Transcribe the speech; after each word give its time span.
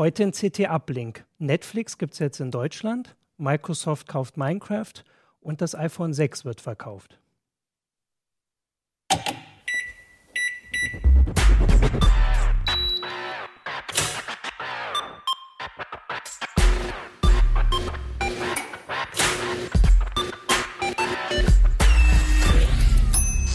Heute 0.00 0.22
in 0.22 0.32
CT 0.32 0.60
Uplink. 0.70 1.26
Netflix 1.38 1.98
gibt 1.98 2.14
es 2.14 2.20
jetzt 2.20 2.40
in 2.40 2.50
Deutschland, 2.50 3.16
Microsoft 3.36 4.08
kauft 4.08 4.38
Minecraft 4.38 5.04
und 5.42 5.60
das 5.60 5.74
iPhone 5.74 6.14
6 6.14 6.46
wird 6.46 6.62
verkauft. 6.62 7.20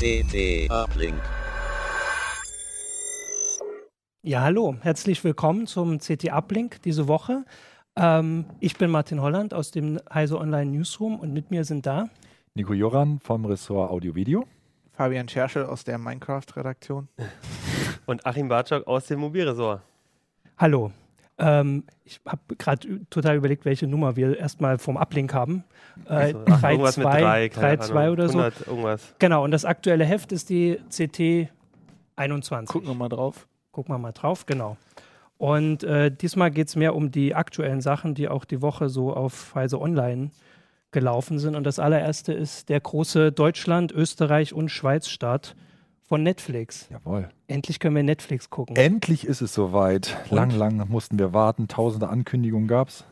CT 0.06 0.70
Uplink. 0.70 1.20
Ja, 4.22 4.42
hallo, 4.42 4.76
herzlich 4.82 5.24
willkommen 5.24 5.66
zum 5.66 5.98
CT 5.98 6.32
Uplink 6.32 6.80
diese 6.84 7.08
Woche. 7.08 7.44
Ähm, 7.96 8.46
ich 8.60 8.78
bin 8.78 8.92
Martin 8.92 9.20
Holland 9.20 9.56
aus 9.56 9.72
dem 9.72 10.00
Heise 10.14 10.38
Online 10.38 10.70
Newsroom 10.70 11.20
und 11.20 11.34
mit 11.34 11.50
mir 11.50 11.64
sind 11.64 11.88
da 11.88 12.08
Nico 12.54 12.74
Joran 12.74 13.20
vom 13.20 13.46
Ressort 13.46 13.90
Audio-Video. 13.90 14.46
Fabian 14.92 15.28
Scherschel 15.28 15.66
aus 15.66 15.84
der 15.84 15.98
Minecraft-Redaktion. 15.98 17.08
Und 18.06 18.28
Achim 18.28 18.48
Bartschok 18.48 18.86
aus 18.86 19.08
dem 19.08 19.22
Mobilresort. 19.22 19.82
Hallo. 20.60 20.92
Ähm, 21.38 21.84
ich 22.06 22.22
habe 22.26 22.56
gerade 22.58 23.06
total 23.10 23.36
überlegt, 23.36 23.66
welche 23.66 23.88
Nummer 23.88 24.16
wir 24.16 24.38
erstmal 24.38 24.78
vom 24.78 24.96
Uplink 24.98 25.34
haben. 25.34 25.64
Äh, 26.06 26.14
Also, 26.14 26.42
ach, 26.50 26.64
irgendwas 26.64 26.98
mit 26.98 27.08
3, 27.08 27.50
3, 27.50 27.78
2 27.78 28.12
oder 28.12 28.30
so. 28.30 28.40
100, 28.40 28.68
irgendwas. 28.68 29.16
Genau, 29.20 29.44
und 29.44 29.52
das 29.52 29.66
aktuelle 29.66 30.06
Heft 30.06 30.32
ist 30.32 30.50
die 30.50 30.80
CT 30.90 31.50
21. 32.16 32.72
Gucken 32.72 32.88
wir 32.90 32.96
mal 32.96 33.10
drauf. 33.10 33.48
Gucken 33.72 33.94
wir 33.94 33.98
mal 34.00 34.14
drauf, 34.14 34.46
genau. 34.46 34.78
Und 35.38 35.84
äh, 35.84 36.10
diesmal 36.10 36.52
geht 36.52 36.70
es 36.70 36.78
mehr 36.78 36.96
um 36.96 37.12
die 37.12 37.36
aktuellen 37.36 37.82
Sachen, 37.82 38.16
die 38.16 38.30
auch 38.30 38.46
die 38.46 38.62
Woche 38.62 38.88
so 38.88 39.14
auf 39.14 39.54
Heise 39.54 39.82
Online 39.82 40.32
gelaufen 40.92 41.40
sind. 41.40 41.56
Und 41.56 41.66
das 41.66 41.78
allererste 41.80 42.32
ist 42.32 42.70
der 42.70 42.80
große 42.80 43.34
Deutschland, 43.34 43.92
Österreich 43.92 44.54
und 44.54 44.70
Schweiz-Start 44.70 45.56
von 46.08 46.24
Netflix. 46.24 46.88
Jawohl. 46.90 47.30
Endlich 47.48 47.80
können 47.80 47.96
wir 47.96 48.04
Netflix 48.04 48.50
gucken. 48.50 48.76
Endlich 48.76 49.26
ist 49.26 49.42
es 49.42 49.54
soweit. 49.54 50.16
Lang, 50.30 50.52
lang 50.52 50.88
mussten 50.90 51.18
wir 51.20 51.34
warten. 51.34 51.68
Tausende 51.68 52.10
Ankündigungen 52.10 52.68
gab 52.68 52.90
es. 52.90 53.06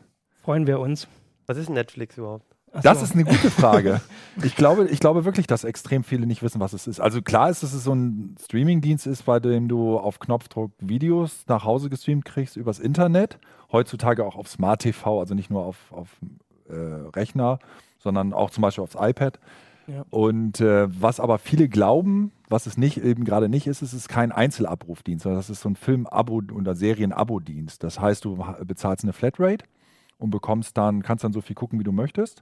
Freuen 0.43 0.67
wir 0.67 0.79
uns. 0.79 1.07
Was 1.47 1.57
ist 1.57 1.69
Netflix 1.69 2.17
überhaupt? 2.17 2.45
Ach 2.71 2.81
Das 2.81 2.99
so. 2.99 3.05
ist 3.05 3.13
eine 3.13 3.23
gute 3.23 3.51
Frage. 3.51 4.01
ich, 4.43 4.55
glaube, 4.55 4.87
ich 4.87 4.99
glaube 4.99 5.25
wirklich, 5.25 5.45
dass 5.47 5.63
extrem 5.63 6.03
viele 6.03 6.25
nicht 6.25 6.41
wissen, 6.41 6.59
was 6.59 6.73
es 6.73 6.87
ist. 6.87 6.99
Also 6.99 7.21
klar 7.21 7.49
ist, 7.49 7.61
dass 7.63 7.73
es 7.73 7.83
so 7.83 7.93
ein 7.93 8.35
Streamingdienst 8.43 9.05
ist, 9.05 9.23
bei 9.25 9.39
dem 9.39 9.67
du 9.67 9.97
auf 9.97 10.19
Knopfdruck 10.19 10.71
Videos 10.79 11.45
nach 11.47 11.63
Hause 11.65 11.89
gestreamt 11.89 12.25
kriegst 12.25 12.57
übers 12.57 12.79
Internet. 12.79 13.37
Heutzutage 13.71 14.25
auch 14.25 14.35
auf 14.35 14.47
Smart 14.47 14.81
TV, 14.81 15.19
also 15.19 15.35
nicht 15.35 15.49
nur 15.49 15.63
auf, 15.65 15.91
auf 15.91 16.09
äh, 16.67 16.73
Rechner, 16.73 17.59
sondern 17.99 18.33
auch 18.33 18.49
zum 18.49 18.61
Beispiel 18.63 18.83
aufs 18.83 18.95
iPad. 18.99 19.39
Und 20.09 20.61
äh, 20.61 20.87
was 20.89 21.19
aber 21.19 21.39
viele 21.39 21.67
glauben, 21.67 22.31
was 22.49 22.67
es 22.67 22.77
nicht 22.77 22.97
eben 22.97 23.25
gerade 23.25 23.49
nicht 23.49 23.67
ist, 23.67 23.81
es 23.81 23.93
ist 23.93 24.07
kein 24.07 24.31
Einzelabrufdienst, 24.31 25.23
sondern 25.23 25.39
das 25.39 25.49
ist 25.49 25.61
so 25.61 25.69
ein 25.69 25.75
Film-Abo- 25.75 26.53
oder 26.53 26.75
Serien-Abo-Dienst. 26.75 27.83
Das 27.83 27.99
heißt, 27.99 28.25
du 28.25 28.43
bezahlst 28.65 29.03
eine 29.03 29.13
Flatrate 29.13 29.65
und 30.17 30.29
bekommst 30.29 30.77
dann, 30.77 31.01
kannst 31.01 31.23
dann 31.23 31.33
so 31.33 31.41
viel 31.41 31.55
gucken, 31.55 31.79
wie 31.79 31.83
du 31.83 31.91
möchtest. 31.91 32.41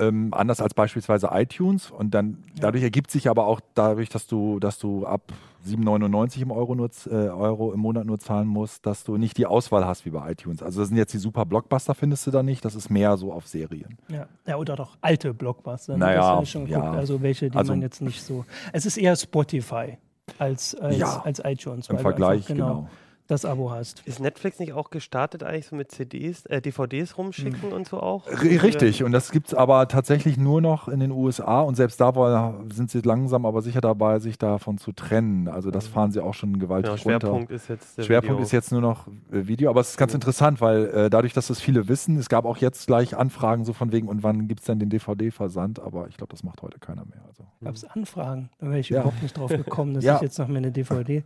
Ähm, 0.00 0.32
anders 0.32 0.60
als 0.60 0.74
beispielsweise 0.74 1.28
iTunes. 1.32 1.90
Und 1.90 2.14
dann 2.14 2.42
dadurch 2.58 2.82
ergibt 2.82 3.10
sich 3.10 3.28
aber 3.28 3.46
auch 3.46 3.60
dadurch, 3.74 4.08
dass 4.08 4.26
du, 4.26 4.58
dass 4.58 4.78
du 4.78 5.06
ab 5.06 5.32
7,99 5.66 6.42
im 6.42 6.50
Euro, 6.50 6.74
nur, 6.74 6.90
äh, 7.10 7.14
Euro 7.14 7.72
im 7.72 7.80
Monat 7.80 8.06
nur 8.06 8.18
zahlen 8.18 8.48
musst, 8.48 8.86
dass 8.86 9.04
du 9.04 9.16
nicht 9.18 9.36
die 9.36 9.46
Auswahl 9.46 9.84
hast 9.86 10.06
wie 10.06 10.10
bei 10.10 10.32
iTunes. 10.32 10.62
Also 10.62 10.80
das 10.80 10.88
sind 10.88 10.96
jetzt 10.96 11.12
die 11.12 11.18
super 11.18 11.44
Blockbuster, 11.44 11.94
findest 11.94 12.26
du 12.26 12.30
da 12.30 12.42
nicht. 12.42 12.64
Das 12.64 12.74
ist 12.74 12.88
mehr 12.90 13.16
so 13.16 13.32
auf 13.32 13.46
Serien. 13.46 13.98
Ja. 14.08 14.26
ja, 14.46 14.56
oder 14.56 14.76
doch 14.76 14.96
alte 15.02 15.34
Blockbuster. 15.34 15.92
ne? 15.92 15.98
Naja, 15.98 16.42
ja. 16.42 16.64
geguckt, 16.64 16.96
also 16.96 17.20
welche, 17.22 17.50
die 17.50 17.56
Also- 17.58 17.72
man 17.72 17.82
jetzt 17.82 18.00
nicht 18.00 18.22
so. 18.22 18.44
Es 18.72 18.86
ist 18.86 18.96
eher 18.96 19.16
Spotify 19.16 19.98
als, 20.38 20.74
als, 20.76 20.96
Ja, 20.98 21.20
als 21.24 21.40
iTunes. 21.44 21.88
Im 21.90 21.98
Vergleich, 21.98 22.36
einfach 22.42 22.54
genau, 22.54 22.68
genau. 22.68 22.88
Das 23.30 23.44
Abo 23.44 23.70
hast. 23.70 24.02
Ist 24.06 24.20
Netflix 24.20 24.58
nicht 24.58 24.72
auch 24.72 24.90
gestartet 24.90 25.42
eigentlich 25.42 25.66
so 25.66 25.76
mit 25.76 25.90
CDs, 25.90 26.46
äh, 26.46 26.60
DVDs 26.60 27.16
rumschicken 27.16 27.72
und 27.72 27.86
so 27.88 28.00
auch? 28.00 28.26
R- 28.26 28.40
Richtig, 28.62 29.04
und 29.04 29.12
das 29.12 29.30
gibt 29.30 29.48
es 29.48 29.54
aber 29.54 29.88
tatsächlich 29.88 30.36
nur 30.36 30.60
noch 30.60 30.88
in 30.88 31.00
den 31.00 31.10
USA 31.10 31.60
und 31.60 31.74
selbst 31.76 32.00
da 32.00 32.54
sind 32.72 32.90
sie 32.90 33.00
langsam 33.00 33.46
aber 33.46 33.62
sicher 33.62 33.80
dabei, 33.80 34.18
sich 34.18 34.36
davon 34.38 34.78
zu 34.78 34.92
trennen. 34.92 35.48
Also 35.48 35.70
das 35.70 35.86
fahren 35.86 36.10
sie 36.12 36.20
auch 36.20 36.34
schon 36.34 36.58
gewaltig 36.58 36.90
Genau, 37.02 37.12
runter. 37.14 37.26
Schwerpunkt 37.28 37.50
ist 37.52 37.68
jetzt 37.68 37.98
der 37.98 38.02
Schwerpunkt 38.02 38.34
Video. 38.36 38.42
ist 38.44 38.52
jetzt 38.52 38.72
nur 38.72 38.80
noch 38.80 39.06
äh, 39.32 39.46
Video, 39.46 39.70
aber 39.70 39.80
es 39.80 39.90
ist 39.90 39.96
ganz 39.96 40.12
interessant, 40.14 40.60
weil 40.60 40.86
äh, 40.86 41.10
dadurch, 41.10 41.32
dass 41.32 41.46
das 41.46 41.60
viele 41.60 41.88
wissen, 41.88 42.16
es 42.16 42.28
gab 42.28 42.44
auch 42.44 42.56
jetzt 42.58 42.86
gleich 42.86 43.16
Anfragen 43.16 43.64
so 43.64 43.72
von 43.72 43.92
wegen, 43.92 44.08
und 44.08 44.22
wann 44.22 44.48
gibt 44.48 44.60
es 44.60 44.66
denn 44.66 44.78
den 44.78 44.90
DVD-Versand? 44.90 45.80
Aber 45.80 46.08
ich 46.08 46.16
glaube, 46.16 46.30
das 46.32 46.42
macht 46.42 46.62
heute 46.62 46.78
keiner 46.78 47.04
mehr. 47.04 47.22
Also. 47.28 47.44
Gab 47.62 47.74
es 47.74 47.84
Anfragen? 47.84 48.50
Da 48.58 48.66
wäre 48.66 48.78
ich 48.80 48.88
Ja. 48.88 49.00
überhaupt 49.00 49.22
nicht 49.22 49.36
drauf 49.38 49.50
gekommen, 49.50 49.94
dass 49.94 50.04
Ja. 50.04 50.16
ich 50.16 50.22
jetzt 50.22 50.38
noch 50.38 50.48
mir 50.48 50.58
eine 50.58 50.72
DVD 50.72 51.22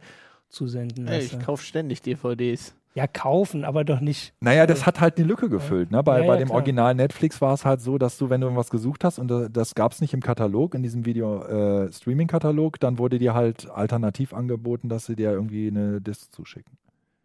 zusenden 0.54 1.06
Ey, 1.08 1.22
lasse. 1.22 1.36
ich 1.36 1.40
kaufe 1.44 1.64
ständig 1.64 2.00
DVDs. 2.02 2.74
ja, 2.94 3.06
kaufen, 3.08 3.64
aber 3.64 3.82
doch 3.84 4.00
nicht. 4.00 4.32
Naja, 4.40 4.66
das 4.66 4.86
hat 4.86 5.00
halt 5.00 5.18
eine 5.18 5.26
Lücke 5.26 5.48
gefüllt. 5.48 5.90
Ne? 5.90 6.02
Bei, 6.02 6.20
Ja, 6.20 6.26
bei 6.26 6.34
ja, 6.34 6.38
dem 6.38 6.46
klar. 6.48 6.58
Original 6.58 6.94
Netflix 6.94 7.40
war 7.40 7.52
es 7.54 7.64
halt 7.64 7.80
so, 7.80 7.98
dass 7.98 8.16
du, 8.18 8.30
wenn 8.30 8.40
du 8.40 8.46
irgendwas 8.46 8.70
gesucht 8.70 9.02
hast 9.04 9.18
und 9.18 9.30
äh, 9.30 9.50
das 9.50 9.74
gab 9.74 9.92
es 9.92 10.00
nicht 10.00 10.14
im 10.14 10.20
Katalog, 10.20 10.74
in 10.74 10.82
diesem 10.82 11.04
Video-Streaming-Katalog, 11.04 12.80
dann 12.80 12.98
wurde 12.98 13.18
dir 13.18 13.34
halt 13.34 13.68
alternativ 13.70 14.32
angeboten, 14.32 14.88
dass 14.88 15.06
sie 15.06 15.16
dir 15.16 15.32
irgendwie 15.32 15.68
eine 15.68 16.00
Disc 16.00 16.32
zuschicken. 16.32 16.76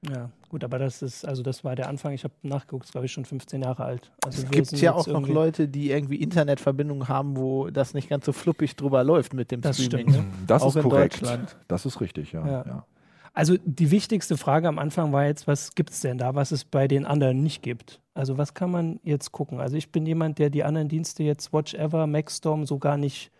Ja, 0.09 0.29
gut, 0.47 0.63
aber 0.63 0.79
das 0.79 1.01
ist, 1.01 1.25
also 1.27 1.43
das 1.43 1.65
war 1.65 1.75
der 1.75 1.89
Anfang. 1.89 2.13
Ich 2.13 2.23
habe 2.23 2.33
nachgeguckt, 2.41 2.85
ist 2.85 2.93
glaube 2.93 3.05
ich 3.05 3.11
schon 3.11 3.25
15 3.25 3.61
Jahre 3.61 3.83
alt. 3.83 4.11
Also 4.23 4.43
Es 4.43 4.49
gibt 4.49 4.71
ja 4.79 4.93
auch 4.93 5.07
noch 5.07 5.27
Leute, 5.27 5.67
die 5.67 5.91
irgendwie 5.91 6.15
Internetverbindungen 6.15 7.09
haben, 7.09 7.35
wo 7.35 7.69
das 7.69 7.93
nicht 7.93 8.07
ganz 8.09 8.25
so 8.25 8.31
fluppig 8.31 8.77
drüber 8.77 9.03
läuft 9.03 9.33
mit 9.33 9.51
dem 9.51 9.59
Das 9.59 9.75
Streaming. 9.83 10.09
stimmt, 10.13 10.25
ne? 10.29 10.33
Das 10.47 10.61
Auch 10.63 10.69
ist 10.69 10.75
in 10.77 10.83
korrekt. 10.83 11.21
Deutschland. 11.21 11.57
Das 11.67 11.85
ist 11.85 11.99
richtig, 11.99 12.31
ja. 12.31 12.47
Ja. 12.47 12.65
ja. 12.65 12.85
Also 13.33 13.55
die 13.63 13.91
wichtigste 13.91 14.37
Frage 14.37 14.67
am 14.67 14.79
Anfang 14.79 15.11
war 15.11 15.25
jetzt, 15.25 15.47
was 15.47 15.75
gibt 15.75 15.91
es 15.91 16.01
denn 16.01 16.17
da, 16.17 16.35
was 16.35 16.51
es 16.51 16.65
bei 16.65 16.87
den 16.87 17.05
anderen 17.05 17.41
nicht 17.41 17.61
gibt? 17.61 17.99
Also 18.13 18.37
was 18.37 18.53
kann 18.53 18.71
man 18.71 18.99
jetzt 19.03 19.31
gucken? 19.31 19.59
Also 19.59 19.77
ich 19.77 19.91
bin 19.91 20.05
jemand, 20.05 20.39
der 20.39 20.49
die 20.49 20.63
anderen 20.63 20.89
Dienste 20.89 21.23
jetzt 21.23 21.53
Watch 21.53 21.73
Ever, 21.73 22.07
Maxstorm 22.07 22.65
so 22.65 22.77
gar 22.77 22.97
nicht 22.97 23.31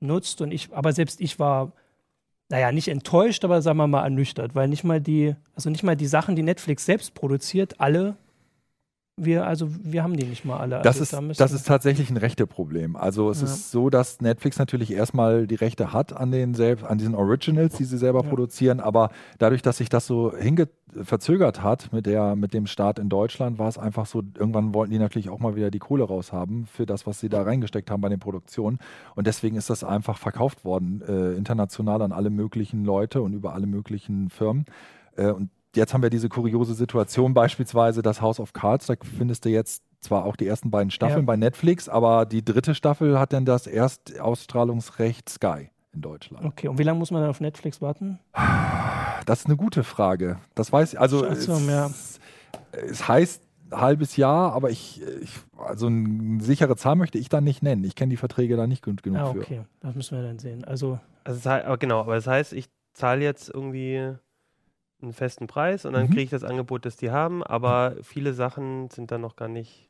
nutzt 0.00 0.40
und 0.40 0.52
ich, 0.52 0.72
aber 0.72 0.92
selbst 0.92 1.20
ich 1.20 1.38
war, 1.38 1.72
naja, 2.48 2.72
nicht 2.72 2.88
enttäuscht, 2.88 3.44
aber 3.44 3.62
sagen 3.62 3.78
wir 3.78 3.86
mal 3.86 4.04
ernüchtert, 4.04 4.54
weil 4.54 4.68
nicht 4.68 4.84
mal 4.84 5.00
die, 5.00 5.36
also 5.54 5.70
nicht 5.70 5.82
mal 5.82 5.96
die 5.96 6.06
Sachen, 6.06 6.36
die 6.36 6.42
Netflix 6.42 6.84
selbst 6.84 7.14
produziert, 7.14 7.80
alle, 7.80 8.16
wir, 9.24 9.46
also 9.46 9.68
wir 9.82 10.02
haben 10.02 10.16
die 10.16 10.24
nicht 10.24 10.44
mal 10.44 10.58
alle. 10.58 10.80
Das, 10.82 10.98
also 10.98 11.02
ist, 11.02 11.12
da 11.38 11.44
das 11.44 11.52
ist 11.52 11.66
tatsächlich 11.66 12.10
ein 12.10 12.16
Rechteproblem. 12.16 12.96
Also 12.96 13.30
es 13.30 13.40
Ja. 13.40 13.44
ist 13.46 13.70
so, 13.70 13.90
dass 13.90 14.20
Netflix 14.20 14.58
natürlich 14.58 14.92
erstmal 14.92 15.46
die 15.46 15.54
Rechte 15.54 15.92
hat 15.92 16.12
an 16.12 16.30
den 16.30 16.54
selbst, 16.54 16.84
an 16.84 16.98
diesen 16.98 17.14
Originals, 17.14 17.76
die 17.76 17.84
sie 17.84 17.98
selber 17.98 18.22
Ja. 18.22 18.28
produzieren, 18.28 18.80
aber 18.80 19.10
dadurch, 19.38 19.62
dass 19.62 19.76
sich 19.76 19.88
das 19.88 20.06
so 20.06 20.34
hinge 20.36 20.68
verzögert 21.02 21.62
hat 21.62 21.92
mit, 21.92 22.06
der, 22.06 22.34
mit 22.34 22.52
dem 22.54 22.66
Start 22.66 22.98
in 22.98 23.08
Deutschland, 23.08 23.58
war 23.58 23.68
es 23.68 23.78
einfach 23.78 24.06
so, 24.06 24.22
irgendwann 24.38 24.74
wollten 24.74 24.92
die 24.92 24.98
natürlich 24.98 25.28
auch 25.30 25.38
mal 25.38 25.54
wieder 25.54 25.70
die 25.70 25.78
Kohle 25.78 26.04
raushaben 26.04 26.66
für 26.66 26.86
das, 26.86 27.06
was 27.06 27.20
sie 27.20 27.28
da 27.28 27.42
reingesteckt 27.42 27.90
haben 27.90 28.00
bei 28.00 28.08
den 28.08 28.18
Produktionen. 28.20 28.78
Und 29.14 29.26
deswegen 29.26 29.56
ist 29.56 29.70
das 29.70 29.84
einfach 29.84 30.18
verkauft 30.18 30.64
worden, 30.64 31.02
äh, 31.06 31.34
international 31.34 32.02
an 32.02 32.12
alle 32.12 32.30
möglichen 32.30 32.84
Leute 32.84 33.22
und 33.22 33.34
über 33.34 33.54
alle 33.54 33.66
möglichen 33.66 34.30
Firmen. 34.30 34.64
Äh, 35.16 35.30
und 35.30 35.50
jetzt 35.76 35.94
haben 35.94 36.02
wir 36.02 36.10
diese 36.10 36.28
kuriose 36.28 36.74
Situation 36.74 37.34
beispielsweise, 37.34 38.02
das 38.02 38.20
House 38.20 38.40
of 38.40 38.52
Cards, 38.52 38.86
da 38.86 38.94
findest 39.18 39.44
du 39.44 39.48
jetzt 39.50 39.82
zwar 40.00 40.24
auch 40.24 40.36
die 40.36 40.46
ersten 40.46 40.70
beiden 40.70 40.90
Staffeln 40.90 41.20
Ja. 41.20 41.26
bei 41.26 41.36
Netflix, 41.36 41.88
aber 41.88 42.24
die 42.26 42.44
dritte 42.44 42.74
Staffel 42.74 43.18
hat 43.18 43.32
dann 43.32 43.44
das 43.44 43.66
Erstausstrahlungsrecht 43.66 45.28
Sky 45.28 45.70
in 45.92 46.00
Deutschland. 46.02 46.44
Okay, 46.44 46.68
und 46.68 46.78
wie 46.78 46.82
lange 46.84 46.98
muss 46.98 47.10
man 47.10 47.20
dann 47.22 47.30
auf 47.30 47.40
Netflix 47.40 47.80
warten? 47.82 48.18
Das 49.26 49.40
ist 49.40 49.46
eine 49.46 49.56
gute 49.56 49.82
Frage. 49.84 50.38
Das 50.54 50.72
weiß 50.72 50.94
ich, 50.94 51.00
also 51.00 51.24
es, 51.24 51.46
ja. 51.46 51.90
es 52.72 53.08
heißt 53.08 53.42
halbes 53.72 54.16
Jahr, 54.16 54.52
aber 54.52 54.70
ich, 54.70 55.02
ich 55.22 55.30
also 55.58 55.86
eine 55.86 56.42
sichere 56.42 56.76
Zahl 56.76 56.96
möchte 56.96 57.18
ich 57.18 57.28
dann 57.28 57.44
nicht 57.44 57.62
nennen. 57.62 57.84
Ich 57.84 57.94
kenne 57.94 58.10
die 58.10 58.16
Verträge 58.16 58.56
da 58.56 58.66
nicht 58.66 58.84
gut 58.84 59.02
genug 59.02 59.20
Ah, 59.20 59.32
für. 59.32 59.40
okay. 59.40 59.60
Das 59.80 59.94
müssen 59.94 60.16
wir 60.18 60.24
dann 60.26 60.38
sehen. 60.38 60.64
Also, 60.64 60.98
Also 61.24 61.50
genau, 61.78 62.00
aber 62.00 62.14
das 62.16 62.26
heißt, 62.26 62.52
ich 62.52 62.68
zahle 62.94 63.22
jetzt 63.22 63.48
irgendwie 63.52 64.14
einen 65.02 65.12
festen 65.12 65.46
Preis 65.46 65.84
und 65.84 65.92
dann 65.92 66.04
Mhm. 66.04 66.10
kriege 66.10 66.22
ich 66.22 66.30
das 66.30 66.44
Angebot, 66.44 66.84
das 66.84 66.96
die 66.96 67.10
haben, 67.10 67.42
aber 67.42 67.96
viele 68.02 68.32
Sachen 68.34 68.90
sind 68.90 69.10
dann 69.10 69.20
noch 69.20 69.36
gar 69.36 69.48
nicht 69.48 69.88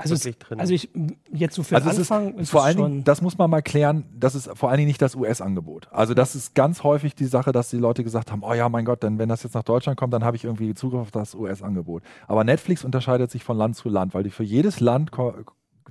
also, 0.00 0.14
es, 0.14 0.24
wirklich 0.24 0.38
drin. 0.38 0.60
also 0.60 0.72
ich, 0.72 0.90
jetzt 1.32 1.56
so 1.56 1.64
für 1.64 1.74
Also 1.74 1.88
den 1.88 1.92
es 1.92 1.98
ist 1.98 2.12
Anfang 2.12 2.38
ist 2.38 2.50
vor 2.50 2.60
es 2.60 2.66
allen 2.66 2.78
schon, 2.78 2.90
Dingen, 2.92 3.04
das 3.04 3.20
muss 3.20 3.36
man 3.36 3.50
mal 3.50 3.62
klären, 3.62 4.04
das 4.16 4.36
ist 4.36 4.48
vor 4.56 4.68
allen 4.68 4.78
Dingen 4.78 4.86
nicht 4.86 5.02
das 5.02 5.16
US-Angebot. 5.16 5.88
Also 5.90 6.14
das 6.14 6.36
ist 6.36 6.54
ganz 6.54 6.84
häufig 6.84 7.16
die 7.16 7.24
Sache, 7.24 7.50
dass 7.50 7.68
die 7.70 7.78
Leute 7.78 8.04
gesagt 8.04 8.30
haben, 8.30 8.44
oh 8.44 8.54
ja, 8.54 8.68
mein 8.68 8.84
Gott, 8.84 9.02
dann 9.02 9.18
wenn 9.18 9.28
das 9.28 9.42
jetzt 9.42 9.54
nach 9.54 9.64
Deutschland 9.64 9.98
kommt, 9.98 10.12
dann 10.14 10.22
habe 10.22 10.36
ich 10.36 10.44
irgendwie 10.44 10.72
Zugriff 10.74 11.00
auf 11.00 11.10
das 11.10 11.34
US-Angebot. 11.34 12.04
Aber 12.28 12.44
Netflix 12.44 12.84
unterscheidet 12.84 13.32
sich 13.32 13.42
von 13.42 13.56
Land 13.56 13.74
zu 13.74 13.88
Land, 13.88 14.14
weil 14.14 14.22
die 14.22 14.30
für 14.30 14.44
jedes 14.44 14.78
Land 14.78 15.10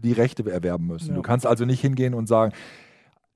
die 0.02 0.14
Rechte 0.14 0.50
erwerben 0.50 0.88
müssen. 0.88 1.10
Ja. 1.10 1.16
Du 1.16 1.22
kannst 1.22 1.46
also 1.46 1.66
nicht 1.66 1.82
hingehen 1.82 2.14
und 2.14 2.28
sagen, 2.28 2.54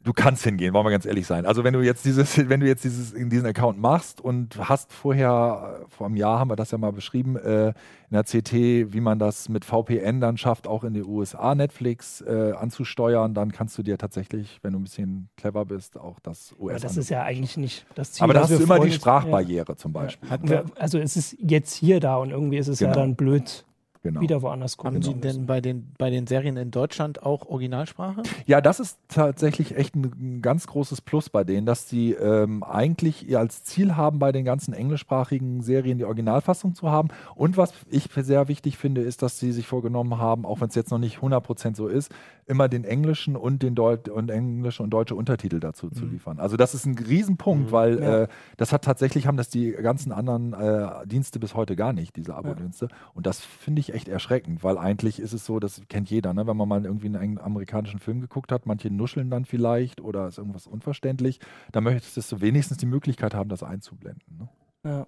du 0.03 0.13
kannst 0.13 0.43
hingehen, 0.43 0.73
wollen 0.73 0.85
wir 0.85 0.91
ganz 0.91 1.05
ehrlich 1.05 1.27
sein. 1.27 1.45
Also 1.45 1.63
wenn 1.63 1.73
du 1.73 1.81
jetzt 1.81 2.05
dieses, 2.05 2.37
wenn 2.49 2.59
du 2.59 2.67
jetzt 2.67 2.83
dieses, 2.83 3.13
in 3.13 3.29
diesen 3.29 3.45
Account 3.45 3.79
machst 3.79 4.21
und 4.21 4.57
hast 4.69 4.91
vorher, 4.93 5.81
vor 5.89 6.07
einem 6.07 6.15
Jahr 6.15 6.39
haben 6.39 6.49
wir 6.49 6.55
das 6.55 6.71
ja 6.71 6.77
mal 6.77 6.91
beschrieben, 6.91 7.35
äh, 7.37 7.69
in 7.69 7.73
der 8.11 8.23
CT, 8.23 8.93
wie 8.93 8.99
man 8.99 9.19
das 9.19 9.47
mit 9.47 9.63
VPN 9.63 10.19
dann 10.19 10.37
schafft, 10.37 10.67
auch 10.67 10.83
in 10.83 10.93
die 10.93 11.03
USA 11.03 11.55
Netflix 11.55 12.21
äh, 12.21 12.51
anzusteuern, 12.57 13.33
dann 13.33 13.51
kannst 13.51 13.77
du 13.77 13.83
dir 13.83 13.97
tatsächlich, 13.97 14.59
wenn 14.63 14.73
du 14.73 14.79
ein 14.79 14.83
bisschen 14.83 15.29
clever 15.37 15.65
bist, 15.65 15.97
auch 15.97 16.19
das 16.19 16.53
aber 16.57 16.73
US 16.73 16.81
das 16.81 16.97
ist 16.97 17.09
ja 17.09 17.23
eigentlich 17.23 17.55
nicht 17.57 17.85
das 17.95 18.11
Ziel. 18.13 18.25
Aber 18.25 18.33
da 18.33 18.41
hast 18.41 18.51
du 18.51 18.57
wir 18.57 18.65
immer 18.65 18.79
die 18.79 18.91
Sprachbarriere 18.91 19.75
zum 19.77 19.93
Beispiel. 19.93 20.29
Ja. 20.43 20.63
Also 20.77 20.97
es 20.97 21.15
ist 21.15 21.37
jetzt 21.39 21.73
hier 21.73 21.99
da 21.99 22.17
und 22.17 22.31
irgendwie 22.31 22.57
ist 22.57 22.67
es 22.67 22.79
ja 22.79 22.89
Genau. 22.91 23.01
dann 23.01 23.15
blöd, 23.15 23.63
Genau. 24.03 24.19
wieder 24.21 24.41
woanders 24.41 24.77
gucken 24.77 24.95
Haben 24.95 25.01
zu 25.03 25.09
Sie 25.11 25.15
müssen. 25.15 25.37
denn 25.39 25.45
bei 25.45 25.61
den, 25.61 25.91
bei 25.99 26.09
den 26.09 26.25
Serien 26.25 26.57
in 26.57 26.71
Deutschland 26.71 27.21
auch 27.21 27.45
Originalsprache? 27.47 28.23
Ja, 28.47 28.59
das 28.59 28.79
ist 28.79 28.97
tatsächlich 29.09 29.75
echt 29.77 29.95
ein, 29.95 30.05
ein 30.19 30.41
ganz 30.41 30.65
großes 30.65 31.01
Plus 31.01 31.29
bei 31.29 31.43
denen, 31.43 31.67
dass 31.67 31.87
sie 31.87 32.13
ähm, 32.13 32.63
eigentlich 32.63 33.29
ihr 33.29 33.37
als 33.39 33.63
Ziel 33.63 33.95
haben, 33.95 34.17
bei 34.17 34.31
den 34.31 34.43
ganzen 34.43 34.73
englischsprachigen 34.73 35.61
Serien 35.61 35.99
die 35.99 36.05
Originalfassung 36.05 36.73
zu 36.73 36.89
haben. 36.89 37.09
Und 37.35 37.57
was 37.57 37.73
ich 37.89 38.09
sehr 38.15 38.47
wichtig 38.47 38.77
finde, 38.77 39.01
ist, 39.01 39.21
dass 39.21 39.37
sie 39.39 39.51
sich 39.51 39.67
vorgenommen 39.67 40.17
haben, 40.17 40.45
auch 40.45 40.61
wenn 40.61 40.69
es 40.69 40.75
jetzt 40.75 40.89
noch 40.91 40.97
nicht 40.99 41.19
100% 41.19 41.75
so 41.75 41.87
ist, 41.87 42.11
immer 42.47 42.67
den 42.69 42.83
englischen 42.83 43.35
und 43.35 43.61
den 43.61 43.75
Deut 43.75 44.09
und 44.09 44.29
englische 44.31 44.81
und 44.83 44.89
deutsche 44.89 45.15
Untertitel 45.15 45.59
dazu 45.59 45.89
zu 45.89 46.05
liefern. 46.05 46.39
Also 46.39 46.57
das 46.57 46.73
ist 46.73 46.85
ein 46.85 46.97
Riesenpunkt, 46.97 47.67
Mhm. 47.67 47.71
weil 47.71 47.99
Ja. 47.99 48.21
äh, 48.23 48.27
das 48.57 48.73
hat 48.73 48.83
tatsächlich 48.83 49.27
haben 49.27 49.37
das 49.37 49.49
die 49.49 49.71
ganzen 49.71 50.11
anderen 50.11 50.53
äh, 50.53 51.05
Dienste 51.05 51.39
bis 51.39 51.53
heute 51.55 51.75
gar 51.75 51.93
nicht, 51.93 52.15
diese 52.15 52.33
Abo-Dienste. 52.35 52.87
Und 53.13 53.25
das 53.27 53.39
finde 53.41 53.79
ich 53.79 53.90
echt 53.93 54.07
erschreckend, 54.07 54.63
weil 54.63 54.77
eigentlich 54.77 55.19
ist 55.19 55.33
es 55.33 55.45
so, 55.45 55.59
das 55.59 55.81
kennt 55.89 56.09
jeder, 56.09 56.33
ne? 56.33 56.47
wenn 56.47 56.57
man 56.57 56.67
mal 56.67 56.85
irgendwie 56.85 57.07
einen 57.15 57.37
amerikanischen 57.39 57.99
Film 57.99 58.21
geguckt 58.21 58.51
hat, 58.51 58.65
manche 58.65 58.89
nuscheln 58.89 59.29
dann 59.29 59.45
vielleicht 59.45 60.01
oder 60.01 60.27
ist 60.27 60.37
irgendwas 60.37 60.67
unverständlich, 60.67 61.39
dann 61.71 61.83
möchtest 61.83 62.31
du 62.31 62.41
wenigstens 62.41 62.77
die 62.77 62.85
Möglichkeit 62.85 63.33
haben, 63.33 63.49
das 63.49 63.63
einzublenden. 63.63 64.37
Ne? 64.39 64.49
Ja. 64.85 65.07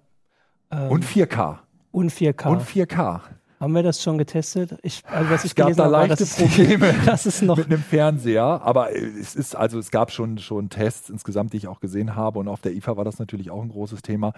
Ähm, 0.70 0.90
Und 0.90 1.04
4K. 1.04 1.58
und 1.92 2.12
4K. 2.12 2.48
Und 2.48 2.62
4K. 2.62 3.20
Haben 3.60 3.72
wir 3.74 3.82
das 3.84 4.02
schon 4.02 4.18
getestet? 4.18 4.78
Ich, 4.82 5.02
also 5.06 5.30
was 5.30 5.44
ich 5.44 5.52
Es 5.52 5.54
gab 5.54 5.72
da 5.74 5.84
habe, 5.84 5.92
leichte 5.92 6.24
es- 6.24 6.36
Probleme. 6.36 6.92
Das 7.06 7.24
ist 7.24 7.40
noch 7.40 7.56
mit 7.56 7.66
einem 7.66 7.78
Fernseher, 7.82 8.44
aber 8.62 8.94
es 8.94 9.34
ist 9.36 9.54
also 9.56 9.78
es 9.78 9.90
gab 9.90 10.10
schon 10.10 10.38
schon 10.38 10.68
Tests 10.70 11.08
insgesamt, 11.08 11.52
die 11.52 11.58
ich 11.58 11.68
auch 11.68 11.80
gesehen 11.80 12.14
habe 12.16 12.40
und 12.40 12.48
auf 12.48 12.60
der 12.60 12.74
IFA 12.74 12.96
war 12.96 13.04
das 13.04 13.18
natürlich 13.18 13.50
auch 13.50 13.62
ein 13.62 13.68
großes 13.70 14.02
Thema. 14.02 14.32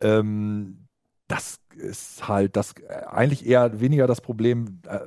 Ähm, 0.00 0.83
das 1.28 1.58
ist 1.76 2.28
halt 2.28 2.56
das 2.56 2.74
äh, 2.88 3.04
eigentlich 3.06 3.46
eher 3.46 3.80
weniger 3.80 4.06
das 4.06 4.20
Problem, 4.20 4.80
äh, 4.86 5.00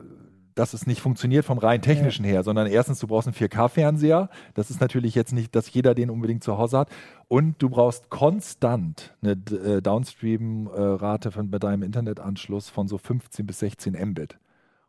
dass 0.56 0.74
es 0.74 0.88
nicht 0.88 1.02
funktioniert 1.02 1.46
vom 1.46 1.60
rein 1.60 1.82
technischen 1.82 2.26
her, 2.26 2.44
sondern 2.44 2.68
erstens, 2.68 3.00
du 3.00 3.08
brauchst 3.08 3.28
einen 3.28 3.36
4K-Fernseher. 3.36 4.30
Das 4.56 4.72
ist 4.72 4.82
natürlich 4.82 5.14
jetzt 5.14 5.32
nicht, 5.32 5.56
dass 5.56 5.72
jeder 5.72 5.94
den 5.94 6.10
unbedingt 6.10 6.44
zu 6.44 6.58
Hause 6.58 6.80
hat. 6.80 6.90
Und 7.28 7.62
du 7.62 7.70
brauchst 7.70 8.10
konstant 8.10 9.16
eine 9.22 9.34
äh, 9.34 9.82
Downstream-Rate 9.82 11.32
von 11.32 11.52
bei 11.52 11.60
deinem 11.60 11.84
Internetanschluss 11.84 12.70
von 12.70 12.88
so 12.88 12.98
15 12.98 13.46
bis 13.46 13.60
16 13.60 13.94
Mbit. 13.94 14.40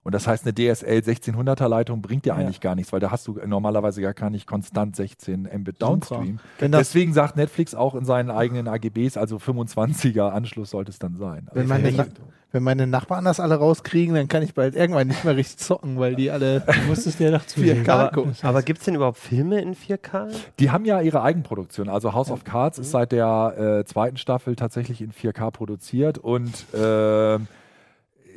Und 0.08 0.14
das 0.14 0.26
heißt, 0.26 0.46
eine 0.46 0.54
DSL 0.54 1.00
1600er 1.00 1.68
Leitung 1.68 2.00
bringt 2.00 2.24
dir 2.24 2.30
Ja. 2.30 2.36
eigentlich 2.36 2.62
gar 2.62 2.74
nichts, 2.74 2.94
weil 2.94 3.00
da 3.00 3.10
hast 3.10 3.26
du 3.26 3.38
normalerweise 3.46 4.00
gar 4.00 4.14
gar 4.14 4.30
nicht 4.30 4.46
konstant 4.46 4.96
16 4.96 5.46
Mbit 5.58 5.82
Downstream. 5.82 6.38
Deswegen 6.62 7.12
sagt 7.12 7.36
Netflix 7.36 7.74
auch 7.74 7.94
in 7.94 8.06
seinen 8.06 8.30
eigenen 8.30 8.68
AGBs, 8.68 9.18
also 9.18 9.36
25er 9.36 10.30
Anschluss 10.30 10.70
sollte 10.70 10.90
es 10.92 10.98
dann 10.98 11.16
sein. 11.16 11.48
Also 11.48 11.60
wenn, 11.60 11.68
meine, 11.68 11.90
ich- 11.90 11.96
Na- 11.98 12.06
wenn 12.52 12.62
meine 12.62 12.86
Nachbarn 12.86 13.26
das 13.26 13.38
alle 13.38 13.56
rauskriegen, 13.56 14.14
dann 14.14 14.28
kann 14.28 14.42
ich 14.42 14.54
bald 14.54 14.74
irgendwann 14.74 15.08
nicht 15.08 15.22
mehr 15.26 15.36
richtig 15.36 15.58
zocken, 15.58 15.98
weil 15.98 16.14
die 16.16 16.30
alle 16.30 16.60
Du 16.66 16.80
musstest 16.88 17.20
doch 17.20 17.44
zu 17.44 17.60
4K 17.60 17.86
aber 17.90 18.10
gucken. 18.10 18.32
aber 18.40 18.62
gibt 18.62 18.78
es 18.78 18.86
denn 18.86 18.94
überhaupt 18.94 19.18
Filme 19.18 19.60
in 19.60 19.74
4K? 19.74 20.28
Die 20.58 20.70
haben 20.70 20.86
ja 20.86 21.02
ihre 21.02 21.20
Eigenproduktion. 21.22 21.90
Also 21.90 22.14
House 22.14 22.30
of 22.30 22.44
Cards 22.44 22.78
ist 22.78 22.92
seit 22.92 23.12
der 23.12 23.80
äh, 23.80 23.84
zweiten 23.84 24.16
Staffel 24.16 24.56
tatsächlich 24.56 25.02
in 25.02 25.12
4K 25.12 25.50
produziert 25.50 26.16
und 26.16 26.64
ähm, 26.74 27.46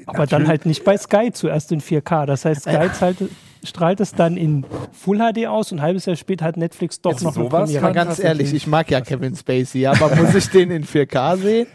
Aber 0.08 0.26
dann 0.26 0.48
halt 0.48 0.66
nicht 0.66 0.84
bei 0.84 0.98
Sky 0.98 1.32
zuerst 1.32 1.72
in 1.72 1.82
4K. 1.82 2.26
Das 2.26 2.46
heißt, 2.46 2.64
Sky 2.64 2.90
zahlt, 2.94 3.18
strahlt 3.64 4.00
es 4.00 4.14
dann 4.14 4.38
in 4.38 4.66
Full 4.92 5.20
HD 5.20 5.48
aus 5.48 5.72
und 5.72 5.80
ein 5.80 5.82
halbes 5.84 6.06
Jahr 6.06 6.16
später 6.16 6.46
hat 6.46 6.58
Netflix 6.58 7.02
doch 7.02 7.12
Jetzt 7.12 7.24
noch 7.24 7.36
eine 7.36 7.46
sowas 7.46 7.74
kann 7.74 7.94
ganz 7.94 8.20
ehrlich, 8.20 8.54
ich 8.54 8.68
mag 8.68 8.90
ja 8.90 9.02
Kevin 9.02 9.36
Spacey, 9.36 9.86
aber 9.86 10.16
muss 10.16 10.36
ich 10.36 10.50
den 10.50 10.72
in 10.72 10.86
4K 10.86 11.38
sehen? 11.38 11.68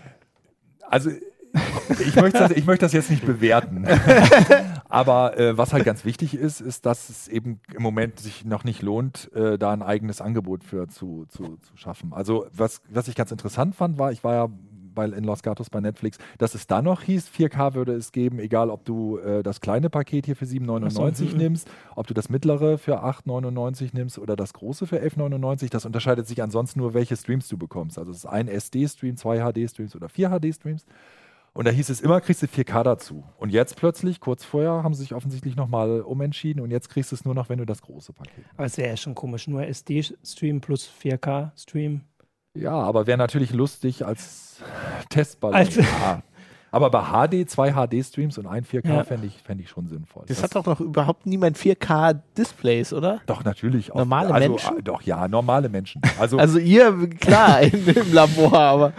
Also 0.89 1.11
ich 1.99 2.17
möchte, 2.17 2.39
das, 2.39 2.51
ich 2.53 2.67
möchte 2.67 2.85
das 2.85 2.93
jetzt 2.93 3.11
nicht 3.11 3.25
bewerten. 3.25 3.87
Aber 4.89 5.39
äh, 5.39 5.57
was 5.57 5.73
halt 5.73 5.85
ganz 5.85 6.05
wichtig 6.05 6.35
ist, 6.35 6.61
ist, 6.61 6.87
dass 6.87 7.09
es 7.09 7.29
eben 7.29 7.61
im 7.75 7.83
Moment 7.83 8.21
sich 8.21 8.45
noch 8.45 8.65
nicht 8.65 8.83
lohnt, 8.83 9.31
äh, 9.35 9.59
da 9.59 9.73
ein 9.73 9.83
eigenes 9.83 10.21
Angebot 10.21 10.65
für 10.65 10.89
zu, 10.89 11.27
zu, 11.29 11.57
zu 11.57 11.77
schaffen. 11.77 12.13
Also 12.13 12.47
was, 12.53 12.83
was 12.89 13.09
ich 13.09 13.15
ganz 13.15 13.31
interessant 13.31 13.75
fand, 13.75 13.99
war, 13.99 14.13
ich 14.13 14.23
war 14.23 14.35
ja 14.35 14.49
bei, 14.97 15.05
in 15.07 15.23
Los 15.23 15.45
Gatos 15.45 15.71
bei 15.71 15.81
Netflix, 15.81 16.19
dass 16.39 16.57
es 16.57 16.67
da 16.67 16.83
noch 16.83 17.03
hieß, 17.03 17.29
4K 17.29 17.75
würde 17.75 17.93
es 17.93 18.11
geben, 18.11 18.41
egal 18.41 18.71
ob 18.71 18.85
du 18.85 19.19
äh, 19.19 19.45
das 19.45 19.61
kleine 19.61 19.89
Paket 19.89 20.27
hier 20.27 20.35
für 20.35 20.47
7,99 20.47 20.87
Ach 20.87 21.15
so, 21.15 21.25
mhm. 21.25 21.37
nimmst, 21.37 21.71
ob 21.95 22.09
du 22.09 22.15
das 22.15 22.29
mittlere 22.29 22.79
für 22.79 23.05
8,99 23.05 23.91
nimmst 23.93 24.19
oder 24.19 24.35
das 24.35 24.53
große 24.53 24.89
für 24.89 25.01
11,99. 25.01 25.71
Das 25.71 25.87
unterscheidet 25.87 26.27
sich 26.27 26.43
ansonsten 26.43 26.81
nur, 26.81 26.95
welche 26.95 27.17
Streams 27.17 27.47
du 27.47 27.57
bekommst. 27.57 27.97
Also 27.99 28.11
es 28.11 28.19
ist 28.19 28.27
ein 28.27 28.49
SD-Stream, 28.49 29.17
zwei 29.17 29.39
HD-Streams 29.39 29.95
oder 29.95 30.09
vier 30.09 30.31
HD-Streams. 30.31 30.85
Und 31.57 31.67
da 31.67 31.71
hieß 31.71 31.89
es 31.89 32.03
immer, 32.03 32.21
kriegst 32.21 32.43
du 32.43 32.47
4K 32.47 32.83
dazu. 32.83 33.25
Und 33.39 33.51
jetzt 33.51 33.77
plötzlich, 33.77 34.21
kurz 34.21 34.45
vorher, 34.45 34.83
haben 34.83 34.93
sie 34.93 35.01
sich 35.01 35.15
offensichtlich 35.15 35.57
nochmal 35.57 36.03
umentschieden 36.03 36.63
und 36.63 36.71
jetzt 36.71 36.91
kriegst 36.91 37.13
du 37.13 37.17
es 37.17 37.25
nur 37.25 37.35
noch, 37.35 37.49
wenn 37.49 37.59
du 37.59 37.65
das 37.65 37.81
große 37.81 38.13
Paket. 38.13 38.45
Aber 38.59 38.67
es 38.67 38.77
wäre 38.77 38.91
ja 38.91 38.97
schon 38.99 39.15
komisch. 39.15 39.49
Nur 39.49 39.67
SD-Stream 39.67 40.61
plus 40.61 40.87
4K-Stream. 41.03 42.03
Ja, 42.59 42.73
aber 42.73 43.07
wäre 43.07 43.19
natürlich 43.19 43.53
lustig 43.53 44.05
als 44.05 44.61
Testball. 45.11 45.55
Als- 45.55 45.77
ja. 45.77 46.23
Aber 46.73 46.91
bei 46.91 47.05
HD, 47.27 47.49
zwei 47.49 47.73
HD-Streams 47.73 48.37
und 48.39 48.47
ein 48.47 48.65
4K 48.65 48.89
Ja. 48.89 49.05
fände 49.05 49.27
ich, 49.27 49.41
fänd 49.43 49.61
ich 49.63 49.71
schon 49.71 49.87
sinnvoll. 49.89 50.25
Das 50.27 50.43
hat 50.43 50.55
doch 50.57 50.67
noch 50.67 50.81
überhaupt 50.81 51.25
niemand 51.25 51.57
4K-Displays, 51.57 52.93
oder? 52.93 53.21
doch 53.27 53.45
natürlich. 53.45 53.93
Auf, 53.93 53.99
Normale 53.99 54.35
also, 54.35 54.49
Menschen? 54.51 54.79
äh, 54.79 54.83
Doch, 54.83 55.01
ja, 55.03 55.27
normale 55.29 55.69
Menschen. 55.69 56.03
Also, 56.19 56.39
also, 56.39 56.39
Also 56.57 56.59
ihr, 56.59 57.09
klar, 57.09 57.61
in, 57.63 57.87
im 57.87 58.13
Labor, 58.13 58.59
aber 58.59 58.93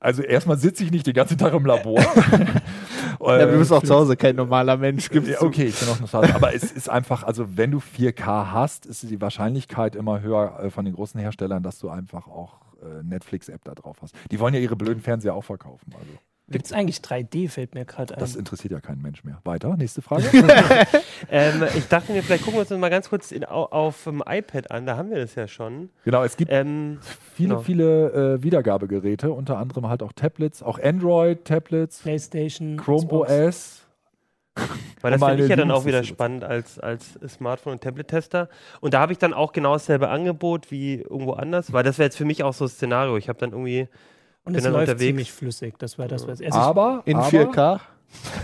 erstmal 0.00 0.56
sitze 0.58 0.84
ich 0.84 0.90
nicht 0.90 1.06
den 1.06 1.14
ganzen 1.14 1.36
Tag 1.36 1.52
im 1.52 1.66
Labor. 1.66 1.98
ja, 3.20 3.38
wir 3.38 3.58
müssen 3.58 3.74
auch 3.74 3.82
zu 3.82 3.94
Hause 3.94 4.16
kein 4.16 4.36
normaler 4.36 4.76
Mensch. 4.76 5.10
Gibt's 5.10 5.28
Ja, 5.30 5.42
okay, 5.42 5.64
ich 5.64 5.78
bin 5.78 5.88
auch 5.88 6.00
nostalgisch. 6.00 6.34
Aber 6.34 6.54
es 6.54 6.64
ist 6.70 6.88
einfach, 6.88 7.24
also 7.24 7.56
wenn 7.56 7.72
du 7.72 7.78
4K 7.78 8.52
hast, 8.52 8.86
ist 8.86 9.02
die 9.02 9.20
Wahrscheinlichkeit 9.20 9.96
immer 9.96 10.20
höher 10.20 10.58
äh, 10.62 10.70
von 10.70 10.84
den 10.84 10.94
großen 10.94 11.20
Herstellern, 11.20 11.62
dass 11.62 11.78
du 11.78 11.88
einfach 11.90 12.26
auch 12.28 12.54
äh, 12.82 13.02
Netflix-App 13.02 13.62
da 13.64 13.74
drauf 13.74 13.98
hast. 14.02 14.14
Die 14.30 14.38
wollen 14.40 14.54
ja 14.54 14.60
ihre 14.60 14.76
blöden 14.76 15.02
Fernseher 15.02 15.34
auch 15.34 15.44
verkaufen. 15.44 15.92
Also 15.98 16.12
Gibt 16.48 16.66
es 16.66 16.72
eigentlich 16.72 16.98
3D, 16.98 17.48
fällt 17.48 17.74
mir 17.74 17.84
gerade 17.84 18.14
ein. 18.14 18.20
das 18.20 18.36
interessiert 18.36 18.70
ja 18.72 18.80
keinen 18.80 19.02
Mensch 19.02 19.24
mehr. 19.24 19.40
Weiter, 19.44 19.76
nächste 19.76 20.00
Frage. 20.02 20.24
Ähm, 21.30 21.64
ich 21.74 21.88
dachte 21.88 22.12
mir, 22.12 22.22
vielleicht 22.22 22.44
gucken 22.44 22.58
wir 22.58 22.60
uns 22.60 22.68
das 22.68 22.78
mal 22.78 22.90
ganz 22.90 23.08
kurz 23.08 23.32
in, 23.32 23.44
au, 23.44 23.64
auf 23.64 24.04
dem 24.04 24.22
iPad 24.24 24.70
an, 24.70 24.84
da 24.86 24.96
haben 24.98 25.08
wir 25.10 25.16
das 25.16 25.34
ja 25.34 25.48
schon. 25.48 25.88
genau, 26.04 26.22
es 26.22 26.36
gibt 26.36 26.52
Ähm, 26.52 26.98
viele, 27.34 27.48
genau. 27.48 27.60
viele 27.62 28.34
äh, 28.34 28.42
Wiedergabegeräte, 28.42 29.32
unter 29.32 29.56
anderem 29.58 29.88
halt 29.88 30.02
auch 30.02 30.12
Tablets, 30.12 30.62
auch 30.62 30.78
Android-Tablets, 30.78 32.00
PlayStation, 32.02 32.76
Chrome 32.76 33.06
Xbox. 33.06 33.30
OS. 33.32 33.85
Weil 35.02 35.12
das 35.12 35.22
finde 35.22 35.42
ich 35.44 35.50
ja 35.50 35.56
dann 35.56 35.70
auch 35.70 35.84
wieder 35.84 36.02
spannend 36.04 36.42
als, 36.44 36.78
als 36.78 37.18
Smartphone- 37.28 37.74
und 37.74 37.82
Tablet-Tester. 37.82 38.48
Und 38.80 38.94
da 38.94 39.00
habe 39.00 39.12
ich 39.12 39.18
dann 39.18 39.34
auch 39.34 39.52
genau 39.52 39.74
dasselbe 39.74 40.08
Angebot 40.08 40.70
wie 40.70 40.94
irgendwo 41.02 41.32
anders, 41.34 41.72
weil 41.72 41.84
das 41.84 41.98
wäre 41.98 42.06
jetzt 42.06 42.16
für 42.16 42.24
mich 42.24 42.42
auch 42.42 42.54
so 42.54 42.64
ein 42.64 42.68
Szenario. 42.68 43.16
Ich 43.16 43.28
habe 43.28 43.38
dann 43.38 43.50
irgendwie, 43.52 43.82
Und 44.44 44.52
bin 44.52 44.56
es 44.56 44.64
dann 44.64 44.72
läuft 44.72 44.88
unterwegs. 44.88 45.06
ziemlich 45.06 45.32
flüssig. 45.32 45.74
Das 45.78 45.98
war 45.98 46.08
das, 46.08 46.26
was 46.26 46.40
also 46.40 46.58
Aber, 46.58 47.02
In 47.04 47.16
aber 47.18 47.26
4K? 47.28 47.80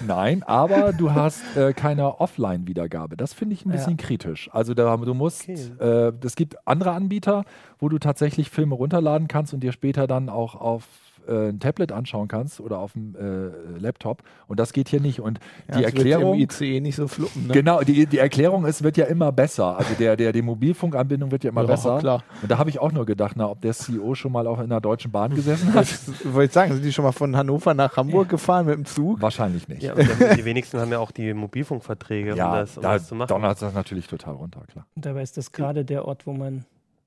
Nein, 0.06 0.42
aber 0.42 0.92
du 0.92 1.12
hast 1.12 1.40
äh, 1.56 1.72
keine 1.72 2.20
Offline-Wiedergabe. 2.20 3.16
Das 3.16 3.32
finde 3.32 3.54
ich 3.54 3.64
ein 3.64 3.70
Ja. 3.70 3.76
bisschen 3.76 3.96
kritisch. 3.96 4.50
Also 4.52 4.74
da, 4.74 4.96
du 4.96 5.14
musst, 5.14 5.42
Okay. 5.48 5.56
äh, 5.80 6.12
es 6.24 6.34
gibt 6.36 6.56
andere 6.66 6.90
Anbieter, 6.90 7.44
wo 7.78 7.88
du 7.88 7.98
tatsächlich 7.98 8.50
Filme 8.50 8.74
runterladen 8.74 9.28
kannst 9.28 9.54
und 9.54 9.60
dir 9.60 9.72
später 9.72 10.06
dann 10.06 10.28
auch 10.28 10.56
auf 10.56 10.84
äh, 11.28 11.48
ein 11.50 11.60
Tablet 11.60 11.92
anschauen 11.92 12.28
kannst 12.28 12.60
oder 12.60 12.78
auf 12.78 12.92
dem 12.92 13.14
äh, 13.16 13.78
Laptop. 13.78 14.22
Und 14.48 14.58
das 14.60 14.72
geht 14.72 14.88
hier 14.88 15.00
nicht. 15.00 15.20
Und 15.20 15.38
Ja, 15.68 15.76
die 15.78 15.82
das 15.82 15.92
wird 15.92 16.06
Erklärung. 16.06 16.34
im 16.34 16.40
ICE 16.40 16.80
nicht 16.80 16.96
so 16.96 17.08
fluppen. 17.08 17.46
Ne? 17.48 17.52
Genau, 17.54 17.80
die, 17.82 18.06
die 18.06 18.18
Erklärung 18.18 18.64
ist, 18.66 18.82
wird 18.82 18.96
ja 18.96 19.06
immer 19.06 19.32
besser. 19.32 19.76
Also 19.78 19.94
der, 19.98 20.16
der, 20.16 20.32
die 20.32 20.42
Mobilfunkanbindung 20.42 21.30
wird 21.30 21.44
ja 21.44 21.50
immer 21.50 21.62
Ja, 21.62 21.66
besser. 21.66 21.98
klar. 21.98 22.22
Und 22.42 22.50
da 22.50 22.58
habe 22.58 22.70
ich 22.70 22.78
auch 22.78 22.92
nur 22.92 23.06
gedacht, 23.06 23.34
na, 23.36 23.48
ob 23.48 23.60
der 23.60 23.72
CEO 23.72 24.14
schon 24.14 24.32
mal 24.32 24.46
auch 24.46 24.58
in 24.58 24.64
einer 24.64 24.80
deutschen 24.80 25.10
Bahn 25.10 25.34
gesessen 25.34 25.72
hat. 25.74 25.86
Wollte 26.24 26.46
ich 26.46 26.52
sagen, 26.52 26.72
sind 26.74 26.84
die 26.84 26.92
schon 26.92 27.04
mal 27.04 27.12
von 27.12 27.36
Hannover 27.36 27.74
nach 27.74 27.96
Hamburg 27.96 28.28
gefahren 28.28 28.66
mit 28.66 28.74
dem 28.76 28.84
Zug? 28.84 29.20
Wahrscheinlich 29.20 29.68
nicht. 29.68 29.82
Ja, 29.82 29.94
und 29.94 30.08
dann, 30.20 30.36
die 30.36 30.44
wenigsten 30.44 30.78
haben 30.80 30.90
ja 30.92 30.98
auch 30.98 31.10
die 31.10 31.32
Mobilfunkverträge, 31.34 32.32
um, 32.32 32.38
Ja, 32.38 32.60
das, 32.60 32.76
um 32.76 32.82
da 32.82 32.94
das 32.94 33.08
zu 33.08 33.14
machen. 33.14 33.28
donnert 33.28 33.60
das 33.62 33.74
natürlich 33.74 34.06
total 34.06 34.34
runter, 34.34 34.62
klar. 34.70 34.86
Und 34.94 35.06
dabei 35.06 35.22
ist 35.22 35.36
das 35.36 35.52
gerade 35.52 35.84
der 35.84 36.06
Ort, 36.06 36.26
wo 36.26 36.32
man 36.32 36.64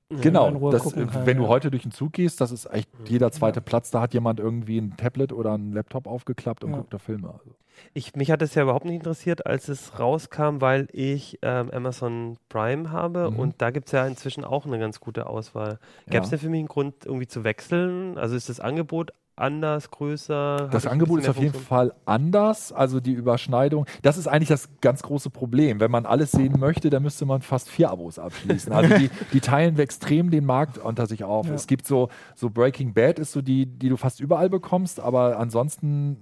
Genau, 0.08 0.46
in 0.48 0.56
Ruhe 0.56 0.70
das, 0.70 0.82
gucken 0.82 1.08
äh, 1.08 1.10
kann, 1.10 1.26
wenn 1.26 1.36
du 1.36 1.44
ja. 1.44 1.48
heute 1.48 1.70
durch 1.70 1.82
den 1.82 1.90
Zug 1.90 2.12
gehst, 2.12 2.40
das 2.40 2.52
ist 2.52 2.66
echt 2.72 2.88
jeder 3.08 3.32
zweite 3.32 3.60
Platz, 3.60 3.90
da 3.90 4.00
hat 4.00 4.14
jemand 4.14 4.38
irgendwie 4.38 4.78
ein 4.78 4.96
Tablet 4.96 5.32
oder 5.32 5.54
ein 5.58 5.72
Laptop 5.72 6.06
aufgeklappt 6.06 6.62
und 6.62 6.70
Ja. 6.70 6.76
guckt 6.78 6.94
da 6.94 6.98
Filme. 6.98 7.30
Also. 7.30 7.56
Ich, 7.92 8.14
mich 8.14 8.30
hat 8.30 8.40
es 8.40 8.54
ja 8.54 8.62
überhaupt 8.62 8.84
nicht 8.84 8.94
interessiert, 8.94 9.46
als 9.46 9.68
es 9.68 9.98
rauskam, 9.98 10.60
weil 10.60 10.86
ich 10.92 11.38
ähm, 11.42 11.70
Amazon 11.70 12.38
Prime 12.48 12.90
habe 12.92 13.30
Mhm. 13.32 13.38
und 13.38 13.54
da 13.60 13.70
gibt 13.70 13.86
es 13.88 13.92
ja 13.92 14.06
inzwischen 14.06 14.44
auch 14.44 14.64
eine 14.64 14.78
ganz 14.78 15.00
gute 15.00 15.26
Auswahl. 15.26 15.78
Gäbe 16.06 16.24
es 16.24 16.30
Ja. 16.30 16.30
denn 16.30 16.38
für 16.38 16.48
mich 16.50 16.60
einen 16.60 16.68
Grund, 16.68 17.04
irgendwie 17.04 17.26
zu 17.26 17.42
wechseln? 17.42 18.16
Also 18.16 18.36
ist 18.36 18.48
das 18.48 18.60
Angebot 18.60 19.12
anders, 19.36 19.90
größer? 19.90 20.68
Das 20.72 20.86
Angebot 20.86 21.20
ist 21.20 21.28
auf 21.28 21.38
jeden? 21.38 21.58
Fall 21.58 21.92
anders, 22.04 22.72
also 22.72 23.00
die 23.00 23.12
Überschneidung. 23.12 23.86
Das 24.02 24.18
ist 24.18 24.26
eigentlich 24.26 24.48
das 24.48 24.68
ganz 24.80 25.02
große 25.02 25.30
Problem. 25.30 25.80
Wenn 25.80 25.90
man 25.90 26.06
alles 26.06 26.32
sehen 26.32 26.58
möchte, 26.58 26.90
dann 26.90 27.02
müsste 27.02 27.26
man 27.26 27.42
fast 27.42 27.68
vier 27.68 27.90
Abos 27.90 28.18
abschließen. 28.18 28.72
Also 28.72 28.96
die, 28.96 29.10
die 29.32 29.40
teilen 29.40 29.78
extrem 29.78 30.30
den 30.30 30.44
Markt 30.44 30.78
unter 30.78 31.06
sich 31.06 31.24
auf. 31.24 31.46
Ja. 31.46 31.54
Es 31.54 31.66
gibt 31.66 31.86
so, 31.86 32.08
so 32.34 32.50
Breaking 32.50 32.94
Bad 32.94 33.18
ist 33.18 33.32
so 33.32 33.42
die, 33.42 33.66
die 33.66 33.88
du 33.88 33.96
fast 33.96 34.20
überall 34.20 34.48
bekommst, 34.48 35.00
aber 35.00 35.38
ansonsten 35.38 36.16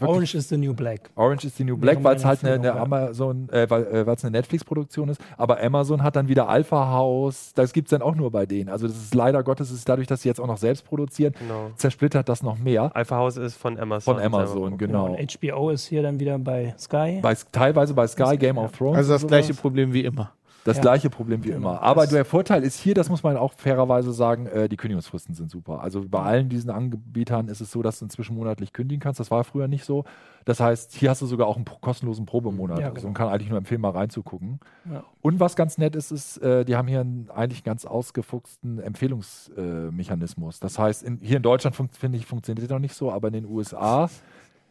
Orange 0.00 0.36
is 0.36 0.48
the 0.48 0.56
New 0.56 0.74
Black. 0.74 1.10
Orange 1.16 1.46
is 1.46 1.56
the 1.56 1.64
New 1.64 1.76
Black, 1.76 2.02
weil 2.02 2.16
es 2.16 2.24
halt 2.24 2.44
eine, 2.44 2.54
eine. 2.54 2.80
Amazon, 2.80 3.48
äh, 3.50 3.68
weil 3.68 3.84
äh, 3.84 4.16
eine 4.22 4.30
Netflix-Produktion 4.30 5.08
ist. 5.08 5.20
Aber 5.36 5.60
Amazon 5.62 6.02
hat 6.02 6.16
dann 6.16 6.28
wieder 6.28 6.48
Alpha 6.48 6.92
House. 6.92 7.52
Das 7.54 7.72
gibt 7.72 7.88
es 7.88 7.90
dann 7.90 8.02
auch 8.02 8.14
nur 8.14 8.30
bei 8.30 8.46
denen. 8.46 8.68
Also 8.68 8.86
das 8.86 8.96
ist 8.96 9.14
leider 9.14 9.42
Gottes, 9.42 9.70
ist 9.70 9.88
dadurch, 9.88 10.06
dass 10.06 10.22
sie 10.22 10.28
jetzt 10.28 10.40
auch 10.40 10.46
noch 10.46 10.58
selbst 10.58 10.84
produzieren, 10.84 11.34
Genau. 11.38 11.70
zersplittert 11.76 12.28
das 12.28 12.37
noch 12.42 12.58
mehr. 12.58 12.90
Alpha 12.94 13.16
House 13.16 13.36
ist 13.36 13.56
von 13.56 13.78
Amazon. 13.78 14.14
Von 14.14 14.24
Amazon, 14.24 14.78
genau. 14.78 15.14
Und 15.14 15.38
HBO 15.40 15.70
ist 15.70 15.86
hier 15.86 16.02
dann 16.02 16.18
wieder 16.20 16.38
bei 16.38 16.74
Sky. 16.78 17.20
Bei, 17.22 17.36
teilweise 17.52 17.94
bei 17.94 18.06
Sky, 18.06 18.36
Game 18.36 18.58
of 18.58 18.72
Thrones. 18.72 18.96
Also 18.98 19.12
das 19.12 19.26
gleiche. 19.26 19.54
Problem 19.54 19.92
wie 19.92 20.04
immer. 20.04 20.32
Das 20.64 20.76
Ja. 20.78 20.82
gleiche 20.82 21.08
Problem 21.08 21.44
wie 21.44 21.48
Genau. 21.48 21.58
immer. 21.70 21.82
Aber 21.82 22.02
Das- 22.02 22.10
der 22.10 22.24
Vorteil 22.24 22.62
ist 22.62 22.78
hier, 22.78 22.94
das 22.94 23.08
muss 23.08 23.22
man 23.22 23.36
auch 23.36 23.52
fairerweise 23.54 24.12
sagen, 24.12 24.46
äh, 24.46 24.68
die 24.68 24.76
Kündigungsfristen 24.76 25.34
sind 25.34 25.50
super. 25.50 25.80
Also 25.82 26.04
bei 26.06 26.20
allen 26.20 26.48
diesen 26.48 26.68
Anbietern 26.70 27.48
ist 27.48 27.60
es 27.60 27.70
so, 27.70 27.80
dass 27.82 28.00
du 28.00 28.04
inzwischen 28.04 28.36
monatlich 28.36 28.72
kündigen 28.72 29.00
kannst. 29.00 29.18
Das 29.20 29.30
war 29.30 29.44
früher 29.44 29.68
nicht 29.68 29.84
so. 29.84 30.04
Das 30.44 30.60
heißt, 30.60 30.94
hier 30.94 31.10
hast 31.10 31.22
du 31.22 31.26
sogar 31.26 31.46
auch 31.46 31.56
einen 31.56 31.64
kostenlosen 31.80 32.26
Probemonat. 32.26 32.78
Ja, 32.80 32.86
Also 32.86 32.94
genau. 32.96 33.06
man 33.08 33.14
kann 33.14 33.28
eigentlich 33.28 33.48
nur 33.48 33.58
empfehlen, 33.58 33.80
mal 33.80 33.90
reinzugucken. 33.90 34.60
Ja. 34.90 35.04
Und 35.22 35.40
was 35.40 35.56
ganz 35.56 35.78
nett 35.78 35.94
ist, 35.96 36.10
ist, 36.10 36.38
äh, 36.38 36.64
die 36.64 36.74
haben 36.76 36.88
hier 36.88 37.00
einen 37.00 37.28
eigentlich 37.34 37.64
ganz 37.64 37.84
ausgefuchsten 37.84 38.78
Empfehlungsmechanismus. 38.80 40.56
Äh, 40.56 40.60
das 40.60 40.78
heißt, 40.78 41.02
in, 41.02 41.18
hier 41.22 41.36
in 41.38 41.42
Deutschland 41.42 41.76
finde 41.92 42.18
ich, 42.18 42.26
funktioniert 42.26 42.64
das 42.64 42.70
noch 42.70 42.78
nicht 42.78 42.94
so, 42.94 43.12
aber 43.12 43.28
in 43.28 43.34
den 43.34 43.46
USA 43.46 44.08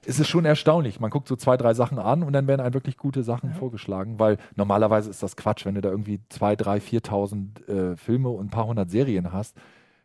ist 0.05 0.19
es 0.19 0.27
schon 0.27 0.45
erstaunlich. 0.45 0.99
Man 0.99 1.09
guckt 1.09 1.27
so 1.27 1.35
zwei, 1.35 1.57
drei 1.57 1.73
Sachen 1.73 1.97
an 1.99 2.23
und 2.23 2.33
dann 2.33 2.47
werden 2.47 2.61
einem 2.61 2.73
wirklich 2.73 2.97
gute 2.97 3.23
Sachen 3.23 3.53
vorgeschlagen, 3.53 4.19
weil 4.19 4.37
normalerweise 4.55 5.09
ist 5.09 5.23
das 5.23 5.35
Quatsch, 5.35 5.65
wenn 5.65 5.75
du 5.75 5.81
da 5.81 5.89
irgendwie 5.89 6.21
zwei, 6.29 6.55
drei, 6.55 6.77
4.000 6.77 7.67
äh, 7.67 7.97
Filme 7.97 8.29
und 8.29 8.47
ein 8.47 8.49
paar 8.49 8.67
hundert 8.67 8.89
Serien 8.89 9.33
hast. 9.33 9.57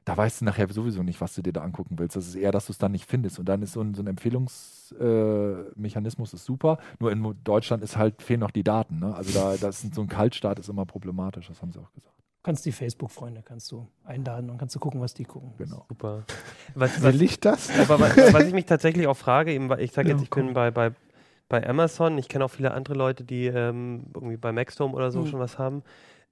Da 0.04 0.16
weißt 0.16 0.40
du 0.40 0.46
nachher 0.46 0.68
sowieso 0.68 1.04
nicht, 1.04 1.20
was 1.20 1.34
du 1.34 1.42
dir 1.42 1.52
da 1.52 1.62
angucken 1.62 1.96
willst. 1.98 2.16
Das 2.16 2.26
ist 2.26 2.34
eher, 2.34 2.50
dass 2.50 2.66
du 2.66 2.72
es 2.72 2.78
dann 2.78 2.90
nicht 2.90 3.08
findest. 3.08 3.38
Und 3.38 3.48
dann 3.48 3.62
ist 3.62 3.74
so 3.74 3.80
ein, 3.80 3.94
so 3.94 4.02
ein 4.02 4.08
Empfehlungsmechanismus 4.08 6.32
äh, 6.32 6.36
ist 6.36 6.44
super. 6.44 6.78
Nur 6.98 7.12
in 7.12 7.36
Deutschland 7.44 7.84
ist 7.84 7.96
halt, 7.96 8.20
fehlen 8.20 8.40
noch 8.40 8.50
die 8.50 8.64
Daten. 8.64 8.98
Ne? 8.98 9.14
Also 9.14 9.38
da 9.38 9.56
das 9.56 9.84
ist 9.84 9.94
so 9.94 10.00
ein 10.00 10.08
Kaltstart 10.08 10.58
ist 10.58 10.68
immer 10.68 10.86
problematisch, 10.86 11.46
das 11.46 11.62
haben 11.62 11.70
sie 11.70 11.78
auch 11.78 11.92
gesagt. 11.92 12.21
Du 12.42 12.46
kannst 12.50 12.66
die 12.66 12.72
Facebook-Freunde 12.72 13.40
kannst 13.44 13.70
du 13.70 13.86
einladen 14.04 14.50
und 14.50 14.58
kannst 14.58 14.74
du 14.74 14.80
gucken, 14.80 15.00
was 15.00 15.14
die 15.14 15.22
gucken. 15.24 15.52
Genau. 15.58 15.86
Super. 15.88 16.24
Was, 16.74 17.00
was, 17.02 17.12
Will 17.14 17.22
ich 17.22 17.38
das? 17.38 17.70
aber 17.78 18.00
was, 18.00 18.16
was 18.32 18.46
ich 18.46 18.52
mich 18.52 18.64
tatsächlich 18.66 19.06
auch 19.06 19.16
frage, 19.16 19.52
eben, 19.52 19.68
weil 19.68 19.80
ich 19.80 19.92
sage 19.92 20.08
Ja, 20.08 20.14
jetzt, 20.14 20.24
ich 20.24 20.30
bin 20.30 20.52
bei, 20.54 20.70
bei, 20.72 20.90
bei 21.48 21.64
Amazon, 21.68 22.16
ich 22.18 22.28
kenne 22.28 22.44
auch 22.46 22.50
viele 22.50 22.72
andere 22.72 22.94
Leute, 22.94 23.22
die 23.24 23.46
ähm, 23.46 24.06
irgendwie 24.14 24.38
bei 24.38 24.50
Maxdome 24.52 24.92
oder 24.94 25.10
so 25.12 25.20
Mhm. 25.20 25.26
schon 25.26 25.38
was 25.38 25.58
haben. 25.58 25.82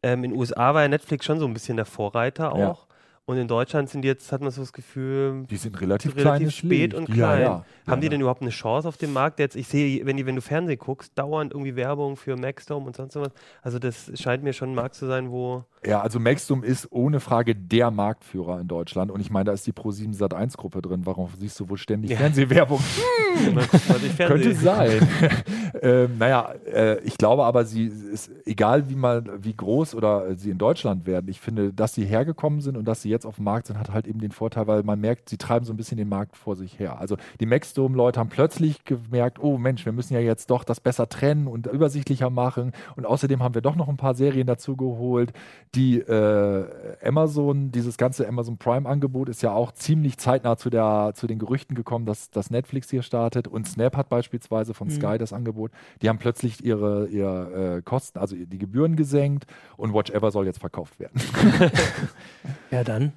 Ähm, 0.03 0.25
in 0.25 0.31
den 0.33 0.39
USA 0.41 0.73
war 0.75 0.83
ja 0.83 0.89
Netflix 0.89 1.27
schon 1.27 1.39
so 1.39 1.47
ein 1.47 1.53
bisschen 1.53 1.77
der 1.77 1.85
Vorreiter 1.87 2.53
auch. 2.55 2.59
Ja. 2.89 2.95
Und 3.31 3.37
in 3.37 3.47
Deutschland 3.47 3.89
sind 3.89 4.05
jetzt, 4.05 4.33
hat 4.33 4.41
man 4.41 4.51
so 4.51 4.61
das 4.61 4.73
Gefühl, 4.73 5.45
Die 5.49 5.57
sind 5.57 5.81
relativ, 5.81 6.17
Relativ 6.17 6.51
spät 6.51 6.93
Licht. 6.93 6.95
und 6.95 7.09
Ja, 7.11 7.15
klein. 7.15 7.41
ja. 7.43 7.49
haben 7.53 7.65
ja, 7.87 7.97
die 7.97 8.07
ja. 8.07 8.11
denn 8.11 8.21
überhaupt 8.23 8.43
eine 8.43 8.51
Chance 8.51 8.89
auf 8.89 8.97
dem 8.97 9.13
Markt? 9.13 9.39
Jetzt, 9.39 9.55
ich 9.55 9.69
sehe, 9.69 10.05
wenn, 10.05 10.17
die, 10.17 10.27
wenn 10.27 10.35
du 10.35 10.43
Fernsehen 10.43 10.81
guckst, 10.81 11.13
dauernd 11.17 11.53
irgendwie 11.53 11.77
Werbung 11.77 12.17
für 12.17 12.37
Maxdome 12.37 12.87
und 12.87 12.97
sonst 12.97 13.15
was. 13.15 13.31
Also 13.63 13.79
das 13.79 14.11
scheint 14.21 14.43
mir 14.43 14.53
schon 14.53 14.73
ein 14.73 14.75
Markt 14.75 14.97
zu 14.97 15.07
sein, 15.07 15.31
wo 15.31 15.65
Ja, 15.87 16.01
also 16.01 16.19
Maxdom 16.19 16.65
ist 16.65 16.89
ohne 16.91 17.21
Frage 17.21 17.55
der 17.55 17.93
Marktführer 17.93 18.61
in 18.61 18.67
Deutschland. 18.67 19.13
Und 19.13 19.21
ich 19.21 19.31
meine, 19.31 19.45
da 19.45 19.53
ist 19.53 19.65
die 19.65 19.73
Pro7 19.73 20.19
Sat1 20.19 20.57
Gruppe 20.57 20.83
drin. 20.83 21.03
Warum 21.05 21.29
siehst 21.39 21.61
du 21.61 21.69
wohl 21.69 21.79
ständig 21.79 22.11
Ja. 22.11 22.17
Fernsehwerbung? 22.17 22.81
durch 23.55 24.17
Könnte 24.19 24.55
sein. 24.55 25.09
ähm, 25.83 26.19
naja, 26.19 26.53
äh, 26.67 26.99
ich 27.05 27.17
glaube 27.17 27.45
aber, 27.45 27.65
sie 27.65 27.87
ist 27.87 28.31
egal, 28.45 28.89
wie 28.89 28.97
mal, 28.97 29.23
wie 29.39 29.55
groß 29.55 29.95
oder 29.95 30.35
sie 30.35 30.51
in 30.51 30.59
Deutschland 30.59 31.07
werden. 31.07 31.29
Ich 31.29 31.41
finde, 31.41 31.73
dass 31.73 31.95
sie 31.95 32.05
hergekommen 32.05 32.61
sind 32.61 32.77
und 32.77 32.85
dass 32.87 33.03
sie 33.03 33.11
jetzt 33.11 33.20
auf 33.27 33.37
dem 33.37 33.45
Markt 33.45 33.67
sind, 33.69 33.79
hat 33.79 33.91
halt 33.91 34.07
eben 34.07 34.21
den 34.21 34.33
Vorteil, 34.33 34.67
weil 34.67 34.83
man 34.83 35.01
merkt, 35.01 35.29
sie 35.29 35.39
treiben 35.39 35.65
so 35.65 35.73
ein 35.73 35.77
bisschen 35.77 35.97
den 35.97 36.09
Markt 36.09 36.37
vor 36.37 36.57
sich 36.57 36.79
her. 36.79 36.99
Also 36.99 37.17
die 37.41 37.47
Maxdome-Leute 37.47 38.21
haben 38.21 38.29
plötzlich 38.29 38.85
gemerkt, 38.85 39.39
oh 39.41 39.59
Mensch, 39.59 39.85
wir 39.85 39.93
müssen 39.93 40.15
ja 40.15 40.21
jetzt 40.21 40.51
doch 40.51 40.65
das 40.65 40.81
besser 40.81 41.09
trennen 41.09 41.47
und 41.47 41.67
übersichtlicher 41.67 42.31
machen. 42.31 42.73
Und 42.97 43.07
außerdem 43.07 43.43
haben 43.43 43.55
wir 43.55 43.63
doch 43.63 43.77
noch 43.77 43.89
ein 43.89 43.97
paar 43.97 44.15
Serien 44.15 44.47
dazu 44.47 44.77
geholt. 44.77 45.33
Die 45.75 45.99
äh, 45.99 46.67
Amazon, 47.03 47.71
dieses 47.71 47.97
ganze 47.97 48.29
Amazon 48.29 48.59
Prime-Angebot 48.59 49.29
ist 49.29 49.43
ja 49.43 49.53
auch 49.53 49.73
ziemlich 49.73 50.19
zeitnah 50.19 50.57
zu, 50.57 50.69
der, 50.71 51.13
zu 51.15 51.27
den 51.27 51.39
Gerüchten 51.39 51.75
gekommen, 51.75 52.07
dass, 52.07 52.31
dass 52.31 52.51
Netflix 52.51 52.91
hier 52.91 53.03
startet. 53.03 53.49
Und 53.49 53.67
Snap 53.67 53.97
hat 53.97 54.09
beispielsweise 54.09 54.75
von 54.75 54.89
Mhm. 54.89 54.93
Sky 54.93 55.19
das 55.19 55.33
Angebot. 55.33 55.71
Die 56.03 56.09
haben 56.09 56.19
plötzlich 56.19 56.65
ihre, 56.65 57.07
ihre 57.09 57.77
äh, 57.79 57.83
Kosten, 57.83 58.19
also 58.19 58.37
die 58.37 58.59
Gebühren 58.59 58.97
gesenkt 58.97 59.47
und 59.77 59.95
Watch 59.95 60.11
Ever 60.11 60.31
soll 60.31 60.47
jetzt 60.47 60.61
verkauft 60.61 60.99
werden. 61.01 61.21
Ja, 62.71 62.85
dann 62.85 63.10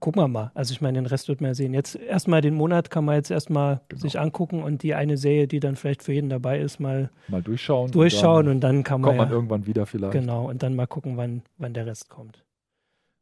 gucken 0.00 0.20
wir 0.22 0.28
mal. 0.28 0.50
Also 0.54 0.72
ich 0.72 0.80
meine, 0.80 0.98
den 0.98 1.06
Rest 1.06 1.28
wird 1.28 1.40
man 1.40 1.50
ja 1.50 1.54
sehen. 1.54 1.74
Jetzt 1.74 1.94
erstmal 1.94 2.40
den 2.40 2.54
Monat 2.54 2.90
kann 2.90 3.04
man 3.04 3.14
jetzt 3.16 3.30
erstmal 3.30 3.80
Genau. 3.88 4.00
sich 4.00 4.18
angucken 4.18 4.62
und 4.62 4.82
die 4.82 4.94
eine 4.94 5.16
Serie, 5.16 5.46
die 5.46 5.60
dann 5.60 5.76
vielleicht 5.76 6.02
für 6.02 6.12
jeden 6.12 6.30
dabei 6.30 6.58
ist, 6.58 6.80
mal 6.80 7.10
Mal 7.28 7.42
durchschauen. 7.42 7.90
durchschauen 7.92 8.46
Und 8.48 8.54
und 8.56 8.60
dann 8.60 8.82
kann 8.82 9.00
dann 9.02 9.02
man, 9.02 9.08
kommt 9.10 9.18
man 9.18 9.28
ja, 9.28 9.34
irgendwann 9.34 9.66
wieder 9.66 9.86
vielleicht. 9.86 10.12
genau 10.12 10.48
und 10.48 10.62
dann 10.62 10.74
mal 10.74 10.86
gucken, 10.86 11.16
wann, 11.16 11.42
wann 11.58 11.74
der 11.74 11.86
Rest 11.86 12.08
kommt. 12.08 12.42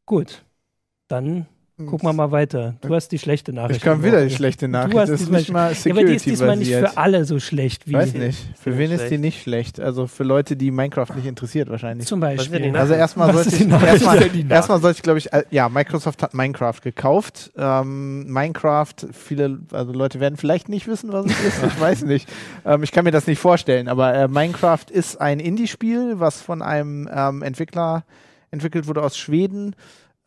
Gut, 0.06 0.44
dann 1.08 1.46
gucken 1.86 2.08
wir 2.08 2.12
mal 2.12 2.30
weiter. 2.32 2.74
Du 2.80 2.94
hast 2.94 3.08
die 3.08 3.18
schlechte 3.18 3.52
Nachricht. 3.52 3.78
Ich 3.78 3.84
kann 3.84 4.02
wieder 4.02 4.24
die 4.24 4.34
schlechte 4.34 4.66
Nachricht. 4.68 4.96
hast 4.98 5.08
das 5.10 5.20
ist 5.22 5.30
nicht 5.30 5.52
mal 5.52 5.72
Ja, 5.72 5.92
aber 5.92 6.04
die 6.04 6.14
ist 6.14 6.26
diesmal 6.26 6.56
nicht 6.56 6.66
Security-basiert. 6.66 6.90
für 6.90 6.96
alle 6.98 7.24
so 7.24 7.38
schlecht 7.38 7.86
wie 7.86 7.92
Weiß 7.92 8.14
nicht. 8.14 8.38
Für 8.60 8.76
wen 8.78 8.90
ist 8.90 9.08
die 9.08 9.18
nicht 9.18 9.42
schlecht? 9.42 9.78
Also 9.80 10.06
für 10.06 10.24
Leute, 10.24 10.56
die 10.56 10.70
Minecraft 10.70 11.14
nicht 11.14 11.26
interessiert 11.26 11.68
wahrscheinlich. 11.68 12.06
Zum 12.06 12.20
Beispiel. 12.20 12.76
Also 12.76 12.94
erstmal 12.94 13.32
sollte 13.32 13.54
ich, 13.54 13.70
erstmal, 13.70 14.50
erstmal 14.50 14.80
sollte 14.80 14.96
ich, 14.96 15.02
glaube 15.02 15.18
ich, 15.18 15.32
äh, 15.32 15.44
ja, 15.50 15.68
Microsoft 15.68 16.22
hat 16.22 16.34
Minecraft 16.34 16.80
gekauft. 16.82 17.52
Ähm, 17.56 18.26
Minecraft, 18.32 18.94
viele, 19.12 19.60
also 19.72 19.92
Leute 19.92 20.20
werden 20.20 20.36
vielleicht 20.36 20.68
nicht 20.68 20.86
wissen, 20.88 21.12
was 21.12 21.26
es 21.26 21.44
ist. 21.44 21.64
Ich 21.64 21.80
weiß 21.80 22.02
nicht. 22.04 22.28
Ähm, 22.64 22.82
ich 22.82 22.92
kann 22.92 23.04
mir 23.04 23.12
das 23.12 23.26
nicht 23.26 23.38
vorstellen. 23.38 23.88
Aber 23.88 24.14
äh, 24.14 24.28
Minecraft 24.28 24.90
ist 24.90 25.20
ein 25.20 25.40
Indie-Spiel, 25.40 26.18
was 26.18 26.40
von 26.40 26.62
einem 26.62 27.08
ähm, 27.12 27.42
Entwickler 27.42 28.04
entwickelt 28.50 28.86
wurde 28.86 29.02
aus 29.02 29.16
Schweden. 29.16 29.74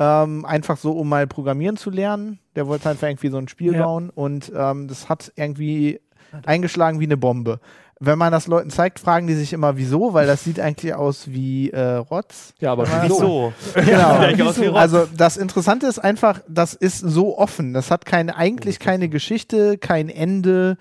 Ähm, 0.03 0.46
einfach 0.46 0.77
so, 0.77 0.93
um 0.93 1.08
mal 1.10 1.27
programmieren 1.27 1.77
zu 1.77 1.91
lernen. 1.91 2.39
Der 2.55 2.65
wollte 2.65 2.89
einfach 2.89 3.08
irgendwie 3.08 3.29
so 3.29 3.38
ein 3.38 3.48
Spiel 3.48 3.75
Ja. 3.75 3.84
bauen 3.84 4.10
und 4.10 4.51
ähm, 4.55 4.88
das 4.88 5.10
hat 5.10 5.31
irgendwie 5.36 6.00
eingeschlagen 6.43 7.00
wie 7.00 7.03
eine 7.05 7.17
Bombe. 7.17 7.60
Wenn 8.00 8.17
man 8.17 8.31
das 8.31 8.48
Leuten 8.48 8.72
zeigt, 8.72 8.98
fragen 8.98 9.27
die 9.27 9.36
sich 9.36 9.53
immer, 9.53 9.77
wieso, 9.77 10.15
weil 10.15 10.25
das 10.25 10.43
sieht 10.43 10.60
eigentlich 10.60 10.96
aus 10.96 11.27
wie 11.27 11.70
äh, 11.70 11.98
Rotz. 11.98 12.55
Ja, 12.60 12.72
aber 12.72 12.88
wieso? 13.03 13.53
Genau. 13.75 14.22
Wie. 14.58 14.70
Also 14.75 15.08
das 15.15 15.38
Interessante 15.38 15.86
ist 15.86 16.00
einfach, 16.00 16.39
das 16.48 16.74
ist 16.74 16.98
so 16.98 17.38
offen. 17.38 17.74
Das 17.74 17.91
hat 17.91 18.08
keine, 18.08 18.36
eigentlich 18.36 18.79
keine 18.79 19.08
Geschichte, 19.08 19.77
kein 19.77 20.10
Ende. 20.10 20.77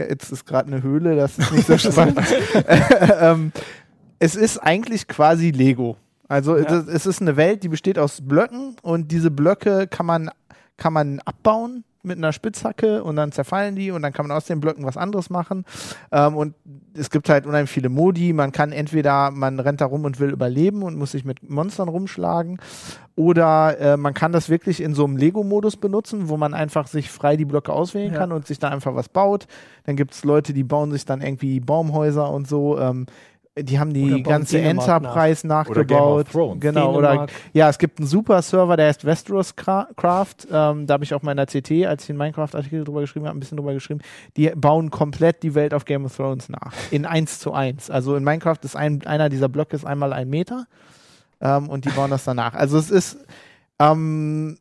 Ja, 0.00 0.06
jetzt 0.06 0.32
ist 0.32 0.46
gerade 0.46 0.72
eine 0.72 0.82
Höhle, 0.82 1.14
das 1.14 1.38
ist 1.38 1.52
nicht 1.52 1.66
so 1.68 1.78
spannend. 1.92 2.18
ähm, 3.20 3.52
es 4.18 4.34
ist 4.34 4.58
eigentlich 4.58 5.06
quasi 5.06 5.52
Lego. 5.52 5.96
Also 6.28 6.56
Ja. 6.56 6.84
es 6.88 7.06
ist 7.06 7.20
eine 7.22 7.36
Welt, 7.36 7.62
die 7.62 7.68
besteht 7.68 7.98
aus 7.98 8.20
Blöcken 8.20 8.76
und 8.82 9.10
diese 9.10 9.30
Blöcke 9.30 9.86
kann 9.86 10.06
man, 10.06 10.30
kann 10.76 10.92
man 10.92 11.20
abbauen 11.24 11.84
mit 12.04 12.16
einer 12.16 12.32
Spitzhacke 12.32 13.02
und 13.02 13.16
dann 13.16 13.32
zerfallen 13.32 13.74
die 13.74 13.90
und 13.90 14.02
dann 14.02 14.12
kann 14.12 14.26
man 14.26 14.36
aus 14.36 14.46
den 14.46 14.60
Blöcken 14.60 14.86
was 14.86 14.96
anderes 14.96 15.30
machen. 15.30 15.64
Ähm, 16.12 16.36
und 16.36 16.54
es 16.94 17.10
gibt 17.10 17.28
halt 17.28 17.44
unheimlich 17.44 17.70
viele 17.70 17.88
Modi. 17.88 18.32
Man 18.32 18.52
kann 18.52 18.72
entweder, 18.72 19.30
man 19.30 19.58
rennt 19.58 19.80
da 19.80 19.86
rum 19.86 20.04
und 20.04 20.20
will 20.20 20.30
überleben 20.30 20.82
und 20.84 20.96
muss 20.96 21.10
sich 21.12 21.24
mit 21.24 21.48
Monstern 21.50 21.88
rumschlagen. 21.88 22.58
Oder 23.16 23.78
äh, 23.80 23.96
man 23.96 24.14
kann 24.14 24.30
das 24.32 24.48
wirklich 24.48 24.80
in 24.80 24.94
so 24.94 25.04
einem 25.04 25.16
Lego-Modus 25.16 25.76
benutzen, 25.76 26.28
wo 26.28 26.36
man 26.36 26.54
einfach 26.54 26.86
sich 26.86 27.10
frei 27.10 27.36
die 27.36 27.44
Blöcke 27.44 27.72
auswählen 27.72 28.12
Ja. 28.12 28.20
kann 28.20 28.32
und 28.32 28.46
sich 28.46 28.58
da 28.60 28.68
einfach 28.68 28.94
was 28.94 29.08
baut. 29.08 29.46
Dann 29.84 29.96
gibt 29.96 30.14
es 30.14 30.24
Leute, 30.24 30.52
die 30.52 30.64
bauen 30.64 30.92
sich 30.92 31.04
dann 31.04 31.20
irgendwie 31.20 31.58
Baumhäuser 31.60 32.30
und 32.30 32.46
so. 32.46 32.78
Ähm, 32.78 33.06
die 33.62 33.78
haben 33.78 33.90
Oder 33.90 34.16
die 34.16 34.22
ganze 34.22 34.60
Enterprise 34.60 35.46
Oder 35.46 35.56
Game 35.84 35.98
of 35.98 36.24
nachgebaut. 36.24 36.26
Thrones. 36.32 36.60
Genau, 36.60 36.94
oder 36.96 37.08
Dänemark. 37.08 37.32
ja, 37.52 37.68
es 37.68 37.78
gibt 37.78 37.98
einen 37.98 38.06
super 38.08 38.40
Server, 38.42 38.76
der 38.76 38.88
heißt 38.88 39.04
Westeros 39.04 39.56
Cra- 39.56 39.86
Craft. 39.96 40.46
Ähm, 40.50 40.86
da 40.86 40.94
habe 40.94 41.04
ich 41.04 41.14
auch 41.14 41.22
mal 41.22 41.32
in 41.32 41.36
der 41.36 41.46
CT, 41.46 41.86
als 41.86 42.02
ich 42.02 42.06
den 42.08 42.16
Minecraft-Artikel 42.16 42.84
drüber 42.84 43.00
geschrieben 43.00 43.26
habe, 43.26 43.36
ein 43.36 43.40
bisschen 43.40 43.56
drüber 43.56 43.74
geschrieben. 43.74 44.00
Die 44.36 44.50
bauen 44.56 44.90
komplett 44.90 45.42
die 45.42 45.54
Welt 45.54 45.74
auf 45.74 45.84
Game 45.84 46.04
of 46.04 46.16
Thrones 46.16 46.48
nach. 46.48 46.72
In 46.90 47.06
1 47.06 47.38
zu 47.40 47.52
1. 47.52 47.90
Also 47.90 48.16
in 48.16 48.24
Minecraft 48.24 48.58
ist 48.62 48.76
ein, 48.76 49.06
einer 49.06 49.28
dieser 49.28 49.48
Blöcke 49.48 49.76
ist 49.76 49.84
einmal 49.84 50.12
ein 50.12 50.28
Meter. 50.28 50.66
Ähm, 51.40 51.68
und 51.68 51.84
die 51.84 51.90
bauen 51.90 52.10
das 52.10 52.24
danach. 52.24 52.54
Also 52.54 52.78
es 52.78 52.90
ist 52.90 53.18
ähm, 53.78 54.58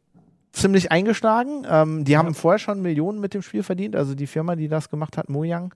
ziemlich 0.57 0.91
eingeschlagen. 0.91 1.65
Ähm, 1.69 2.03
die 2.05 2.17
haben 2.17 2.33
vorher 2.33 2.59
schon 2.59 2.81
Millionen 2.81 3.19
mit 3.19 3.33
dem 3.33 3.41
Spiel 3.41 3.63
verdient. 3.63 3.95
Also 3.95 4.15
die 4.15 4.27
Firma, 4.27 4.55
die 4.55 4.67
das 4.67 4.89
gemacht 4.89 5.17
hat, 5.17 5.29
Mojang. 5.29 5.73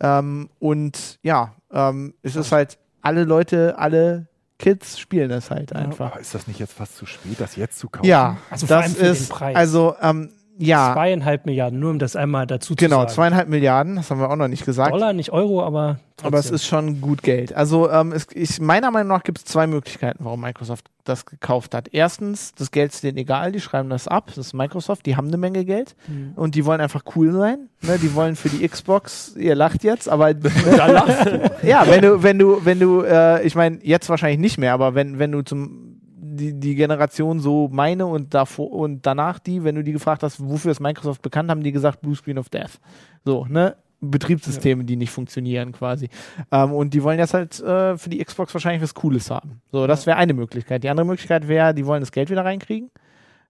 Ähm, 0.00 0.50
und 0.58 1.18
ja, 1.22 1.54
ähm, 1.72 2.14
es 2.22 2.36
ist 2.36 2.52
halt, 2.52 2.78
alle 3.02 3.24
Leute, 3.24 3.78
alle 3.78 4.26
Kids 4.58 4.98
spielen 4.98 5.28
das 5.28 5.50
halt 5.50 5.74
einfach. 5.74 6.12
Aber 6.12 6.20
ist 6.20 6.34
das 6.34 6.46
nicht 6.48 6.58
jetzt 6.58 6.72
fast 6.72 6.96
zu 6.96 7.06
spät, 7.06 7.38
das 7.38 7.56
jetzt 7.56 7.78
zu 7.78 7.88
kaufen? 7.88 8.06
Ja, 8.06 8.38
Also 8.50 8.66
vor 8.66 8.76
das 8.76 8.84
allem 8.86 8.94
für 8.94 9.04
den 9.04 9.12
ist, 9.12 9.28
Preis. 9.28 9.54
also 9.56 9.94
ähm, 10.00 10.32
ja, 10.58 10.92
Zweieinhalb 10.94 11.46
Milliarden, 11.46 11.78
nur 11.78 11.90
um 11.90 11.98
das 11.98 12.16
einmal 12.16 12.46
dazu 12.46 12.74
genau, 12.76 12.96
zu 12.96 13.00
sagen. 13.02 13.10
zweieinhalb 13.14 13.48
Milliarden, 13.48 13.96
das 13.96 14.10
haben 14.10 14.20
wir 14.20 14.30
auch 14.30 14.36
noch 14.36 14.48
nicht 14.48 14.64
gesagt. 14.64 14.92
Dollar, 14.92 15.12
nicht 15.12 15.30
Euro, 15.32 15.62
aber 15.62 15.98
trotzdem. 16.16 16.26
Aber 16.26 16.38
es 16.38 16.50
ist 16.50 16.66
schon 16.66 17.00
gut 17.00 17.22
Geld. 17.22 17.54
Also 17.54 17.90
ähm, 17.90 18.12
es, 18.12 18.26
ich, 18.32 18.60
meiner 18.60 18.90
Meinung 18.90 19.08
nach 19.08 19.22
gibt 19.22 19.38
es 19.38 19.44
zwei 19.44 19.66
Möglichkeiten, 19.66 20.24
warum 20.24 20.40
Microsoft 20.40 20.86
das 21.04 21.24
gekauft 21.26 21.74
hat. 21.74 21.88
Erstens, 21.92 22.52
das 22.54 22.70
Geld 22.70 22.92
ist 22.92 23.04
denen 23.04 23.16
egal, 23.18 23.52
die 23.52 23.60
schreiben 23.60 23.90
das 23.90 24.08
ab. 24.08 24.26
Das 24.34 24.38
ist 24.38 24.54
Microsoft, 24.54 25.06
die 25.06 25.16
haben 25.16 25.28
eine 25.28 25.36
Menge 25.36 25.64
Geld 25.64 25.94
Mhm. 26.08 26.32
und 26.36 26.54
die 26.54 26.64
wollen 26.64 26.80
einfach 26.80 27.02
cool 27.14 27.32
sein. 27.32 27.68
Ne? 27.82 27.98
Die 27.98 28.14
wollen 28.14 28.34
für 28.34 28.48
die 28.48 28.66
Xbox, 28.66 29.34
ihr 29.36 29.54
lacht 29.54 29.84
jetzt, 29.84 30.08
aber 30.08 30.34
da 30.76 30.86
lacht 30.86 31.62
ja, 31.62 31.86
wenn 31.88 32.02
du, 32.02 32.22
wenn 32.22 32.38
du, 32.38 32.64
wenn 32.64 32.80
du, 32.80 33.02
äh, 33.02 33.46
ich 33.46 33.54
meine, 33.54 33.78
jetzt 33.82 34.08
wahrscheinlich 34.08 34.40
nicht 34.40 34.58
mehr, 34.58 34.72
aber 34.72 34.94
wenn, 34.94 35.18
wenn 35.18 35.32
du 35.32 35.42
zum 35.42 35.95
die, 36.36 36.54
die 36.58 36.74
Generation 36.74 37.40
so 37.40 37.68
meine 37.72 38.06
und 38.06 38.34
davor 38.34 38.70
und 38.70 39.04
danach 39.04 39.38
die, 39.38 39.64
wenn 39.64 39.74
du 39.74 39.82
die 39.82 39.92
gefragt 39.92 40.22
hast, 40.22 40.40
wofür 40.40 40.70
ist 40.70 40.80
Microsoft 40.80 41.22
bekannt, 41.22 41.50
haben 41.50 41.62
die 41.62 41.72
gesagt 41.72 42.00
Blue 42.00 42.14
Screen 42.14 42.38
of 42.38 42.48
Death. 42.48 42.78
So, 43.24 43.46
ne? 43.46 43.76
Betriebssysteme, 44.00 44.84
die 44.84 44.96
nicht 44.96 45.10
funktionieren 45.10 45.72
quasi. 45.72 46.08
Ähm, 46.52 46.72
und 46.72 46.92
die 46.92 47.02
wollen 47.02 47.18
jetzt 47.18 47.34
halt 47.34 47.58
äh, 47.60 47.96
für 47.96 48.10
die 48.10 48.22
Xbox 48.22 48.52
wahrscheinlich 48.52 48.82
was 48.82 48.94
Cooles 48.94 49.30
haben. 49.30 49.62
So, 49.72 49.86
das 49.86 50.06
wäre 50.06 50.18
eine 50.18 50.34
Möglichkeit. 50.34 50.84
Die 50.84 50.90
andere 50.90 51.06
Möglichkeit 51.06 51.48
wäre, 51.48 51.72
die 51.72 51.86
wollen 51.86 52.00
das 52.00 52.12
Geld 52.12 52.30
wieder 52.30 52.44
reinkriegen. 52.44 52.90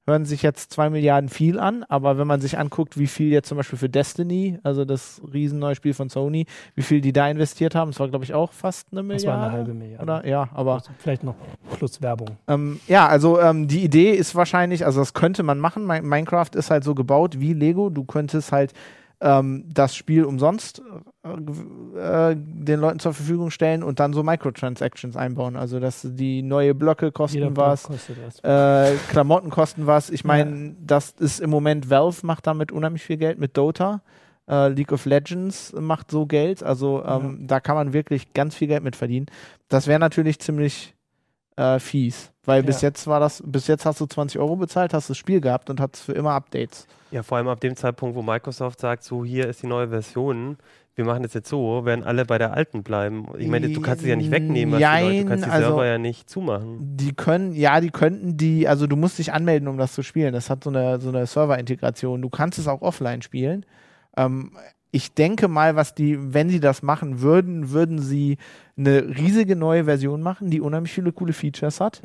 Hören 0.08 0.25
sich 0.25 0.42
jetzt 0.42 0.72
zwei 0.72 0.88
Milliarden 0.88 1.28
viel 1.28 1.58
an, 1.58 1.84
aber 1.88 2.16
wenn 2.16 2.28
man 2.28 2.40
sich 2.40 2.58
anguckt, 2.58 2.96
wie 2.96 3.08
viel 3.08 3.32
jetzt 3.32 3.48
zum 3.48 3.56
Beispiel 3.56 3.76
für 3.78 3.88
Destiny, 3.88 4.58
also 4.62 4.84
das 4.84 5.20
riesen 5.34 5.58
neue 5.58 5.75
Spiel 5.75 5.94
von 5.94 6.08
Sony, 6.08 6.46
wie 6.76 6.82
viel 6.82 7.00
die 7.00 7.12
da 7.12 7.28
investiert 7.28 7.75
haben, 7.75 7.90
das 7.90 7.98
war 7.98 8.08
glaube 8.08 8.25
ich 8.25 8.32
auch 8.32 8.52
fast 8.52 8.86
eine 8.92 9.00
Das 9.02 9.26
war 9.26 9.32
Milliarde. 9.34 9.42
eine 9.42 9.52
halbe 9.52 9.75
Milliarde. 9.75 10.02
Oder 10.04 10.26
ja, 10.26 10.48
aber 10.54 10.75
Also 10.75 10.90
vielleicht 10.98 11.25
noch 11.25 11.34
plus 11.76 12.00
Werbung. 12.02 12.36
ähm, 12.46 12.78
ja, 12.86 13.08
also 13.08 13.40
ähm, 13.40 13.66
die 13.66 13.82
Idee 13.82 14.12
ist 14.12 14.36
wahrscheinlich, 14.36 14.86
also 14.86 15.00
das 15.00 15.12
könnte 15.12 15.42
man 15.42 15.58
machen. 15.58 15.84
Mi- 15.84 16.02
Minecraft 16.02 16.50
ist 16.54 16.70
halt 16.70 16.84
so 16.84 16.94
gebaut 16.94 17.40
wie 17.40 17.52
Lego. 17.52 17.90
Du 17.90 18.04
könntest 18.04 18.52
halt 18.52 18.75
ähm, 19.20 19.64
das 19.73 19.96
Spiel 19.96 20.25
umsonst 20.25 20.82
äh, 21.25 22.30
äh, 22.30 22.37
den 22.37 22.80
Leuten 22.80 22.99
zur 22.99 23.14
Verfügung 23.14 23.50
stellen 23.50 23.82
und 23.82 23.99
dann 23.99 24.12
so 24.12 24.23
Microtransactions 24.23 25.16
einbauen. 25.16 25.56
Also 25.56 25.80
dass 25.80 26.02
die 26.04 26.42
neue 26.42 26.75
Blöcke 26.75 27.12
kosten 27.12 27.38
Jeder 27.38 27.56
was, 27.56 27.85
kostet 27.85 28.18
was. 28.25 28.40
äh, 28.44 28.96
Klamotten 29.08 29.50
kosten 29.50 29.87
was. 29.87 30.11
Ich 30.11 30.25
meine, 30.25 30.76
das 30.80 31.12
ist 31.18 31.40
im 31.40 31.50
Moment 31.50 31.88
Valve 31.88 32.26
macht 32.26 32.46
damit 32.46 32.73
unheimlich 32.73 33.02
viel 33.02 33.16
Geld 33.16 33.38
mit 33.38 33.56
Dota. 33.56 34.02
Äh, 34.49 34.68
League 34.68 34.92
of 34.92 35.06
Legends 35.06 35.73
macht 35.73 36.11
so 36.11 36.26
Geld. 36.26 36.62
Also 36.62 37.02
ähm, 37.04 37.46
da 37.46 37.61
kann 37.61 37.76
man 37.76 37.92
wirklich 37.92 38.32
ganz 38.35 38.54
viel 38.54 38.68
Geld 38.68 38.85
mit 38.85 38.96
verdienen. 38.96 39.26
Das 39.68 39.87
wäre 39.87 39.99
natürlich 39.99 40.38
ziemlich 40.38 40.94
äh, 41.56 41.78
fies, 41.78 42.32
weil 42.46 42.62
bis 42.62 42.80
Ja. 42.80 42.88
jetzt 42.88 43.06
war 43.06 43.20
das, 43.20 43.42
bis 43.44 43.66
jetzt 43.66 43.84
hast 43.84 44.00
du 44.00 44.06
20 44.06 44.40
Euro 44.40 44.56
bezahlt, 44.56 44.94
hast 44.94 45.10
das 45.10 45.18
Spiel 45.18 45.40
gehabt 45.40 45.68
und 45.68 45.80
hattest 45.80 46.04
für 46.04 46.12
immer 46.12 46.32
Updates. 46.32 46.87
Ja, 47.11 47.22
vor 47.22 47.37
allem 47.38 47.48
ab 47.48 47.61
dem 47.61 47.76
Zeitpunkt, 47.76 48.16
wo 48.16 48.22
Microsoft 48.22 48.80
sagt, 48.80 49.02
so 49.04 49.24
hier 49.24 49.48
ist 49.48 49.62
die 49.62 49.66
neue 49.66 49.88
Version, 49.88 50.56
wir 50.94 51.04
machen 51.04 51.22
das 51.24 51.35
jetzt 51.35 51.50
so, 51.50 51.85
werden 51.85 52.04
alle 52.04 52.24
bei 52.24 52.38
der 52.38 52.54
alten 52.54 52.82
bleiben. 52.82 53.26
Ich 53.37 53.48
meine, 53.48 53.68
du 53.68 53.80
kannst 53.82 54.02
sie 54.02 54.09
ja 54.09 54.16
nicht 54.16 54.30
wegnehmen, 54.30 54.74
als 54.74 54.82
die 54.82 55.04
Leute. 55.04 55.14
Jein, 55.14 55.22
du 55.24 55.28
kannst 55.28 55.44
die 55.44 55.50
also- 55.50 55.66
Server 55.68 55.87
ja 55.87 55.98
nicht 55.98 56.30
zumachen. 56.30 56.78
Die 56.96 57.12
können, 57.12 57.52
ja, 57.52 57.80
die 57.80 57.90
könnten 57.90 58.38
die, 58.38 58.66
also 58.66 58.87
du 58.87 58.96
musst 58.96 59.18
dich 59.18 59.32
anmelden, 59.32 59.68
um 59.68 59.76
das 59.76 59.92
zu 59.92 60.02
spielen. 60.02 60.32
Das 60.32 60.48
hat 60.48 60.64
so 60.64 60.70
eine, 60.70 60.98
so 60.98 61.11
eine 61.11 61.26
Server-Integration. 61.26 62.22
Du 62.22 62.30
kannst 62.30 62.59
es 62.59 62.66
auch 62.66 62.80
offline 62.80 63.20
spielen. 63.20 63.66
Ähm, 64.16 64.52
ich 64.96 65.12
denke 65.12 65.46
mal, 65.48 65.76
was 65.76 65.94
die, 65.94 66.18
wenn 66.32 66.48
sie 66.48 66.59
das 66.61 66.82
machen 66.82 67.20
würden, 67.20 67.70
würden 67.70 67.98
sie 68.00 68.38
eine 68.78 69.02
riesige 69.06 69.54
neue 69.56 69.85
Version 69.85 70.22
machen, 70.22 70.48
die 70.50 70.61
unheimlich 70.62 70.92
viele 70.92 71.12
coole 71.12 71.32
Features 71.35 71.80
hat. 71.80 72.00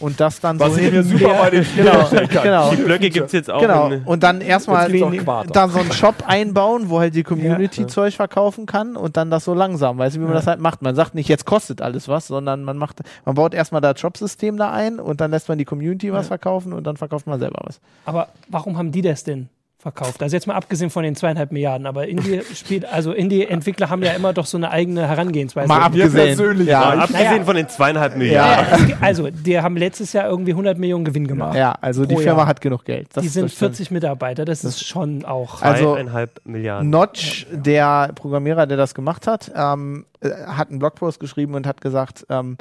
Und 0.00 0.18
das 0.20 0.40
dann 0.40 0.58
Was 0.58 0.74
so 0.74 0.80
ich 0.80 0.90
mir 0.90 1.02
super 1.04 1.34
bei 1.34 1.50
den 1.50 1.64
genau, 1.76 2.08
genau. 2.42 2.70
Die 2.72 2.82
Blöcke 2.82 3.08
gibt 3.10 3.26
es 3.26 3.32
jetzt 3.32 3.50
auch 3.50 3.60
Genau, 3.60 3.90
und 4.04 4.22
dann 4.24 4.40
erstmal 4.40 4.90
Jetzt 4.92 5.00
gibt's 5.00 5.20
auch 5.20 5.24
Quarter. 5.24 5.50
da 5.52 5.68
so 5.68 5.78
einen 5.78 5.92
Shop 5.92 6.16
einbauen, 6.26 6.90
wo 6.90 6.98
halt 6.98 7.14
die 7.14 7.22
Community 7.22 7.86
Zeug 7.86 8.14
verkaufen 8.14 8.66
kann 8.66 8.96
und 8.96 9.16
dann 9.16 9.30
das 9.30 9.44
so 9.44 9.54
langsam, 9.54 9.96
weißt 9.98 10.16
du, 10.16 10.20
wie 10.20 10.24
man 10.24 10.32
Ja. 10.32 10.38
das 10.40 10.46
halt 10.48 10.60
macht. 10.60 10.82
Man 10.82 10.94
sagt 10.96 11.14
nicht, 11.14 11.28
jetzt 11.28 11.46
kostet 11.46 11.80
alles 11.80 12.08
was, 12.08 12.26
sondern 12.26 12.64
man 12.64 12.76
macht, 12.76 13.00
man 13.24 13.36
baut 13.36 13.54
erstmal 13.54 13.80
das 13.80 14.00
Shop-System 14.00 14.56
da 14.56 14.72
ein 14.72 14.98
und 14.98 15.20
dann 15.20 15.30
lässt 15.30 15.48
man 15.48 15.58
die 15.58 15.64
Community 15.64 16.12
was 16.12 16.26
Ja. 16.26 16.28
verkaufen 16.28 16.72
und 16.72 16.84
dann 16.86 16.96
verkauft 16.96 17.26
man 17.28 17.38
selber 17.38 17.60
was. 17.64 17.80
Aber 18.04 18.28
warum 18.48 18.76
haben 18.76 18.90
die 18.90 19.02
das 19.02 19.22
denn 19.24 19.48
verkauft? 19.84 20.22
Also 20.22 20.34
jetzt 20.34 20.46
mal 20.48 20.54
abgesehen 20.54 20.90
von 20.90 21.04
den 21.04 21.14
zweieinhalb 21.14 21.52
Milliarden, 21.52 21.86
aber 21.86 22.08
Indie 22.08 22.40
spielt, 22.54 22.84
also 22.86 23.12
Indie-Entwickler 23.12 23.90
haben 23.90 24.02
ja 24.02 24.12
immer 24.12 24.32
doch 24.32 24.46
so 24.46 24.56
eine 24.56 24.70
eigene 24.70 25.06
Herangehensweise. 25.06 25.68
Mal 25.68 25.82
abgesehen. 25.82 26.12
persönlich 26.12 26.66
ja. 26.68 26.82
abgesehen 26.94 27.30
Naja. 27.30 27.44
von 27.44 27.54
den 27.56 27.68
zweieinhalb. 27.68 28.16
Milliarden. 28.16 28.88
Ja, 28.88 28.96
also, 29.00 29.28
die 29.30 29.60
haben 29.60 29.76
letztes 29.76 30.12
Jahr 30.12 30.26
irgendwie 30.28 30.52
100 30.52 30.78
Millionen 30.78 31.04
Gewinn 31.04 31.26
gemacht. 31.28 31.56
ja, 31.56 31.72
also 31.80 32.04
die 32.06 32.16
Firma 32.16 32.40
Jahr. 32.40 32.46
hat 32.48 32.60
genug 32.60 32.84
Geld. 32.84 33.08
Das 33.12 33.22
die 33.22 33.28
sind 33.28 33.44
das 33.44 33.52
stimmt. 33.52 33.76
40 33.76 33.90
Mitarbeiter, 33.92 34.44
das 34.44 34.64
ist 34.64 34.84
schon 34.84 35.24
auch. 35.24 35.62
Also- 35.62 35.94
Zweieinhalb 35.94 36.40
Milliarden. 36.44 36.90
Notch, 36.90 37.46
der 37.52 38.10
Programmierer, 38.14 38.66
der 38.66 38.76
das 38.76 38.94
gemacht 38.94 39.26
hat, 39.26 39.52
ähm, 39.54 40.06
äh, 40.20 40.30
hat 40.46 40.70
einen 40.70 40.78
Blogpost 40.78 41.20
geschrieben 41.20 41.54
und 41.54 41.66
hat 41.66 41.80
gesagt, 41.80 42.26
ähm, 42.30 42.56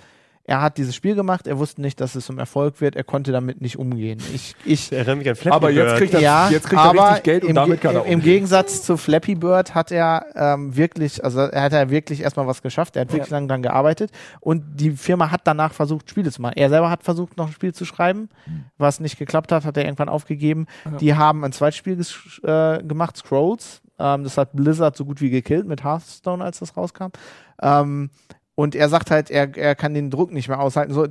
er 0.46 0.62
hat 0.62 0.78
dieses 0.78 0.94
Spiel 0.94 1.16
gemacht, 1.16 1.48
er 1.48 1.58
wusste 1.58 1.82
nicht, 1.82 2.02
dass 2.02 2.16
es 2.16 2.26
zum 2.26 2.38
Erfolg 2.38 2.82
wird, 2.82 2.98
er 2.98 3.06
konnte 3.06 3.32
damit 3.32 3.62
nicht 3.62 3.80
umgehen. 3.80 4.20
Ich, 4.34 4.56
ich 4.66 4.74
Ich 4.74 4.92
erinnere 4.92 5.16
mich 5.16 5.30
an 5.30 5.36
Flappy 5.36 5.56
Aber 5.56 5.70
jetzt 5.70 5.86
Bird. 5.86 5.98
kriegt 6.00 6.14
er, 6.16 6.20
ja, 6.20 6.50
jetzt 6.50 6.68
kriegt 6.68 6.82
er 6.82 6.90
aber 6.90 7.08
richtig 7.12 7.24
Geld 7.24 7.44
und 7.44 7.50
im, 7.52 7.56
damit 7.56 7.80
kann 7.82 7.96
er 7.96 8.02
im, 8.02 8.08
im 8.08 8.14
umgehen. 8.16 8.34
Gegensatz 8.34 8.84
zu 8.84 8.98
Flappy 8.98 9.36
Bird 9.36 9.74
hat 9.74 9.92
er 9.92 10.26
ähm, 10.36 10.76
wirklich, 10.76 11.24
also 11.24 11.40
er 11.40 11.62
hat 11.62 11.72
ja 11.72 11.90
wirklich 11.90 12.22
erstmal 12.22 12.46
was 12.46 12.62
geschafft, 12.62 12.98
er 12.98 13.04
hat 13.04 13.14
wirklich 13.14 13.30
lange 13.30 13.48
dran 13.48 13.62
gearbeitet 13.64 14.12
und 14.42 14.64
die 14.76 14.92
Firma 14.92 15.32
hat 15.32 15.42
danach 15.46 15.72
versucht, 15.74 16.10
Spiele 16.10 16.30
zu 16.32 16.42
machen. 16.42 16.56
Er 16.58 16.70
selber 16.70 16.90
hat 16.90 17.04
versucht, 17.04 17.38
noch 17.38 17.48
ein 17.48 17.54
Spiel 17.54 17.74
zu 17.74 17.86
schreiben, 17.86 18.28
was 18.78 19.00
nicht 19.00 19.18
geklappt 19.18 19.52
hat, 19.54 19.64
hat 19.64 19.78
er 19.78 19.86
irgendwann 19.86 20.10
aufgegeben. 20.10 20.68
Ja. 20.84 20.92
Die 20.98 21.16
haben 21.16 21.46
ein 21.46 21.54
zweites 21.54 21.78
Spiel 21.78 21.98
ges- 21.98 22.44
äh, 22.46 22.84
gemacht, 22.84 23.16
Scrolls. 23.16 23.82
Ähm, 23.98 24.24
das 24.26 24.38
hat 24.38 24.50
Blizzard 24.54 24.98
so 24.98 25.06
gut 25.06 25.22
wie 25.22 25.30
gekillt 25.30 25.68
mit 25.68 25.84
Hearthstone, 25.86 26.44
als 26.44 26.60
das 26.60 26.76
rauskam. 26.76 27.10
Ähm, 27.62 28.10
und 28.56 28.76
er 28.76 28.90
sagt 28.90 29.12
halt, 29.12 29.30
er, 29.32 29.56
er 29.58 29.76
kann 29.76 29.94
den 29.94 30.10
Druck 30.12 30.32
nicht 30.32 30.48
mehr 30.48 30.60
aushalten. 30.60 30.94
So, 30.94 31.08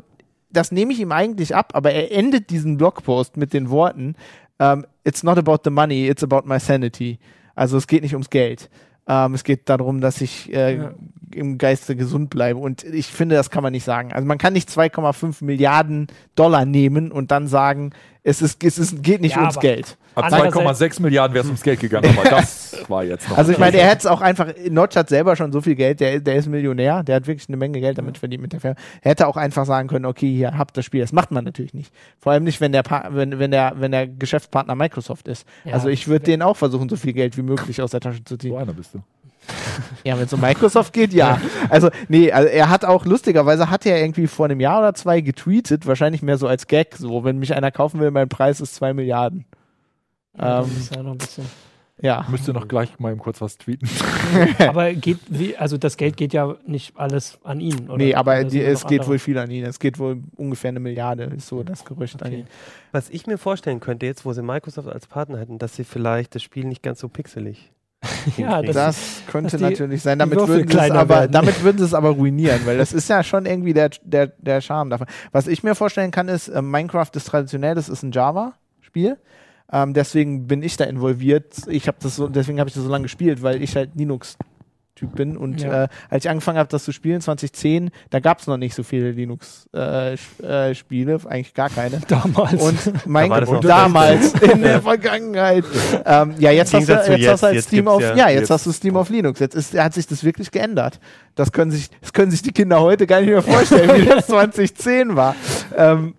das 0.50 0.70
nehme 0.72 0.92
ich 0.92 1.00
ihm 1.00 1.12
eigentlich 1.12 1.54
ab, 1.54 1.72
aber 1.74 1.92
er 1.92 2.12
endet 2.12 2.50
diesen 2.50 2.76
Blogpost 2.76 3.36
mit 3.36 3.52
den 3.52 3.70
Worten, 3.70 4.14
ähm, 4.58 4.86
it's 5.04 5.22
not 5.22 5.38
about 5.38 5.58
the 5.64 5.70
money, 5.70 6.08
it's 6.08 6.22
about 6.22 6.42
my 6.46 6.60
sanity. 6.60 7.18
Also 7.54 7.76
es 7.76 7.86
geht 7.86 8.02
nicht 8.02 8.12
ums 8.14 8.30
Geld. 8.30 8.70
Ähm, 9.08 9.34
es 9.34 9.42
geht 9.44 9.68
darum, 9.68 10.00
dass 10.00 10.20
ich 10.20 10.52
äh, 10.54 10.76
Ja. 10.76 10.94
im 11.34 11.58
Geiste 11.58 11.96
gesund 11.96 12.30
bleibe. 12.30 12.60
Und 12.60 12.84
ich 12.84 13.06
finde, 13.08 13.34
das 13.34 13.50
kann 13.50 13.62
man 13.62 13.72
nicht 13.72 13.84
sagen. 13.84 14.12
Also 14.12 14.26
man 14.26 14.38
kann 14.38 14.52
nicht 14.52 14.68
2,5 14.68 15.42
Milliarden 15.44 16.06
Dollar 16.36 16.64
nehmen 16.64 17.10
und 17.10 17.30
dann 17.32 17.48
sagen, 17.48 17.90
es, 18.22 18.42
ist, 18.42 18.62
es 18.62 18.78
ist, 18.78 19.02
geht 19.02 19.20
nicht 19.20 19.34
Ja, 19.34 19.40
ums 19.40 19.58
Geld. 19.58 19.98
Ab 20.14 20.24
Andererseits- 20.30 20.80
2,6 20.80 21.02
Milliarden 21.02 21.34
wäre 21.34 21.42
es 21.42 21.48
ums 21.48 21.62
Geld 21.62 21.80
gegangen, 21.80 22.16
aber 22.18 22.28
das 22.28 22.76
war 22.88 23.02
jetzt 23.04 23.28
noch. 23.30 23.38
Also 23.38 23.52
ich 23.52 23.58
meine, 23.58 23.78
er 23.78 23.86
hätte 23.88 23.98
es 24.00 24.06
auch 24.06 24.20
einfach, 24.20 24.48
Notch 24.70 24.94
hat 24.96 25.08
selber 25.08 25.36
schon 25.36 25.52
so 25.52 25.60
viel 25.60 25.74
Geld, 25.74 26.00
der, 26.00 26.20
der 26.20 26.36
ist 26.36 26.48
Millionär, 26.48 27.02
der 27.02 27.16
hat 27.16 27.26
wirklich 27.26 27.48
eine 27.48 27.56
Menge 27.56 27.80
Geld 27.80 27.96
damit 27.98 28.18
verdient 28.18 28.42
mit 28.42 28.52
der 28.52 28.60
Firma. 28.60 28.76
Er 29.00 29.10
hätte 29.12 29.26
auch 29.26 29.36
einfach 29.36 29.64
sagen 29.64 29.88
können, 29.88 30.04
okay, 30.04 30.30
hier, 30.34 30.56
habt 30.58 30.76
das 30.76 30.84
Spiel. 30.84 31.00
Das 31.00 31.12
macht 31.12 31.30
man 31.30 31.44
natürlich 31.44 31.72
nicht. 31.74 31.92
Vor 32.18 32.32
allem 32.32 32.44
nicht, 32.44 32.60
wenn 32.60 32.72
der, 32.72 32.82
Pa- 32.82 33.08
wenn, 33.12 33.38
wenn 33.38 33.50
der, 33.50 33.74
wenn 33.76 33.90
der 33.92 34.06
Geschäftspartner 34.06 34.74
Microsoft 34.74 35.28
ist. 35.28 35.46
Ja. 35.64 35.72
also 35.74 35.88
ich 35.88 36.08
würde 36.08 36.24
denen 36.26 36.42
auch 36.42 36.56
versuchen, 36.56 36.88
so 36.88 36.96
viel 36.96 37.12
Geld 37.14 37.36
wie 37.38 37.42
möglich 37.42 37.80
aus 37.80 37.92
der 37.92 38.00
Tasche 38.00 38.22
zu 38.24 38.34
so 38.34 38.38
ziehen. 38.38 38.56
einer 38.56 38.72
bist 38.72 38.94
du. 38.94 38.98
Ja, 40.04 40.16
wenn 40.18 40.24
es 40.26 40.32
um 40.32 40.40
Microsoft 40.40 40.92
geht, 40.92 41.12
ja. 41.12 41.40
Also, 41.68 41.88
nee, 42.08 42.30
also 42.30 42.48
er 42.48 42.68
hat 42.68 42.84
auch, 42.84 43.04
lustigerweise 43.06 43.70
hat 43.70 43.86
er 43.86 44.00
irgendwie 44.00 44.26
vor 44.26 44.46
einem 44.46 44.60
Jahr 44.60 44.80
oder 44.80 44.94
zwei 44.94 45.20
getweetet, 45.20 45.86
wahrscheinlich 45.86 46.22
mehr 46.22 46.38
so 46.38 46.46
als 46.46 46.66
Gag, 46.66 46.96
so, 46.96 47.24
wenn 47.24 47.38
mich 47.38 47.54
einer 47.54 47.70
kaufen 47.70 47.98
will, 48.00 48.10
mein 48.10 48.28
Preis 48.28 48.60
ist 48.60 48.74
zwei 48.74 48.92
Milliarden. 48.92 49.44
Ja, 50.38 50.60
Ähm, 50.62 50.68
das 50.68 50.76
ist 50.78 50.94
ja 50.96 51.02
noch 51.02 51.12
ein 51.12 51.18
bisschen. 51.18 51.44
ja. 52.00 52.26
Müsste 52.30 52.52
noch 52.52 52.66
gleich 52.68 52.98
mal 52.98 53.12
eben 53.12 53.20
kurz 53.20 53.40
was 53.40 53.58
tweeten. 53.58 53.88
Aber 54.66 54.92
geht, 54.94 55.18
also 55.58 55.76
das 55.78 55.96
Geld 55.96 56.16
geht 56.16 56.32
ja 56.32 56.56
nicht 56.66 56.96
alles 56.96 57.38
an 57.44 57.60
ihn, 57.60 57.88
oder? 57.88 57.98
Nee, 57.98 58.14
aber 58.14 58.32
Oder 58.32 58.44
die, 58.44 58.60
es 58.62 58.82
geht 58.86 59.00
andere? 59.00 59.10
wohl 59.10 59.18
viel 59.18 59.38
an 59.38 59.50
ihn. 59.50 59.64
Es 59.64 59.78
geht 59.78 59.98
wohl 59.98 60.22
ungefähr 60.36 60.68
eine 60.70 60.80
Milliarde, 60.80 61.24
ist 61.24 61.48
so 61.48 61.62
das 61.62 61.84
Gerücht 61.84 62.22
an 62.22 62.28
Okay. 62.28 62.38
ihn. 62.40 62.46
Was 62.92 63.10
ich 63.10 63.26
mir 63.26 63.38
vorstellen 63.38 63.80
könnte, 63.80 64.06
jetzt 64.06 64.24
wo 64.24 64.32
sie 64.32 64.42
Microsoft 64.42 64.88
als 64.88 65.06
Partner 65.06 65.38
hätten, 65.38 65.58
dass 65.58 65.76
sie 65.76 65.84
vielleicht 65.84 66.34
das 66.34 66.42
Spiel 66.42 66.64
nicht 66.64 66.82
ganz 66.82 66.98
so 67.00 67.08
pixelig. 67.08 67.70
Ja, 68.36 68.62
das- 68.62 68.74
Das 68.74 69.22
könnte 69.30 69.56
die- 69.58 69.62
natürlich 69.62 70.02
sein. 70.02 70.18
Damit 70.18 70.36
würden, 70.38 70.54
sie 70.54 70.60
es 70.62 70.66
kleiner 70.70 71.00
aber, 71.00 71.14
werden. 71.20 71.32
damit 71.32 71.62
würden 71.62 71.78
sie 71.78 71.84
es 71.84 71.94
aber 71.94 72.08
ruinieren, 72.10 72.60
weil 72.64 72.78
das 72.78 72.92
ist 72.92 73.08
ja 73.08 73.22
schon 73.22 73.46
irgendwie 73.46 73.74
der, 73.74 73.90
der, 74.02 74.28
der 74.38 74.60
Charme 74.60 74.90
davon. 74.90 75.06
Was 75.30 75.46
ich 75.46 75.62
mir 75.62 75.74
vorstellen 75.76 76.10
kann, 76.10 76.28
ist, 76.28 76.48
äh, 76.48 76.62
Minecraft 76.62 77.10
ist 77.14 77.28
traditionell, 77.28 77.74
das 77.76 77.88
ist 77.88 78.02
ein 78.02 78.10
Java-Spiel. 78.12 79.18
Ähm, 79.70 79.94
deswegen 79.94 80.46
bin 80.46 80.62
ich 80.62 80.76
da 80.76 80.84
involviert. 80.84 81.54
Ich 81.68 81.88
habe 81.88 81.96
das 82.02 82.16
so, 82.16 82.28
deswegen 82.28 82.58
habe 82.60 82.68
ich 82.68 82.74
das 82.74 82.84
so 82.84 82.90
lange 82.90 83.04
gespielt, 83.04 83.42
weil 83.42 83.62
ich 83.62 83.74
halt 83.76 83.90
Linux-Typ 83.94 85.14
bin. 85.14 85.36
Und 85.36 85.62
Ja. 85.62 85.84
äh, 85.84 85.88
als 86.10 86.24
ich 86.24 86.30
angefangen 86.30 86.58
habe, 86.58 86.68
das 86.68 86.84
zu 86.84 86.92
spielen, 86.92 87.20
2010, 87.20 87.90
da 88.10 88.20
gab 88.20 88.40
es 88.40 88.46
noch 88.46 88.56
nicht 88.58 88.74
so 88.74 88.82
viele 88.82 89.10
Linux-Spiele, 89.12 91.20
eigentlich 91.26 91.54
gar 91.54 91.70
keine. 91.70 92.00
damals. 92.08 92.62
Und 92.62 93.06
mein 93.06 93.30
das 93.30 93.50
noch 93.50 93.60
damals 93.60 94.32
in 94.42 94.62
der 94.62 94.82
Vergangenheit. 94.82 95.64
Ähm, 96.04 96.34
ja, 96.38 96.50
jetzt 96.50 96.74
hast, 96.74 96.88
du, 96.88 96.92
jetzt, 96.92 97.06
zu 97.06 97.12
hast 97.30 97.42
du 97.42 97.46
halt 97.46 97.54
jetzt, 97.56 97.68
Steam 97.68 97.84
jetzt 97.86 97.94
auf, 97.94 98.02
ja, 98.02 98.14
ja- 98.16 98.28
jetzt, 98.28 98.40
jetzt- 98.40 98.50
hast 98.50 98.66
du 98.66 98.72
Steam 98.72 98.96
auf 98.96 99.08
Linux. 99.10 99.40
Jetzt 99.40 99.54
ist, 99.54 99.78
hat 99.78 99.94
sich 99.94 100.06
das 100.06 100.24
wirklich 100.24 100.50
geändert. 100.50 101.00
Das 101.34 101.52
können 101.52 101.70
sich, 101.70 101.88
das 102.00 102.12
können 102.12 102.30
sich 102.30 102.42
die 102.42 102.52
Kinder 102.52 102.80
heute 102.80 103.06
gar 103.06 103.20
nicht 103.20 103.30
mehr 103.30 103.42
vorstellen, 103.42 104.02
wie 104.02 104.06
das 104.10 104.26
2010 104.26 105.16
war. 105.16 105.34
Ähm, 105.76 106.14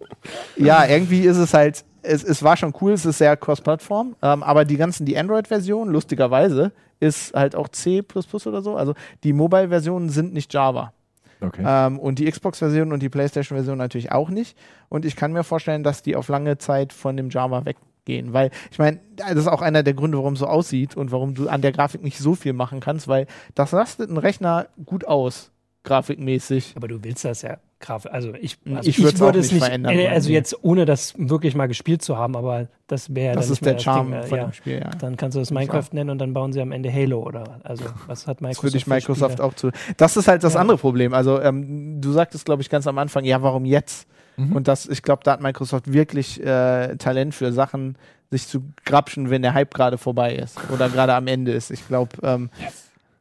ja, 0.58 0.86
irgendwie 0.86 1.22
ist 1.22 1.38
es 1.38 1.54
halt, 1.54 1.84
es, 2.04 2.24
es 2.24 2.44
war 2.44 2.58
schon 2.58 2.74
cool, 2.82 2.92
es 2.92 3.06
ist 3.06 3.18
sehr 3.18 3.36
cross-Plattform, 3.38 4.16
ähm, 4.22 4.44
aber 4.44 4.66
die 4.66 4.78
ganzen, 4.78 5.06
die 5.06 5.18
Android-Version, 5.18 5.90
lustigerweise, 5.90 6.72
ist 7.00 7.34
halt 7.34 7.56
auch 7.56 7.68
C++ 7.70 8.04
oder 8.46 8.62
so. 8.62 8.76
Also 8.76 8.94
die 9.24 9.34
Mobile-Versionen 9.34 10.10
sind 10.10 10.34
nicht 10.34 10.54
Java. 10.54 10.94
Okay. 11.42 11.64
Ähm, 11.66 12.00
und 12.00 12.20
die 12.20 12.30
Xbox-Version 12.30 12.94
und 12.94 13.02
die 13.02 13.10
PlayStation-Version 13.10 13.78
natürlich 13.78 14.12
auch 14.12 14.30
nicht. 14.30 14.58
Und 14.90 15.06
ich 15.06 15.16
kann 15.16 15.34
mir 15.34 15.44
vorstellen, 15.44 15.84
dass 15.84 16.02
die 16.02 16.16
auf 16.16 16.30
lange 16.30 16.58
Zeit 16.58 16.94
von 16.94 17.18
dem 17.18 17.30
Java 17.30 17.66
weggehen. 17.66 18.32
Weil, 18.32 18.52
ich 18.72 18.80
meine, 18.80 19.00
das 19.16 19.36
ist 19.36 19.48
auch 19.48 19.62
einer 19.62 19.84
der 19.84 19.94
Gründe, 19.94 20.18
warum 20.18 20.34
es 20.34 20.40
so 20.40 20.48
aussieht 20.48 20.96
und 20.96 21.12
warum 21.12 21.36
du 21.36 21.50
an 21.50 21.62
der 21.62 21.74
Grafik 21.74 22.04
nicht 22.04 22.20
so 22.20 22.36
viel 22.36 22.54
machen 22.54 22.80
kannst, 22.80 23.08
weil 23.08 23.28
das 23.56 23.72
lastet 23.72 24.10
ein 24.10 24.18
Rechner 24.18 24.68
gut 24.86 25.06
aus, 25.06 25.52
grafikmäßig. 25.84 26.74
aber 26.76 26.88
du 26.88 27.04
willst 27.04 27.26
das 27.26 27.42
ja 27.42 27.58
Graf 27.80 28.06
also 28.06 28.34
ich, 28.36 28.58
Ich 28.64 28.76
also 28.78 28.90
ich, 28.90 29.04
würd's 29.04 29.20
würde 29.20 29.40
es 29.40 29.46
nicht 29.48 29.56
nicht, 29.56 29.64
verändern 29.66 29.94
äh, 29.98 30.08
also 30.08 30.30
jetzt 30.32 30.56
ohne 30.64 30.86
das 30.86 31.16
wirklich 31.18 31.54
mal 31.54 31.68
gespielt 31.68 32.02
zu 32.02 32.18
haben, 32.18 32.38
aber 32.38 32.68
das 32.88 33.14
wäre 33.14 33.28
ja 33.28 33.34
Das 33.34 33.48
dann 33.48 33.54
ist 33.54 33.62
nicht 33.62 33.66
mehr 33.66 33.74
der 33.74 33.80
Charme 33.82 34.12
Ding, 34.12 34.20
äh, 34.22 34.24
von 34.28 34.38
ja. 34.38 34.44
dem 34.46 34.54
Spiel, 34.54 34.80
ja. 34.80 34.90
Dann 35.02 35.18
kannst 35.18 35.36
du 35.36 35.40
das 35.40 35.50
ich 35.52 35.54
Minecraft 35.54 35.90
nennen 35.92 36.10
und 36.10 36.20
dann 36.20 36.34
bauen 36.34 36.54
sie 36.54 36.62
am 36.62 36.72
Ende 36.72 36.92
Halo 36.94 37.22
oder 37.22 37.60
also 37.64 37.84
was 38.08 38.26
hat 38.26 38.38
Das 38.38 38.42
Microsoft? 38.42 38.64
würde 38.64 38.78
ich 38.78 38.88
Microsoft 38.88 39.42
auch 39.42 39.54
zu. 39.54 39.72
Das 39.98 40.16
ist 40.16 40.30
halt 40.30 40.46
das 40.46 40.54
Ja. 40.54 40.62
andere 40.62 40.78
Problem. 40.78 41.14
Also, 41.14 41.42
ähm, 41.42 42.00
du 42.00 42.12
sagtest, 42.14 42.46
glaube 42.46 42.62
ich, 42.62 42.70
ganz 42.70 42.88
am 42.88 42.98
Anfang, 42.98 43.26
ja, 43.26 43.42
warum 43.42 43.66
jetzt? 43.66 44.08
Mhm. 44.38 44.56
Und 44.56 44.70
das, 44.70 44.88
ich 44.88 45.02
glaube, 45.04 45.24
da 45.26 45.34
hat 45.34 45.42
Microsoft 45.42 45.92
wirklich 45.92 46.42
äh, 46.42 46.96
Talent 46.96 47.36
für 47.36 47.52
Sachen, 47.52 47.98
sich 48.32 48.48
zu 48.48 48.64
grapschen, 48.86 49.30
wenn 49.30 49.42
der 49.42 49.54
Hype 49.54 49.74
gerade 49.74 49.98
vorbei 49.98 50.36
ist 50.36 50.58
oder 50.72 50.88
gerade 50.90 51.14
am 51.16 51.28
Ende 51.28 51.52
ist. 51.52 51.70
Ich 51.70 51.86
glaube, 51.88 52.12
ähm, 52.24 52.50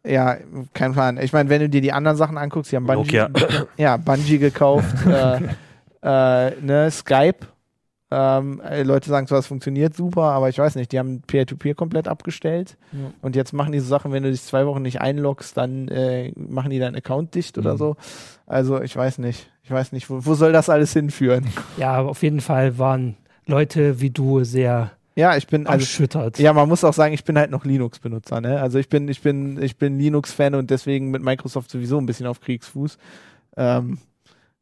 ja, 0.04 0.36
kein 0.74 0.92
Plan. 0.92 1.18
Ich 1.20 1.32
meine, 1.32 1.48
wenn 1.48 1.60
du 1.60 1.68
dir 1.68 1.80
die 1.80 1.92
anderen 1.92 2.16
Sachen 2.16 2.36
anguckst, 2.38 2.72
die 2.72 2.76
haben 2.76 2.86
Bungie, 2.86 3.18
Nokia. 3.18 3.30
ja, 3.76 3.96
Bungie 3.96 4.38
gekauft, 4.38 4.94
äh, 5.06 5.38
äh, 6.02 6.50
ne, 6.60 6.90
Skype. 6.90 7.46
Ähm, 8.14 8.60
äh, 8.60 8.82
Leute 8.82 9.08
sagen 9.08 9.26
zwar, 9.26 9.38
es 9.38 9.46
funktioniert 9.46 9.94
super, 9.96 10.24
aber 10.24 10.50
ich 10.50 10.58
weiß 10.58 10.74
nicht, 10.74 10.92
die 10.92 10.98
haben 10.98 11.22
Peer-to-Peer 11.22 11.74
komplett 11.74 12.08
abgestellt. 12.08 12.76
Ja. 12.92 13.10
Und 13.22 13.36
jetzt 13.36 13.54
machen 13.54 13.72
die 13.72 13.80
so 13.80 13.86
Sachen, 13.86 14.12
wenn 14.12 14.22
du 14.22 14.30
dich 14.30 14.42
zwei 14.42 14.66
Wochen 14.66 14.82
nicht 14.82 15.00
einloggst, 15.00 15.56
dann 15.56 15.88
äh, 15.88 16.30
machen 16.36 16.68
die 16.70 16.78
deinen 16.78 16.94
Account 16.96 17.34
dicht 17.34 17.56
oder 17.56 17.72
Mhm. 17.72 17.78
so. 17.78 17.96
Also 18.46 18.82
ich 18.82 18.94
weiß 18.94 19.16
nicht. 19.18 19.50
Ich 19.62 19.70
weiß 19.70 19.92
nicht, 19.92 20.10
wo, 20.10 20.26
wo 20.26 20.34
soll 20.34 20.52
das 20.52 20.68
alles 20.68 20.92
hinführen? 20.92 21.46
Ja, 21.78 22.02
auf 22.02 22.22
jeden 22.22 22.40
Fall 22.42 22.76
waren 22.78 23.16
Leute 23.46 24.00
wie 24.02 24.10
du 24.10 24.44
sehr 24.44 24.90
Ja, 25.14 25.36
ich 25.36 25.46
bin, 25.46 25.66
also 25.66 25.82
erschüttert. 25.82 26.38
Ja, 26.38 26.52
man 26.52 26.68
muss 26.68 26.84
auch 26.84 26.94
sagen, 26.94 27.12
ich 27.12 27.24
bin 27.24 27.36
halt 27.38 27.50
noch 27.50 27.64
Linux-Benutzer. 27.64 28.40
Ne? 28.40 28.60
Also 28.60 28.78
ich 28.78 28.88
bin, 28.88 29.08
ich 29.08 29.20
bin, 29.20 29.60
ich 29.62 29.76
bin 29.76 29.98
Linux-Fan 29.98 30.54
und 30.54 30.70
deswegen 30.70 31.10
mit 31.10 31.22
Microsoft 31.22 31.70
sowieso 31.70 31.98
ein 31.98 32.06
bisschen 32.06 32.26
auf 32.26 32.40
Kriegsfuß. 32.40 32.96
Ähm, 33.56 33.98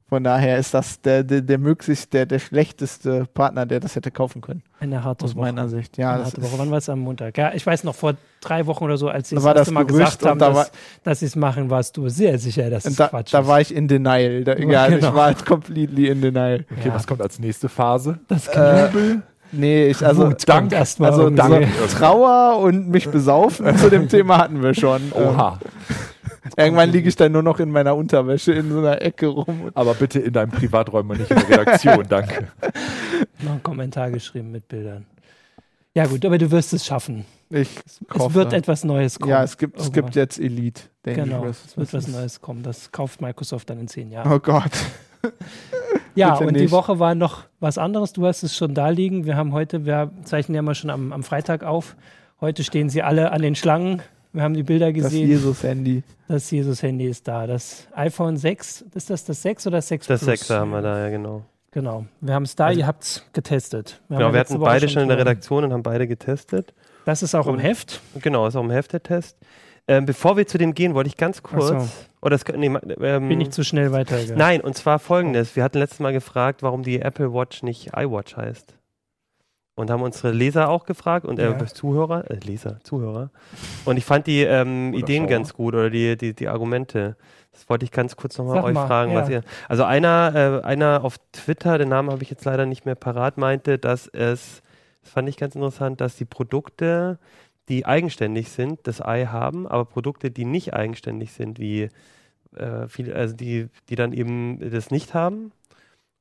von 0.08 0.24
daher 0.24 0.58
ist 0.58 0.74
das 0.74 1.00
der, 1.02 1.22
der, 1.22 1.40
der 1.40 1.56
möglichst 1.58 2.12
der, 2.12 2.26
der 2.26 2.40
schlechteste 2.40 3.26
Partner, 3.32 3.64
der 3.64 3.78
das 3.78 3.94
hätte 3.94 4.10
kaufen 4.10 4.40
können. 4.40 4.64
Eine 4.80 5.04
harte 5.04 5.24
Aus 5.24 5.36
Woche. 5.36 5.42
meiner 5.44 5.68
Sicht. 5.68 5.96
Ja, 5.98 6.14
Eine 6.14 6.24
das 6.24 6.32
harte 6.32 6.42
Woche. 6.42 6.58
Wann 6.58 6.70
war 6.72 6.78
es 6.78 6.88
am 6.88 6.98
Montag? 6.98 7.38
Ja, 7.38 7.52
ich 7.54 7.64
weiß 7.64 7.84
noch, 7.84 7.94
vor 7.94 8.14
drei 8.40 8.66
Wochen 8.66 8.82
oder 8.82 8.96
so, 8.96 9.08
als 9.08 9.28
sie 9.28 9.36
Da 9.36 9.38
das 9.38 9.44
war 9.44 9.54
erste 9.54 9.66
das 9.66 9.74
Mal 9.74 9.86
Gerücht 9.86 10.18
gesagt 10.18 10.24
haben, 10.24 10.32
und 10.32 10.38
da 10.40 10.52
war- 10.52 10.64
dass, 10.64 10.72
dass 11.04 11.20
sie 11.20 11.26
es 11.26 11.36
machen, 11.36 11.70
warst 11.70 11.96
du 11.96 12.08
sehr 12.08 12.40
sicher, 12.40 12.68
dass 12.70 12.86
es 12.86 12.96
da, 12.96 13.06
Quatsch 13.06 13.32
da 13.32 13.42
ist. 13.42 13.46
war 13.46 13.60
ich 13.60 13.72
in 13.72 13.86
Denial. 13.86 14.42
Da, 14.42 14.56
ja, 14.56 14.88
Genau. 14.88 14.96
ich 15.10 15.14
war 15.14 15.26
halt 15.26 15.46
completely 15.46 16.08
in 16.08 16.20
Denial. 16.20 16.66
Okay, 16.76 16.88
Ja. 16.88 16.94
was 16.94 17.06
kommt 17.06 17.22
als 17.22 17.38
nächste 17.38 17.68
Phase? 17.68 18.18
das 18.26 18.48
Äh, 18.48 18.86
Jubel? 18.86 19.22
Nee, 19.52 19.88
ich, 19.88 20.04
also, 20.06 20.26
Wut 20.30 20.46
kommt 20.46 20.72
erst 20.72 21.00
mal 21.00 21.10
also. 21.10 21.28
Dank, 21.30 21.66
Trauer 21.98 22.58
und 22.60 22.88
mich 22.88 23.08
besaufen 23.08 23.76
zu 23.78 23.90
dem 23.90 24.08
Thema 24.08 24.38
hatten 24.38 24.62
wir 24.62 24.74
schon. 24.74 25.12
Oha. 25.12 25.58
Ähm, 25.62 26.52
irgendwann 26.56 26.90
liege 26.90 27.08
ich 27.08 27.16
dann 27.16 27.32
nur 27.32 27.42
noch 27.42 27.58
in 27.60 27.70
meiner 27.70 27.96
Unterwäsche 27.96 28.52
in 28.52 28.70
so 28.70 28.78
einer 28.78 29.02
Ecke 29.02 29.26
rum. 29.26 29.70
Aber 29.74 29.94
bitte 29.94 30.20
in 30.20 30.32
deinem 30.32 30.50
Privaträumen 30.50 31.12
und 31.12 31.18
nicht 31.20 31.30
in 31.30 31.36
der 31.48 31.60
Redaktion, 31.60 32.04
danke. 32.08 32.48
noch 33.40 33.52
einen 33.52 33.62
Kommentar 33.62 34.10
geschrieben 34.10 34.50
mit 34.52 34.68
Bildern. 34.68 35.06
Ja 35.94 36.06
gut, 36.06 36.24
aber 36.24 36.38
du 36.38 36.50
wirst 36.52 36.72
es 36.72 36.86
schaffen. 36.86 37.24
ich 37.50 37.68
Es 37.86 38.00
hoffe. 38.18 38.34
wird 38.34 38.52
etwas 38.52 38.84
Neues 38.84 39.18
kommen. 39.18 39.32
Ja, 39.32 39.42
es 39.42 39.58
gibt, 39.58 39.80
es 39.80 39.90
gibt 39.90 40.14
jetzt 40.14 40.38
Elite. 40.38 40.82
denke 41.04 41.22
Genau, 41.24 41.44
ich. 41.46 41.56
es 41.66 41.76
wird 41.76 41.92
was 41.92 42.06
Neues 42.06 42.40
kommen. 42.40 42.62
Das 42.62 42.92
kauft 42.92 43.20
Microsoft 43.20 43.68
dann 43.68 43.80
in 43.80 43.88
zehn 43.88 44.10
Jahren. 44.12 44.32
Oh 44.32 44.38
Gott. 44.38 44.70
ja, 46.14 46.32
bitte 46.34 46.46
und 46.48 46.54
die 46.56 46.62
nicht. 46.62 46.72
Woche 46.72 46.98
war 46.98 47.14
noch 47.14 47.44
was 47.60 47.78
anderes. 47.78 48.12
Du 48.12 48.26
hast 48.26 48.42
es 48.42 48.56
schon 48.56 48.74
da 48.74 48.88
liegen. 48.88 49.24
Wir 49.26 49.36
haben 49.36 49.52
heute, 49.52 49.84
wir 49.86 50.10
zeichnen 50.24 50.54
ja 50.56 50.62
mal 50.62 50.74
schon 50.74 50.90
am, 50.90 51.12
am 51.12 51.22
Freitag 51.22 51.62
auf. 51.64 51.96
Heute 52.40 52.64
stehen 52.64 52.88
sie 52.88 53.02
alle 53.02 53.32
an 53.32 53.42
den 53.42 53.54
Schlangen. 53.54 54.02
Wir 54.32 54.42
haben 54.42 54.54
die 54.54 54.62
Bilder 54.62 54.92
Das 54.92 55.02
gesehen. 55.04 55.28
Jesus-Handy. 55.28 56.02
Das 56.28 56.50
Jesus-Handy 56.50 57.06
ist 57.06 57.26
da. 57.26 57.46
Das 57.46 57.88
iPhone 57.94 58.36
6, 58.36 58.84
ist 58.94 59.10
das 59.10 59.24
das 59.24 59.42
6 59.42 59.66
oder 59.66 59.78
das 59.78 59.88
6 59.88 60.06
Das 60.06 60.20
Plus? 60.20 60.38
Sechser 60.38 60.60
haben 60.60 60.70
wir 60.70 60.82
da, 60.82 60.98
ja 61.04 61.08
genau. 61.10 61.42
Genau. 61.72 62.06
Wir 62.20 62.34
haben 62.34 62.44
es 62.44 62.54
da, 62.56 62.66
Also- 62.66 62.80
ihr 62.80 62.86
habt 62.86 63.02
es 63.04 63.24
getestet. 63.32 64.00
Genau, 64.08 64.20
ja 64.20 64.32
wir 64.32 64.40
hatten 64.40 64.54
Woche 64.54 64.64
beide 64.64 64.88
schon 64.88 65.02
in 65.02 65.08
der 65.08 65.18
Redaktion 65.18 65.64
und 65.64 65.72
haben 65.72 65.82
beide 65.82 66.06
getestet. 66.08 66.72
Das 67.04 67.22
ist 67.22 67.34
auch 67.34 67.46
im 67.46 67.54
Und- 67.54 67.60
Heft. 67.60 68.00
Genau, 68.20 68.46
ist 68.46 68.56
auch 68.56 68.62
im 68.64 68.70
Heft 68.70 68.92
der 68.92 69.02
Test. 69.02 69.36
Ähm, 69.90 70.06
bevor 70.06 70.36
wir 70.36 70.46
zu 70.46 70.56
dem 70.56 70.72
gehen, 70.72 70.94
wollte 70.94 71.08
ich 71.08 71.16
ganz 71.16 71.42
kurz. 71.42 71.66
So. 71.66 71.88
Oder 72.22 72.38
das, 72.38 72.44
nee, 72.54 72.70
ähm, 73.00 73.28
Bin 73.28 73.40
ich 73.40 73.50
zu 73.50 73.64
schnell 73.64 73.90
weitergegangen. 73.90 74.38
Nein, 74.38 74.60
und 74.60 74.76
zwar 74.76 75.00
folgendes. 75.00 75.56
Wir 75.56 75.64
hatten 75.64 75.78
letztes 75.78 75.98
Mal 75.98 76.12
gefragt, 76.12 76.62
warum 76.62 76.84
die 76.84 77.00
Apple 77.00 77.34
Watch 77.34 77.64
nicht 77.64 77.88
iWatch 77.96 78.36
heißt. 78.36 78.76
Und 79.74 79.90
haben 79.90 80.02
unsere 80.02 80.30
Leser 80.30 80.68
auch 80.68 80.84
gefragt 80.84 81.26
und 81.26 81.40
äh, 81.40 81.50
Ja. 81.50 81.66
Zuhörer, 81.66 82.30
äh, 82.30 82.36
Leser, 82.36 82.78
Zuhörer. 82.84 83.30
Und 83.84 83.96
ich 83.96 84.04
fand 84.04 84.28
die 84.28 84.42
ähm, 84.42 84.94
Ideen 84.94 85.24
Schauer. 85.24 85.30
ganz 85.30 85.54
gut 85.54 85.74
oder 85.74 85.90
die, 85.90 86.16
die, 86.16 86.34
die 86.34 86.46
Argumente. 86.46 87.16
Das 87.50 87.68
wollte 87.68 87.84
ich 87.84 87.90
ganz 87.90 88.14
kurz 88.14 88.38
nochmal 88.38 88.62
euch 88.62 88.74
mal, 88.74 88.86
fragen, 88.86 89.12
was 89.16 89.28
ja. 89.28 89.38
ihr. 89.38 89.42
Also 89.68 89.82
einer, 89.82 90.60
äh, 90.62 90.64
einer 90.64 91.02
auf 91.02 91.16
Twitter, 91.32 91.78
den 91.78 91.88
Namen 91.88 92.12
habe 92.12 92.22
ich 92.22 92.30
jetzt 92.30 92.44
leider 92.44 92.64
nicht 92.64 92.84
mehr 92.84 92.94
parat, 92.94 93.38
meinte, 93.38 93.76
dass 93.76 94.06
es, 94.06 94.62
das 95.02 95.10
fand 95.10 95.28
ich 95.28 95.36
ganz 95.36 95.56
interessant, 95.56 96.00
dass 96.00 96.14
die 96.14 96.26
Produkte, 96.26 97.18
die 97.70 97.86
eigenständig 97.86 98.50
sind, 98.50 98.80
das 98.84 99.00
Ei 99.00 99.26
haben, 99.26 99.66
aber 99.66 99.84
Produkte, 99.86 100.30
die 100.30 100.44
nicht 100.44 100.74
eigenständig 100.74 101.32
sind, 101.32 101.58
wie 101.58 101.88
äh, 102.56 102.88
viele, 102.88 103.14
also 103.14 103.34
die, 103.34 103.68
die 103.88 103.94
dann 103.94 104.12
eben 104.12 104.58
das 104.70 104.90
nicht 104.90 105.14
haben. 105.14 105.52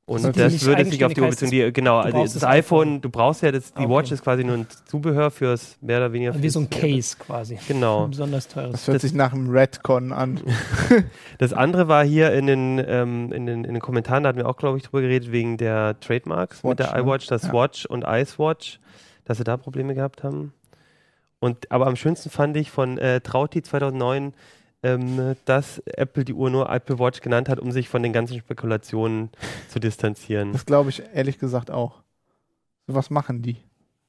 Und 0.06 0.16
Also 0.24 0.32
das 0.32 0.64
würde 0.64 0.84
sich 0.86 1.04
auf 1.04 1.14
die 1.14 1.20
Beziehung, 1.20 1.50
die, 1.52 1.72
genau, 1.72 1.98
also 1.98 2.22
das, 2.22 2.34
das 2.34 2.42
iPhone, 2.42 2.88
iPhone. 2.88 3.00
du 3.00 3.10
brauchst 3.10 3.42
ja, 3.42 3.52
das, 3.52 3.72
die 3.72 3.82
Okay. 3.84 3.92
Watch 3.94 4.10
ist 4.10 4.24
quasi 4.24 4.42
nur 4.42 4.56
ein 4.56 4.66
Zubehör 4.86 5.30
fürs 5.30 5.76
mehr 5.80 5.98
oder 5.98 6.12
weniger. 6.12 6.42
Wie 6.42 6.48
so 6.48 6.58
ein 6.58 6.68
Case 6.68 7.16
quasi. 7.16 7.58
Genau. 7.68 8.04
Ein 8.06 8.10
besonders 8.10 8.48
teures. 8.48 8.72
Das 8.72 8.86
hört 8.88 8.94
Das- 8.96 9.02
sich 9.02 9.12
nach 9.14 9.32
einem 9.32 9.50
Redcon 9.50 10.12
an. 10.12 10.40
Das 11.38 11.52
andere 11.52 11.86
war 11.88 12.04
hier 12.04 12.32
in 12.32 12.46
den, 12.46 12.84
ähm, 12.86 13.32
in 13.32 13.46
den, 13.46 13.64
in 13.64 13.74
den 13.74 13.80
Kommentaren, 13.80 14.24
da 14.24 14.30
hatten 14.30 14.38
wir 14.38 14.48
auch, 14.48 14.56
glaube 14.56 14.78
ich, 14.78 14.82
drüber 14.84 15.00
geredet, 15.00 15.30
wegen 15.30 15.56
der 15.58 15.98
Trademarks 16.00 16.62
mit 16.64 16.78
Watch, 16.80 16.90
der 16.90 16.96
ne? 16.96 17.02
iWatch, 17.02 17.26
das 17.28 17.42
Ja. 17.44 17.52
Watch 17.52 17.86
und 17.86 18.04
Icewatch, 18.06 18.80
dass 19.24 19.38
sie 19.38 19.44
da 19.44 19.56
Probleme 19.56 19.94
gehabt 19.94 20.24
haben. 20.24 20.52
Und, 21.40 21.70
aber 21.70 21.86
am 21.86 21.96
schönsten 21.96 22.30
fand 22.30 22.56
ich 22.56 22.70
von 22.70 22.98
äh, 22.98 23.20
Trauti 23.20 23.62
2009, 23.62 24.34
ähm, 24.82 25.36
dass 25.46 25.78
Apple 25.86 26.24
die 26.24 26.34
Uhr 26.34 26.50
nur 26.50 26.70
Apple 26.70 26.98
Watch 26.98 27.20
genannt 27.20 27.48
hat, 27.48 27.58
um 27.58 27.72
sich 27.72 27.88
von 27.88 28.02
den 28.02 28.12
ganzen 28.12 28.38
Spekulationen 28.38 29.30
zu 29.68 29.80
distanzieren. 29.80 30.52
Das 30.52 30.66
glaube 30.66 30.90
ich 30.90 31.02
ehrlich 31.12 31.38
gesagt 31.38 31.70
auch. 31.70 32.02
So 32.86 32.94
was 32.94 33.10
machen 33.10 33.42
die? 33.42 33.56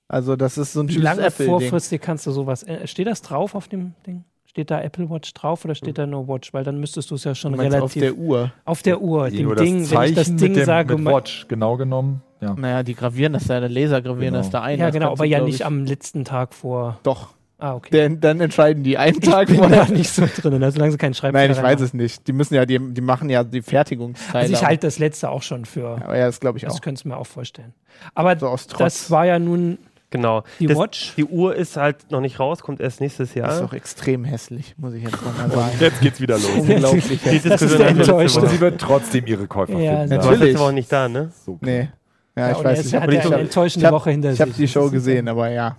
Also 0.08 0.36
das 0.36 0.58
ist 0.58 0.74
so 0.74 0.82
ein 0.82 0.90
Wie 0.90 0.98
lange 0.98 1.22
Apple-Ding. 1.22 1.48
vorfristig 1.48 2.02
kannst 2.02 2.28
du 2.28 2.32
sowas. 2.32 2.64
Äh, 2.64 2.86
steht 2.86 3.08
das 3.08 3.22
drauf 3.22 3.56
auf 3.56 3.70
dem 3.70 3.94
Ding? 4.06 4.26
Steht 4.44 4.70
da 4.70 4.82
Apple 4.82 5.10
Watch 5.10 5.34
drauf 5.34 5.64
oder 5.64 5.76
steht 5.76 5.98
da 5.98 6.06
nur 6.06 6.28
Watch? 6.28 6.54
Weil 6.54 6.66
dann 6.66 6.78
müsstest 6.82 7.10
du 7.12 7.16
es 7.16 7.24
ja 7.24 7.34
schon 7.34 7.54
relativ. 7.54 7.82
auf 7.82 7.94
der 7.94 8.16
Uhr. 8.18 8.54
auf 8.66 8.82
der 8.82 9.02
Uhr, 9.02 9.30
dem 9.30 9.46
Nur 9.46 9.56
Ding, 9.56 9.90
wenn 9.90 10.04
ich 10.10 10.16
das 10.16 10.28
Ding 10.28 10.50
mit 10.50 10.58
dem, 10.58 10.66
sage. 10.66 10.98
mit 10.98 11.06
Watch, 11.06 11.48
genau 11.48 11.78
genommen. 11.78 12.22
Ja. 12.42 12.56
Naja, 12.56 12.84
die 12.84 12.96
gravieren 12.96 13.34
das 13.34 13.46
da, 13.46 13.60
der 13.60 13.70
Laser 13.70 14.02
gravieren 14.02 14.34
Genau. 14.34 14.38
das 14.40 14.50
da 14.50 14.62
ein. 14.62 14.80
ja, 14.80 14.88
Das 14.88 14.94
genau, 14.94 15.12
aber 15.12 15.26
ja 15.26 15.42
nicht 15.42 15.56
ich- 15.56 15.66
am 15.66 15.86
letzten 15.86 16.26
Tag 16.26 16.54
vor. 16.56 17.00
Doch, 17.04 17.30
Ah, 17.60 17.76
okay. 17.76 17.90
denn, 17.92 18.20
dann 18.20 18.42
entscheiden 18.42 18.84
die 18.84 18.98
einen 18.98 19.22
Tag 19.22 19.44
ich 19.44 19.56
bin 19.56 19.58
vorher. 19.58 19.86
da 19.86 19.92
nicht 19.92 20.10
so 20.10 20.24
drin, 20.26 20.72
solange 20.72 20.92
sie 20.92 20.98
keinen 20.98 21.14
Schreibfehler 21.14 21.44
Nein, 21.44 21.52
ich 21.52 21.58
weiß 21.62 21.74
machen. 21.76 21.84
es 21.86 21.94
nicht. 21.94 22.28
Die 22.28 22.34
müssen 22.34 22.56
ja, 22.56 22.66
die, 22.66 22.80
die 22.80 23.02
machen 23.02 23.30
ja 23.30 23.44
die 23.44 23.62
Fertigungsteile. 23.62 24.40
Also 24.42 24.54
ich 24.54 24.60
auch. 24.60 24.64
halte 24.66 24.88
das 24.88 24.98
letzte 24.98 25.30
auch 25.30 25.44
schon 25.44 25.66
für. 25.66 26.02
Aber 26.04 26.18
ja, 26.18 26.26
das 26.26 26.40
glaube 26.40 26.58
ich 26.58 26.64
Das 26.64 26.74
auch. 26.78 26.82
könntest 26.82 27.06
du 27.06 27.10
mir 27.10 27.18
auch 27.18 27.28
vorstellen. 27.28 27.74
Aber 28.16 28.36
So 28.40 28.48
aus 28.48 28.66
Trotz. 28.66 28.80
das 28.80 29.12
war 29.12 29.26
ja 29.28 29.38
nun 29.38 29.78
Genau. 30.10 30.44
die 30.60 30.66
das, 30.66 30.78
Watch. 30.78 31.14
Die 31.16 31.24
Uhr 31.26 31.56
ist 31.56 31.78
halt 31.78 32.10
noch 32.12 32.20
nicht 32.20 32.38
raus, 32.40 32.62
kommt 32.64 32.82
erst 32.82 33.00
nächstes 33.00 33.34
Jahr. 33.36 33.48
Das 33.48 33.56
ist 33.58 33.62
doch 33.64 33.74
extrem 33.74 34.26
hässlich, 34.26 34.74
muss 34.78 34.94
ich 34.94 35.04
jetzt 35.04 35.24
nochmal 35.24 35.50
sagen. 35.52 35.72
Jetzt 35.80 36.02
geht's 36.02 36.20
wieder 36.20 36.36
los. 36.40 36.50
Unglaublich 36.58 37.06
Die 37.08 37.16
hässlich. 37.18 37.44
Das 37.44 37.62
ist 37.62 37.78
Diskussion 37.80 38.48
sie 38.50 38.60
wird 38.60 38.82
trotzdem 38.82 39.26
ihre 39.28 39.46
Käufer 39.48 39.74
Ja, 39.80 40.00
finden. 40.00 40.10
Du 40.10 40.16
warst 40.18 40.26
Natürlich. 40.32 40.40
letzte 40.54 40.60
Woche 40.66 40.74
nicht 40.74 40.92
da, 40.92 41.08
ne? 41.08 41.32
So. 41.46 41.60
Nee. 41.62 41.90
Ja, 42.36 42.50
Ja, 42.50 42.58
ich 42.58 42.64
weiß 42.64 42.84
nicht. 42.86 42.94
hat 42.94 43.04
aber 43.04 43.12
er 43.14 43.20
ich 43.20 43.26
eine 43.26 43.34
habe 43.34 43.44
enttäuschende 43.44 43.88
hab, 43.88 43.94
Woche 43.94 44.12
hinter 44.12 44.32
ich 44.32 44.38
sich. 44.38 44.56
die 44.56 44.68
Show 44.68 44.80
Das 44.82 44.88
ist 44.88 44.94
gesehen, 44.94 45.26
ja- 45.28 45.32
aber 45.34 45.50
ja. 45.50 45.78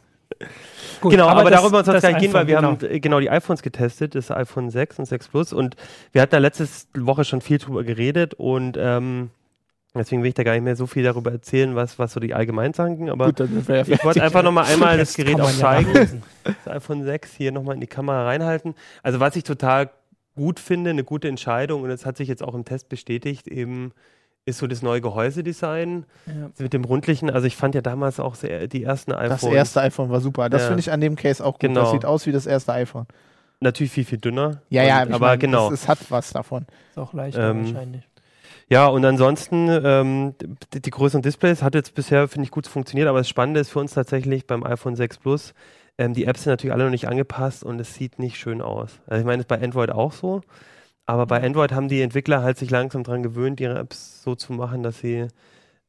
Gut, 1.01 1.11
genau, 1.11 1.27
aber, 1.29 1.51
das- 1.51 1.61
darüber 1.61 1.83
soll 1.85 1.97
es 1.97 2.03
das 2.03 2.11
gar 2.11 2.19
nicht 2.19 2.21
gehen, 2.27 2.33
weil 2.33 2.47
wir 2.47 2.59
iPhone, 2.59 2.79
haben 2.81 3.01
genau 3.01 3.21
die 3.21 3.31
iPhones 3.31 3.63
getestet, 3.63 4.15
das 4.15 4.31
iPhone 4.31 4.71
6 4.71 4.99
und 4.99 5.07
6 5.07 5.29
Plus 5.29 5.53
und 5.53 5.77
wir 6.13 6.23
hatten 6.23 6.31
da 6.33 6.39
letzte 6.39 6.67
Woche 6.95 7.25
schon 7.25 7.41
viel 7.41 7.59
drüber 7.59 7.83
geredet 7.83 8.35
und 8.35 8.77
ähm, 8.79 9.31
deswegen 9.95 10.23
will 10.23 10.29
ich 10.29 10.35
da 10.35 10.43
gar 10.45 10.53
nicht 10.53 10.63
mehr 10.63 10.77
so 10.77 10.87
viel 10.87 11.03
darüber 11.03 11.33
erzählen, 11.33 11.75
was, 11.75 11.99
was 11.99 12.13
so 12.13 12.21
die 12.21 12.35
allgemeinen 12.35 12.73
sagen, 12.73 13.11
aber 13.11 13.33
Gut, 13.33 13.41
ja 13.69 13.83
ich 13.83 14.05
wollte 14.05 14.23
einfach 14.23 14.43
nochmal 14.43 14.67
einmal 14.67 14.97
das 14.97 15.15
Gerät 15.17 15.41
auch 15.41 15.51
ja 15.51 15.57
zeigen, 15.57 15.89
nachlesen. 15.93 16.23
das 16.45 16.69
iPhone 16.73 17.03
6 17.05 17.33
hier 17.35 17.51
nochmal 17.53 17.75
in 17.75 17.81
die 17.81 17.87
Kamera 17.89 18.25
reinhalten. 18.25 18.75
Also 19.03 19.19
was 19.21 19.35
ich 19.37 19.43
total 19.45 19.91
gut 20.37 20.61
finde, 20.61 20.91
eine 20.91 21.05
gute 21.05 21.29
Entscheidung 21.29 21.83
und 21.83 21.89
das 21.89 22.07
hat 22.07 22.17
sich 22.17 22.29
jetzt 22.29 22.43
auch 22.43 22.55
im 22.55 22.65
Test 22.65 22.89
bestätigt, 22.89 23.49
eben 23.49 23.93
ist 24.45 24.59
so 24.59 24.67
das 24.67 24.83
neue 24.83 25.01
Gehäusedesign 25.01 26.05
Ja. 26.27 26.51
mit 26.59 26.73
dem 26.73 26.85
rundlichen. 26.85 27.31
Also 27.31 27.47
ich 27.47 27.57
fand 27.57 27.75
ja 27.75 27.81
damals 27.81 28.19
auch 28.21 28.35
sehr, 28.35 28.67
die 28.67 28.83
ersten 28.83 29.13
iPhones 29.13 29.41
Das 29.43 29.53
erste 29.53 29.81
iPhone 29.83 30.11
war 30.11 30.21
super. 30.21 30.49
Das 30.51 30.63
Ja. 30.63 30.69
finde 30.69 30.81
ich 30.81 30.91
an 30.91 31.01
dem 31.01 31.17
Case 31.17 31.45
auch 31.45 31.53
gut. 31.55 31.61
Genau. 31.61 31.83
Das 31.83 31.91
sieht 31.93 32.05
aus 32.05 32.27
wie 32.27 32.33
das 32.33 32.47
erste 32.47 32.73
iPhone. 32.73 33.07
natürlich 33.61 33.93
viel, 33.93 34.05
viel 34.05 34.19
dünner. 34.19 34.61
Ja, 34.71 34.83
ja, 34.83 35.03
aber 35.03 35.19
mein, 35.21 35.39
genau. 35.39 35.69
Es, 35.69 35.83
es 35.83 35.89
hat 35.89 35.99
was 36.11 36.33
davon. 36.33 36.67
Ist 36.91 36.99
auch 36.99 37.13
leichter 37.13 37.51
Ähm, 37.51 37.65
wahrscheinlich. 37.73 38.03
Ja, 38.69 38.89
und 38.89 39.05
ansonsten, 39.05 39.69
ähm, 39.69 40.35
die, 40.75 40.81
die 40.83 40.91
größeren 40.91 41.23
Displays 41.23 41.63
hat 41.63 41.75
jetzt 41.77 41.95
bisher, 41.95 42.27
finde 42.27 42.47
ich, 42.47 42.51
gut 42.51 42.67
funktioniert, 42.67 43.07
aber 43.09 43.19
das 43.19 43.29
Spannende 43.29 43.61
ist 43.61 43.71
für 43.71 43.79
uns 43.79 43.93
tatsächlich 43.95 44.47
beim 44.49 44.65
iPhone 44.65 44.97
6 44.97 45.19
Plus, 45.19 45.55
ähm, 45.99 46.15
die 46.15 46.25
Apps 46.25 46.43
sind 46.45 46.53
natürlich 46.53 46.73
alle 46.73 46.85
noch 46.85 46.91
nicht 46.91 47.07
angepasst 47.07 47.63
und 47.63 47.79
es 47.81 47.95
sieht 47.95 48.19
nicht 48.19 48.37
schön 48.39 48.63
aus. 48.63 48.99
Also 49.07 49.21
ich 49.21 49.27
meine, 49.27 49.39
das 49.39 49.45
ist 49.45 49.49
bei 49.49 49.63
Android 49.63 49.91
auch 49.93 50.13
so, 50.13 50.41
aber 51.07 51.27
bei 51.27 51.43
Android 51.43 51.73
haben 51.73 51.89
die 51.89 52.01
Entwickler 52.01 52.43
halt 52.43 52.59
sich 52.59 52.71
langsam 52.71 53.05
daran 53.05 53.23
gewöhnt, 53.23 53.61
ihre 53.61 53.79
Apps 53.79 54.23
so 54.23 54.35
zu 54.35 54.53
machen, 54.53 54.83
dass 54.83 55.01
sie 55.01 55.29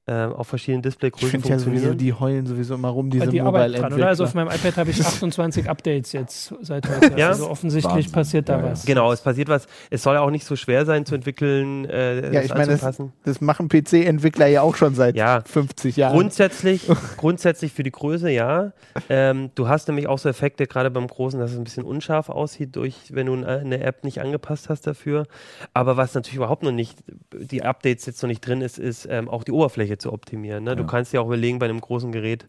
ähm, 0.05 0.33
auf 0.33 0.47
verschiedenen 0.47 0.79
Ich 0.81 0.89
Displaygrößen 0.89 1.29
finde 1.29 1.47
ja 1.47 1.57
sowieso, 1.59 1.93
die 1.93 2.11
heulen 2.11 2.45
sowieso 2.45 2.75
immer 2.75 2.89
rum, 2.89 3.09
diese 3.09 3.27
die 3.27 3.39
arbeiten 3.39 3.73
dran, 3.75 3.93
oder? 3.93 4.07
Also 4.07 4.25
auf 4.25 4.33
meinem 4.33 4.49
iPad 4.49 4.75
habe 4.75 4.89
ich 4.89 4.99
28 5.05 5.69
Updates 5.69 6.11
jetzt 6.11 6.53
seit 6.61 6.89
heute. 6.89 7.17
Ja? 7.17 7.29
Also 7.29 7.49
offensichtlich 7.49 7.93
Wahnsinn. 7.95 8.11
passiert 8.11 8.49
da 8.49 8.57
Ja, 8.57 8.63
was. 8.71 8.85
Genau, 8.85 9.13
es 9.13 9.21
passiert 9.21 9.47
was. 9.47 9.65
Es 9.89 10.03
soll 10.03 10.15
ja 10.15 10.21
auch 10.21 10.29
nicht 10.29 10.45
so 10.45 10.57
schwer 10.57 10.85
sein 10.85 11.05
zu 11.05 11.15
entwickeln, 11.15 11.85
äh, 11.85 12.15
Ja, 12.25 12.31
das 12.41 12.45
ich 12.45 12.53
meine, 12.53 12.75
das- 12.77 13.01
das 13.23 13.39
machen 13.39 13.69
PC-Entwickler 13.69 14.47
ja 14.47 14.61
auch 14.61 14.75
schon 14.75 14.93
seit 14.93 15.15
Ja. 15.15 15.41
50 15.45 15.95
Jahren. 15.95 16.13
Grundsätzlich, 16.17 16.85
grundsätzlich 17.17 17.71
für 17.71 17.83
die 17.83 17.91
Größe, 17.91 18.29
ja. 18.29 18.73
Ähm, 19.09 19.51
du 19.55 19.69
hast 19.69 19.87
nämlich 19.87 20.07
auch 20.07 20.19
so 20.19 20.27
Effekte, 20.27 20.67
gerade 20.67 20.91
beim 20.91 21.07
Großen, 21.07 21.39
dass 21.39 21.51
es 21.51 21.57
ein 21.57 21.63
bisschen 21.63 21.83
unscharf 21.85 22.27
aussieht, 22.29 22.75
durch, 22.75 22.95
wenn 23.13 23.27
du 23.27 23.33
eine 23.45 23.79
App 23.81 24.03
nicht 24.03 24.19
angepasst 24.19 24.67
hast 24.67 24.85
dafür. 24.85 25.27
Aber 25.73 25.95
was 25.95 26.13
natürlich 26.13 26.35
überhaupt 26.35 26.63
noch 26.63 26.71
nicht, 26.73 26.97
die 27.33 27.63
Updates 27.63 28.05
jetzt 28.05 28.21
noch 28.21 28.27
nicht 28.27 28.45
drin 28.45 28.59
ist, 28.61 28.77
ist 28.79 29.07
ähm, 29.09 29.29
auch 29.29 29.45
die 29.45 29.51
Oberfläche 29.53 29.92
zu 29.97 30.11
optimieren. 30.13 30.63
Ne? 30.63 30.75
Du 30.75 30.83
Ja. 30.83 30.87
kannst 30.87 31.13
dir 31.13 31.21
auch 31.21 31.27
überlegen, 31.27 31.59
bei 31.59 31.65
einem 31.65 31.81
großen 31.81 32.11
Gerät, 32.11 32.47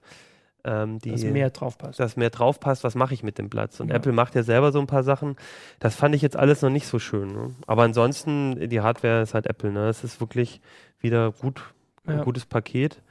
ähm, 0.64 0.98
die, 0.98 1.10
Dass 1.12 1.22
mehr 1.24 1.50
drauf 1.50 1.76
passt. 1.76 2.00
dass 2.00 2.16
mehr 2.16 2.30
drauf 2.30 2.58
passt, 2.58 2.84
was 2.84 2.94
mache 2.94 3.12
ich 3.14 3.22
mit 3.22 3.36
dem 3.38 3.50
Platz? 3.50 3.80
Und 3.80 3.88
Ja. 3.90 3.96
Apple 3.96 4.12
macht 4.12 4.34
ja 4.34 4.42
selber 4.42 4.72
so 4.72 4.80
ein 4.80 4.86
paar 4.86 5.02
Sachen. 5.02 5.36
Das 5.78 5.94
fand 5.94 6.14
ich 6.14 6.22
jetzt 6.22 6.36
alles 6.36 6.62
noch 6.62 6.70
nicht 6.70 6.86
so 6.86 6.98
schön. 6.98 7.32
Ne? 7.32 7.54
Aber 7.66 7.82
ansonsten, 7.82 8.68
die 8.70 8.80
Hardware 8.80 9.20
ist 9.22 9.34
halt 9.34 9.46
Apple. 9.46 9.70
Ne? 9.72 9.88
Es 9.88 10.04
ist 10.04 10.20
wirklich 10.20 10.60
wieder 11.00 11.32
gut, 11.32 11.62
ein 12.06 12.18
Ja. 12.18 12.24
gutes 12.24 12.46
Paket. 12.46 13.02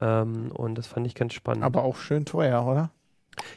Ähm, 0.00 0.50
und 0.52 0.76
das 0.76 0.86
fand 0.86 1.06
ich 1.06 1.14
ganz 1.14 1.32
spannend. 1.34 1.64
Aber 1.64 1.82
auch 1.84 1.96
schön 1.96 2.24
teuer, 2.24 2.64
oder? 2.66 2.90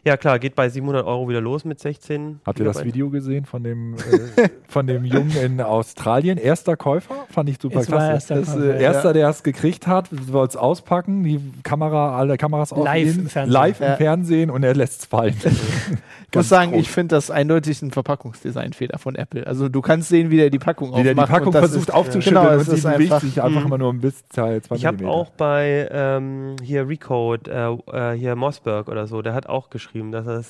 Ja, 0.06 0.18
klar, 0.18 0.40
geht 0.40 0.56
bei 0.56 0.70
700 0.70 1.06
Euro 1.06 1.28
wieder 1.30 1.42
los 1.42 1.66
mit 1.66 1.80
16. 1.80 2.40
Habt 2.46 2.60
ihr 2.60 2.66
das. 2.66 2.84
Video 2.84 3.10
gesehen 3.10 3.46
von 3.46 3.64
dem, 3.64 3.96
äh, 3.96 4.50
von 4.68 4.88
dem 4.88 5.06
Jungen 5.06 5.36
in 5.36 5.62
Australien? 5.62 6.38
Erster 6.38 6.78
Käufer? 6.78 7.26
Fand 7.30 7.50
ich 7.50 7.58
super 7.62 7.84
klasse. 7.84 8.12
erster 8.12 8.36
das, 8.36 8.54
Käufer, 8.54 8.76
äh, 8.76 8.82
erster, 8.84 9.14
der 9.14 9.30
es 9.30 9.44
gekriegt 9.44 9.86
hat, 9.88 10.10
soll 10.32 10.48
es 10.48 10.56
auspacken, 10.56 11.24
die 11.24 11.40
Kamera, 11.64 12.18
alle 12.18 12.38
Kameras 12.38 12.72
auf 12.74 12.84
Live 12.86 13.18
im 13.18 13.28
Fernsehen. 13.28 13.52
live 13.54 13.80
Ja. 13.80 13.92
im 13.92 13.98
Fernsehen 13.98 14.50
und 14.50 14.64
er 14.64 14.74
lässt 14.76 15.02
es 15.02 15.06
fallen. 15.08 15.36
Ich 16.32 16.36
muss 16.36 16.48
sagen, 16.50 16.76
ich 16.76 16.92
finde 16.92 17.16
das 17.16 17.32
eindeutig 17.32 17.82
ein 17.82 17.90
Verpackungsdesignfehler 17.90 19.00
von 19.00 19.16
Apple. 19.16 19.48
Also 19.48 19.68
du 19.68 19.82
kannst 19.82 20.10
sehen, 20.10 20.30
wie 20.30 20.38
der 20.38 20.52
die 20.52 20.60
Packung 20.60 20.92
Wie 20.96 21.02
der 21.02 21.16
die 21.16 21.20
aufmacht 21.22 21.32
Packung 21.40 21.54
versucht 21.54 21.90
ist, 21.90 21.94
aufzuschütteln 21.94 22.44
Genau, 22.44 22.54
und 22.60 22.66
sie 22.66 22.76
ist 22.76 22.84
bewegt 22.84 23.02
einfach- 23.02 23.22
sich 23.22 23.42
einfach 23.42 23.66
immer 23.66 23.80
nur 23.80 23.92
ein 23.92 24.00
bisschen, 24.00 24.26
zwei, 24.30 24.62
Ich 24.76 24.86
habe 24.86 25.08
auch 25.08 25.32
bei 25.32 25.90
ähm, 25.92 26.56
hier 26.62 26.88
Recode, 26.88 27.50
äh, 27.92 28.12
äh, 28.14 28.16
hier 28.16 28.36
Mossberg 28.36 28.90
oder 28.90 29.08
so, 29.08 29.24
der 29.24 29.34
hat 29.34 29.48
auch 29.50 29.72
geschrieben, 29.80 30.12
dass 30.12 30.28
es 30.28 30.50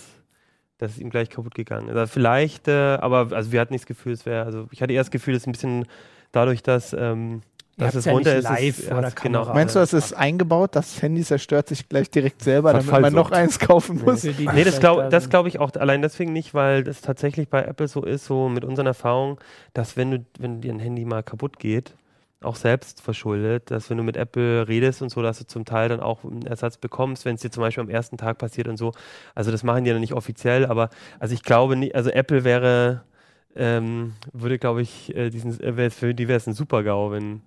dass 0.77 0.91
es 0.91 0.99
ihm 0.99 1.09
gleich 1.09 1.29
kaputt 1.29 1.55
gegangen 1.55 1.89
ist. 1.89 1.95
Also 1.97 2.13
vielleicht, 2.13 2.69
äh, 2.69 2.71
aber 3.01 3.35
also 3.35 3.51
wir 3.51 3.59
hatten 3.59 3.73
nicht 3.73 3.83
das 3.83 3.87
Gefühl, 3.87 4.13
es 4.13 4.25
wäre, 4.25 4.45
also 4.45 4.67
ich 4.71 4.81
hatte 4.81 4.93
eher 4.93 5.01
das 5.01 5.11
Gefühl, 5.11 5.35
es 5.35 5.41
ist 5.43 5.47
ein 5.47 5.51
bisschen 5.51 5.85
dadurch, 6.31 6.63
dass, 6.63 6.93
ähm, 6.93 7.41
dass 7.75 7.95
es 7.95 8.05
ja 8.05 8.13
runter 8.13 8.29
nicht 8.29 8.45
ist. 8.45 8.49
live 8.49 8.79
es, 8.79 8.87
vor 8.87 8.95
der 9.01 9.05
hast- 9.07 9.21
genau. 9.21 9.45
Meinst 9.53 9.75
du, 9.75 9.79
das 9.79 9.91
ist 9.91 10.13
eingebaut? 10.13 10.77
Das 10.77 11.01
Handy 11.01 11.21
zerstört 11.21 11.67
sich 11.67 11.89
gleich 11.89 12.09
direkt 12.09 12.41
selber, 12.43 12.71
Das 12.71 12.85
damit 12.85 13.01
man 13.01 13.13
noch 13.13 13.31
eins 13.31 13.59
kaufen 13.59 14.01
muss? 14.05 14.21
Die 14.21 14.47
Nee, 14.53 14.63
das 14.63 14.79
glaube 14.79 15.01
da 15.03 15.09
das 15.09 15.29
glaub 15.29 15.47
ich 15.47 15.59
auch 15.59 15.73
allein 15.75 16.01
deswegen 16.01 16.31
nicht, 16.31 16.53
weil 16.53 16.85
das 16.85 17.01
tatsächlich 17.01 17.49
bei 17.49 17.61
Apple 17.61 17.89
so 17.89 18.03
ist, 18.05 18.23
so 18.23 18.47
mit 18.47 18.63
unseren 18.63 18.85
Erfahrungen, 18.87 19.35
dass 19.73 19.97
wenn 19.97 20.11
du, 20.11 20.25
wenn 20.39 20.61
dir 20.61 20.71
ein 20.73 20.79
Handy 20.79 21.03
mal 21.03 21.23
kaputt 21.23 21.59
geht, 21.59 21.93
auch 22.41 22.55
selbst 22.55 23.01
verschuldet, 23.01 23.69
dass 23.71 23.89
wenn 23.89 23.97
du 23.97 24.03
mit 24.03 24.15
Apple 24.15 24.67
redest 24.67 25.01
und 25.01 25.09
so, 25.09 25.21
dass 25.21 25.39
du 25.39 25.47
zum 25.47 25.65
Teil 25.65 25.89
dann 25.89 25.99
auch 25.99 26.23
einen 26.23 26.45
Ersatz 26.45 26.77
bekommst, 26.77 27.25
wenn 27.25 27.35
es 27.35 27.41
dir 27.41 27.51
zum 27.51 27.61
Beispiel 27.61 27.83
am 27.83 27.89
ersten 27.89 28.17
Tag 28.17 28.37
passiert 28.37 28.67
und 28.67 28.77
so. 28.77 28.93
Also 29.35 29.51
das 29.51 29.63
machen 29.63 29.83
die 29.83 29.91
noch 29.91 29.99
nicht 29.99 30.13
offiziell, 30.13 30.65
aber 30.65 30.89
also 31.19 31.33
ich 31.33 31.43
glaube 31.43 31.75
nicht, 31.75 31.95
also 31.95 32.09
Apple 32.09 32.43
wäre, 32.43 33.03
ähm, 33.55 34.13
würde 34.31 34.57
glaube 34.57 34.81
ich, 34.81 35.13
äh, 35.15 35.29
diesen, 35.29 35.59
äh, 35.59 35.89
für 35.89 36.13
die 36.13 36.27
wäre 36.27 36.37
es 36.37 36.47
ein 36.47 36.53
Super-GAU, 36.53 37.11
wenn, 37.11 37.41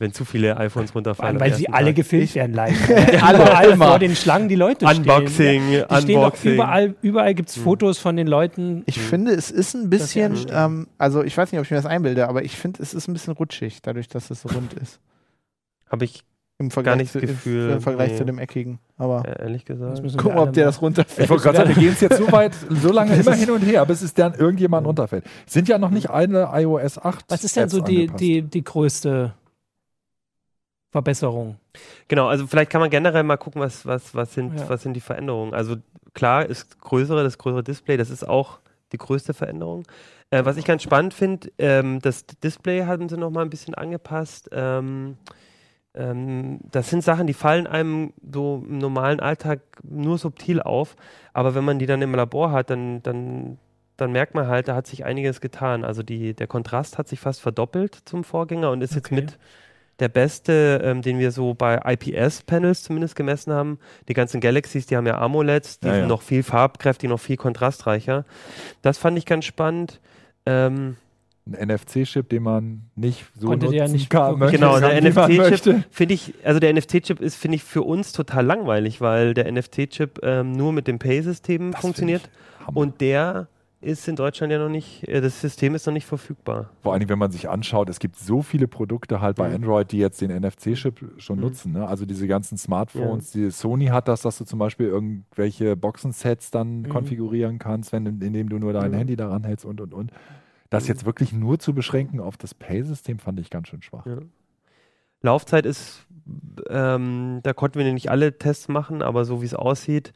wenn 0.00 0.14
zu 0.14 0.24
viele 0.24 0.56
iPhones 0.56 0.94
runterfallen. 0.94 1.38
weil 1.38 1.54
sie 1.54 1.68
alle 1.68 1.88
Tag. 1.88 1.96
gefilmt 1.96 2.34
werden 2.34 2.54
live. 2.54 2.90
alle, 3.22 3.54
alle 3.54 3.76
vor 3.76 3.98
den 3.98 4.16
Schlangen, 4.16 4.48
die 4.48 4.54
Leute 4.54 4.86
Unboxing, 4.86 5.28
stehen. 5.28 5.70
Die 5.70 6.14
doch 6.14 6.24
Unboxing. 6.24 6.54
überall, 6.54 6.94
überall 7.02 7.34
gibt 7.34 7.50
es 7.50 7.56
Hm. 7.56 7.64
Fotos 7.64 7.98
von 7.98 8.16
den 8.16 8.26
Leuten. 8.26 8.82
Ich 8.86 8.98
finde, 8.98 9.32
es 9.32 9.50
ist 9.50 9.74
ein 9.74 9.90
bisschen, 9.90 10.38
ähm, 10.50 10.88
also 10.96 11.22
ich 11.22 11.36
weiß 11.36 11.52
nicht, 11.52 11.58
ob 11.58 11.66
ich 11.66 11.70
mir 11.70 11.76
das 11.76 11.84
einbilde, 11.84 12.28
aber 12.28 12.42
ich 12.42 12.56
finde, 12.56 12.82
es 12.82 12.94
ist 12.94 13.08
ein 13.08 13.12
bisschen 13.12 13.34
rutschig, 13.34 13.82
dadurch, 13.82 14.08
dass 14.08 14.30
es 14.30 14.40
so 14.40 14.48
rund 14.48 14.72
ist. 14.72 15.00
Habe 15.90 16.06
ich 16.06 16.24
Im 16.58 16.70
Vergleich, 16.70 16.96
nicht 16.96 17.14
das 17.14 17.20
zu, 17.20 17.26
Gefühl, 17.26 17.70
im 17.70 17.80
Vergleich 17.82 18.12
nee. 18.12 18.16
zu 18.16 18.24
dem 18.24 18.38
eckigen. 18.38 18.78
Aber 18.96 19.22
äh, 19.28 19.42
ehrlich 19.42 19.66
gesagt. 19.66 20.02
Gucken, 20.16 20.36
wir 20.36 20.42
ob 20.42 20.52
der 20.54 20.64
das 20.64 20.80
runterfällt. 20.80 21.26
Ich 21.26 21.30
wollte 21.30 21.42
gerade 21.42 21.58
sagen, 21.58 21.68
wir 21.68 21.76
gehen 21.76 21.92
es 21.92 22.00
jetzt 22.00 22.16
so 22.16 22.32
weit, 22.32 22.52
so 22.70 22.90
lange 22.90 23.14
immer 23.16 23.34
hin 23.34 23.50
und 23.50 23.60
her, 23.60 23.84
bis 23.84 24.00
es 24.00 24.14
dann 24.14 24.32
irgendjemand 24.32 24.86
runterfällt. 24.86 25.24
Sind 25.46 25.68
ja 25.68 25.76
noch 25.76 25.90
nicht 25.90 26.08
alle 26.08 26.48
iOS 26.54 26.96
8. 26.96 27.26
Was 27.28 27.44
ist 27.44 27.56
denn 27.56 27.64
Apps 27.64 27.72
so 27.72 27.82
die, 27.82 27.98
angepasst. 27.98 28.20
die, 28.20 28.42
die 28.42 28.64
größte 28.64 29.34
Verbesserung? 30.90 31.56
Genau, 32.08 32.26
also 32.28 32.46
vielleicht 32.46 32.70
kann 32.70 32.80
man 32.80 32.90
generell 32.90 33.22
mal 33.22 33.36
gucken, 33.36 33.60
was, 33.60 33.86
was, 33.86 34.14
was, 34.14 34.34
sind, 34.34 34.58
Ja. 34.58 34.68
was 34.68 34.82
sind 34.82 34.94
die 34.94 35.00
Veränderungen. 35.00 35.54
Also 35.54 35.76
klar 36.14 36.44
ist 36.46 36.80
größere, 36.80 37.22
das 37.22 37.38
größere 37.38 37.62
Display, 37.62 37.96
das 37.96 38.10
ist 38.10 38.28
auch 38.28 38.58
die 38.92 38.98
größte 38.98 39.34
Veränderung. 39.34 39.84
Äh, 40.30 40.44
was 40.44 40.56
ich 40.56 40.64
ganz 40.64 40.82
spannend 40.82 41.14
finde, 41.14 41.50
ähm, 41.58 42.00
das 42.00 42.26
Display 42.26 42.84
haben 42.86 43.08
sie 43.08 43.16
nochmal 43.16 43.44
ein 43.44 43.50
bisschen 43.50 43.74
angepasst. 43.74 44.48
Ähm, 44.52 45.16
ähm, 45.94 46.60
das 46.70 46.90
sind 46.90 47.02
Sachen, 47.02 47.26
die 47.26 47.34
fallen 47.34 47.66
einem 47.66 48.12
so 48.32 48.64
im 48.68 48.78
normalen 48.78 49.20
Alltag 49.20 49.60
nur 49.82 50.18
subtil 50.18 50.60
auf, 50.60 50.96
aber 51.32 51.54
wenn 51.54 51.64
man 51.64 51.78
die 51.78 51.86
dann 51.86 52.02
im 52.02 52.14
Labor 52.14 52.52
hat, 52.52 52.70
dann, 52.70 53.02
dann, 53.02 53.58
dann 53.96 54.12
merkt 54.12 54.34
man 54.34 54.46
halt, 54.48 54.68
da 54.68 54.74
hat 54.74 54.86
sich 54.86 55.04
einiges 55.04 55.40
getan. 55.40 55.84
Also 55.84 56.02
die, 56.02 56.34
der 56.34 56.46
Kontrast 56.46 56.98
hat 56.98 57.08
sich 57.08 57.20
fast 57.20 57.40
verdoppelt 57.40 57.94
zum 58.04 58.22
Vorgänger 58.24 58.70
und 58.70 58.82
ist 58.82 58.94
jetzt 58.94 59.06
Okay. 59.06 59.16
mit 59.16 59.38
der 60.00 60.08
beste, 60.08 60.80
ähm, 60.82 61.02
den 61.02 61.18
wir 61.18 61.30
so 61.30 61.54
bei 61.54 61.80
IPS-Panels 61.84 62.82
zumindest 62.82 63.14
gemessen 63.16 63.52
haben. 63.52 63.78
Die 64.08 64.14
ganzen 64.14 64.40
Galaxies, 64.40 64.86
die 64.86 64.96
haben 64.96 65.06
ja 65.06 65.18
AMOLEDs, 65.18 65.80
die 65.80 65.86
Ja, 65.88 65.92
ja. 65.94 65.98
sind 66.00 66.08
noch 66.08 66.22
viel 66.22 66.42
farbkräftiger, 66.42 67.10
noch 67.10 67.20
viel 67.20 67.36
kontrastreicher. 67.36 68.24
Das 68.82 68.98
fand 68.98 69.18
ich 69.18 69.26
ganz 69.26 69.44
spannend. 69.44 70.00
Ähm, 70.46 70.96
Ein 71.52 71.68
NFC-Chip, 71.68 72.28
den 72.28 72.42
man 72.42 72.82
nicht 72.96 73.26
so 73.38 73.48
Konntet 73.48 73.70
nutzen 73.70 73.74
ihr 73.74 73.86
ja 73.86 73.88
nicht 73.92 74.10
kann, 74.10 74.38
möchte, 74.38 74.58
Genau, 74.58 74.78
der 74.78 75.00
NFC-Chip 75.02 75.84
finde 75.90 76.14
ich, 76.14 76.34
also 76.44 76.60
der 76.60 76.72
NFT-Chip 76.72 77.20
ist, 77.20 77.36
finde 77.36 77.56
ich, 77.56 77.64
für 77.64 77.82
uns 77.82 78.12
total 78.12 78.46
langweilig, 78.46 79.00
weil 79.00 79.34
der 79.34 79.50
NFT-Chip 79.50 80.20
ähm, 80.22 80.52
nur 80.52 80.72
mit 80.72 80.86
dem 80.86 80.98
Pay-System 80.98 81.72
funktioniert 81.72 82.28
und 82.74 83.00
der 83.00 83.48
ist 83.82 84.06
in 84.08 84.16
Deutschland 84.16 84.52
ja 84.52 84.58
noch 84.58 84.68
nicht, 84.68 85.08
äh, 85.08 85.20
das 85.20 85.40
System 85.40 85.74
ist 85.74 85.86
noch 85.86 85.92
nicht 85.94 86.04
verfügbar. 86.06 86.70
Vor 86.82 86.92
allem, 86.92 87.08
wenn 87.08 87.18
man 87.18 87.30
sich 87.32 87.48
anschaut, 87.48 87.88
es 87.88 87.98
gibt 87.98 88.16
so 88.16 88.42
viele 88.42 88.68
Produkte 88.68 89.20
halt 89.20 89.36
bei 89.36 89.48
Mhm. 89.48 89.54
Android, 89.56 89.90
die 89.92 89.98
jetzt 89.98 90.20
den 90.20 90.30
NFC-Chip 90.30 91.00
schon 91.18 91.36
Mhm. 91.36 91.42
nutzen. 91.42 91.72
Ne? 91.72 91.86
Also 91.88 92.04
diese 92.04 92.26
ganzen 92.28 92.58
Smartphones, 92.58 93.30
die 93.32 93.50
Sony 93.50 93.86
hat 93.86 94.06
das, 94.08 94.22
dass 94.22 94.36
du 94.38 94.44
zum 94.44 94.58
Beispiel 94.58 94.86
irgendwelche 94.88 95.76
Boxensets 95.76 96.50
dann 96.50 96.82
Mhm. 96.82 96.88
konfigurieren 96.90 97.58
kannst, 97.58 97.92
wenn, 97.92 98.04
indem 98.06 98.48
du 98.50 98.58
nur 98.58 98.72
dein 98.72 98.90
Mhm. 98.90 98.96
Handy 98.96 99.16
daran 99.16 99.44
hältst 99.44 99.64
und 99.64 99.80
und 99.80 99.94
und. 99.94 100.12
Das 100.68 100.86
jetzt 100.86 101.04
wirklich 101.06 101.32
nur 101.32 101.58
zu 101.58 101.74
beschränken 101.74 102.20
auf 102.20 102.36
das 102.36 102.54
Pay-System 102.54 103.18
fand 103.18 103.40
ich 103.40 103.50
ganz 103.50 103.68
schön 103.68 103.82
schwach. 103.82 104.06
Ja. 104.06 104.18
Laufzeit 105.22 105.66
ist, 105.66 106.06
ähm, 106.68 107.40
da 107.42 107.52
konnten 107.52 107.78
wir 107.78 107.92
nicht 107.92 108.10
alle 108.10 108.38
Tests 108.38 108.68
machen, 108.68 109.02
aber 109.02 109.24
so 109.24 109.42
wie 109.42 109.46
es 109.46 109.54
aussieht, 109.54 110.12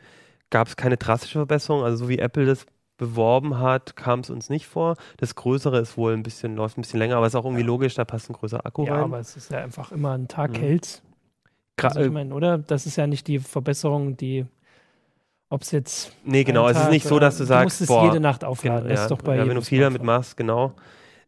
gab 0.51 0.69
es 0.69 0.77
keine 0.77 0.97
drastische 0.97 1.39
Verbesserung. 1.39 1.83
Also 1.83 2.05
so 2.05 2.09
wie 2.09 2.19
Apple 2.19 2.47
das 2.47 2.67
beworben 2.97 3.59
hat, 3.59 3.97
kam 3.97 4.21
es 4.21 4.31
uns 4.31 4.51
nicht 4.51 4.67
vor. 4.67 4.97
Das 5.17 5.35
Größere 5.35 5.79
ist 5.81 5.97
wohl 5.97 6.13
ein 6.13 6.23
bisschen, 6.23 6.55
läuft 6.57 6.79
ein 6.79 6.83
bisschen 6.83 6.99
länger, 7.01 7.17
aber 7.17 7.27
ist 7.27 7.35
auch 7.35 7.45
irgendwie 7.45 7.65
logisch, 7.65 7.95
da 7.95 8.05
passt 8.05 8.31
ein 8.31 8.35
größerer 8.35 8.65
Akku 8.65 8.85
Ja, 8.85 8.95
rein. 8.95 9.03
aber 9.05 9.19
es 9.19 9.37
ist 9.37 9.51
ja 9.51 9.59
einfach 9.59 9.91
immer 9.93 10.13
ein 10.13 10.29
Tag 10.29 10.53
Mhm. 10.53 10.57
hält's. 10.57 11.03
Gra- 11.77 11.89
Also 11.89 12.01
ich 12.03 12.13
meine, 12.13 12.33
oder? 12.35 12.59
Das 12.59 12.87
ist 12.87 12.97
ja 12.97 13.07
nicht 13.07 13.27
die 13.27 13.41
Verbesserung, 13.41 14.17
die, 14.17 14.47
ob 15.49 15.63
es 15.63 15.73
jetzt. 15.73 16.13
nee, 16.25 16.45
genau, 16.45 16.69
es 16.69 16.79
ist 16.79 16.91
nicht 16.91 17.07
so, 17.07 17.19
dass 17.19 17.39
du 17.39 17.45
sagst, 17.45 17.65
musst 17.65 17.81
es 17.81 17.89
boah, 17.89 18.07
jede 18.07 18.21
Nacht 18.21 18.45
aufladen. 18.45 18.89
Das 18.89 19.01
ja, 19.01 19.05
ist 19.07 19.11
doch 19.11 19.23
bei 19.23 19.37
ja, 19.37 19.47
wenn 19.47 19.57
du 19.57 19.63
viel 19.63 19.81
damit 19.81 20.03
machst, 20.03 20.37
genau. 20.37 20.73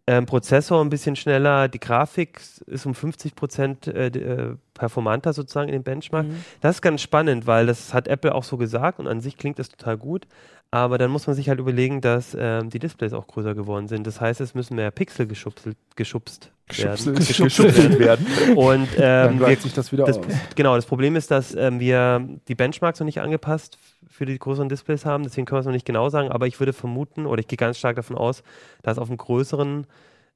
Ähm, 0.08 0.24
Prozessor 0.24 0.80
ein 0.84 0.88
bisschen 0.88 1.16
schneller, 1.16 1.66
die 1.66 1.80
Grafik 1.80 2.40
ist 2.66 2.86
um 2.86 2.94
50 2.94 3.34
Prozent 3.34 3.88
äh, 3.88 4.06
äh, 4.06 4.56
performanter 4.72 5.32
sozusagen 5.32 5.68
in 5.68 5.72
dem 5.72 5.82
Benchmark. 5.82 6.26
Mhm. 6.26 6.44
Das 6.60 6.76
ist 6.76 6.80
ganz 6.82 7.02
spannend, 7.02 7.48
weil 7.48 7.66
das 7.66 7.92
hat 7.92 8.06
Apple 8.06 8.32
auch 8.32 8.44
so 8.44 8.56
gesagt 8.56 9.00
und 9.00 9.08
an 9.08 9.20
sich 9.20 9.36
klingt 9.36 9.58
das 9.58 9.68
total 9.68 9.96
gut. 9.96 10.28
Aber 10.76 10.98
dann 10.98 11.10
muss 11.10 11.26
man 11.26 11.34
sich 11.34 11.48
halt 11.48 11.58
überlegen, 11.58 12.02
dass 12.02 12.36
ähm, 12.38 12.68
die 12.68 12.78
Displays 12.78 13.14
auch 13.14 13.26
größer 13.26 13.54
geworden 13.54 13.88
sind. 13.88 14.06
Das 14.06 14.20
heißt, 14.20 14.42
es 14.42 14.54
müssen 14.54 14.76
mehr 14.76 14.90
Pixel 14.90 15.26
geschubst, 15.26 15.70
geschubst 15.96 16.50
werden. 16.68 17.14
Geschubselt 17.14 17.38
geschubselt 17.38 17.98
werden. 17.98 18.26
Und 18.54 18.88
Dann 18.98 19.32
ähm, 19.32 19.38
wir, 19.38 19.46
gleicht 19.46 19.62
sich 19.62 19.72
das 19.72 19.90
wieder 19.90 20.04
das, 20.04 20.18
aus. 20.18 20.26
genau, 20.54 20.76
das 20.76 20.84
Problem 20.84 21.16
ist, 21.16 21.30
dass 21.30 21.54
ähm, 21.54 21.80
wir 21.80 22.28
die 22.46 22.54
Benchmarks 22.54 23.00
noch 23.00 23.06
nicht 23.06 23.22
angepasst 23.22 23.78
für 24.06 24.26
die 24.26 24.38
größeren 24.38 24.68
Displays 24.68 25.06
haben. 25.06 25.22
Deswegen 25.24 25.46
können 25.46 25.56
wir 25.56 25.60
es 25.60 25.66
noch 25.66 25.72
nicht 25.72 25.86
genau 25.86 26.10
sagen. 26.10 26.30
Aber 26.30 26.46
ich 26.46 26.60
würde 26.60 26.74
vermuten, 26.74 27.24
oder 27.24 27.40
ich 27.40 27.48
gehe 27.48 27.56
ganz 27.56 27.78
stark 27.78 27.96
davon 27.96 28.18
aus, 28.18 28.42
dass 28.82 28.98
auf 28.98 29.08
einem 29.08 29.16
größeren 29.16 29.86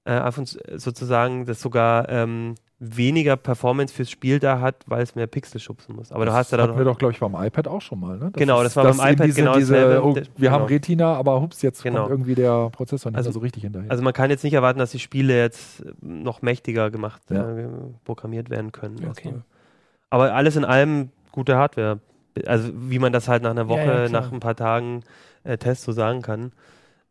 äh, 0.04 0.32
sozusagen 0.78 1.44
das 1.44 1.60
sogar 1.60 2.08
ähm, 2.08 2.54
weniger 2.82 3.36
Performance 3.36 3.92
fürs 3.92 4.10
Spiel 4.10 4.38
da 4.38 4.60
hat, 4.60 4.76
weil 4.86 5.02
es 5.02 5.14
mehr 5.14 5.26
Pixel 5.26 5.60
schubsen 5.60 5.94
muss. 5.96 6.10
Aber 6.12 6.24
du 6.24 6.32
hast 6.32 6.50
ja 6.50 6.56
das 6.56 6.64
da 6.64 6.70
hatten 6.72 6.78
wir 6.78 6.86
doch, 6.86 6.96
glaube 6.98 7.12
ich, 7.12 7.20
beim 7.20 7.34
iPad 7.34 7.68
auch 7.68 7.82
schon 7.82 8.00
mal. 8.00 8.16
Ne? 8.16 8.30
Genau, 8.34 8.62
das 8.62 8.74
war 8.74 8.84
beim 8.84 8.94
iPad 9.12 9.26
diese, 9.26 9.40
genau 9.42 9.54
diese, 9.56 9.74
dasselbe. 9.74 10.02
oh, 10.04 10.14
Wir 10.38 10.50
haben 10.50 10.60
genau. 10.66 10.74
Retina, 10.74 11.14
aber 11.14 11.40
hups, 11.42 11.60
jetzt 11.60 11.82
Genau. 11.82 12.00
kommt 12.00 12.10
irgendwie 12.10 12.34
der 12.34 12.70
Prozessor 12.70 13.10
nicht 13.12 13.18
Also- 13.18 13.28
mehr 13.28 13.34
so 13.34 13.40
richtig 13.40 13.64
hinterher. 13.64 13.90
Also 13.90 14.02
man 14.02 14.14
kann 14.14 14.30
jetzt 14.30 14.44
nicht 14.44 14.54
erwarten, 14.54 14.78
dass 14.78 14.92
die 14.92 14.98
Spiele 14.98 15.36
jetzt 15.38 15.80
äh, 15.84 15.92
noch 16.00 16.40
mächtiger 16.40 16.90
gemacht, 16.90 17.20
Ja. 17.28 17.50
äh, 17.54 17.68
programmiert 18.04 18.48
werden 18.48 18.72
können. 18.72 18.96
Okay. 19.10 19.28
Also. 19.28 19.42
Aber 20.08 20.32
alles 20.34 20.56
in 20.56 20.64
allem 20.64 21.10
gute 21.32 21.56
Hardware. 21.56 22.00
Also 22.46 22.70
wie 22.74 22.98
man 22.98 23.12
das 23.12 23.28
halt 23.28 23.42
nach 23.42 23.50
einer 23.50 23.62
Ja, 23.64 23.68
Woche, 23.68 23.80
ja, 23.84 24.06
klar. 24.06 24.22
nach 24.22 24.32
ein 24.32 24.40
paar 24.40 24.56
Tagen 24.56 25.02
äh, 25.44 25.58
Test 25.58 25.82
so 25.82 25.92
sagen 25.92 26.22
kann, 26.22 26.52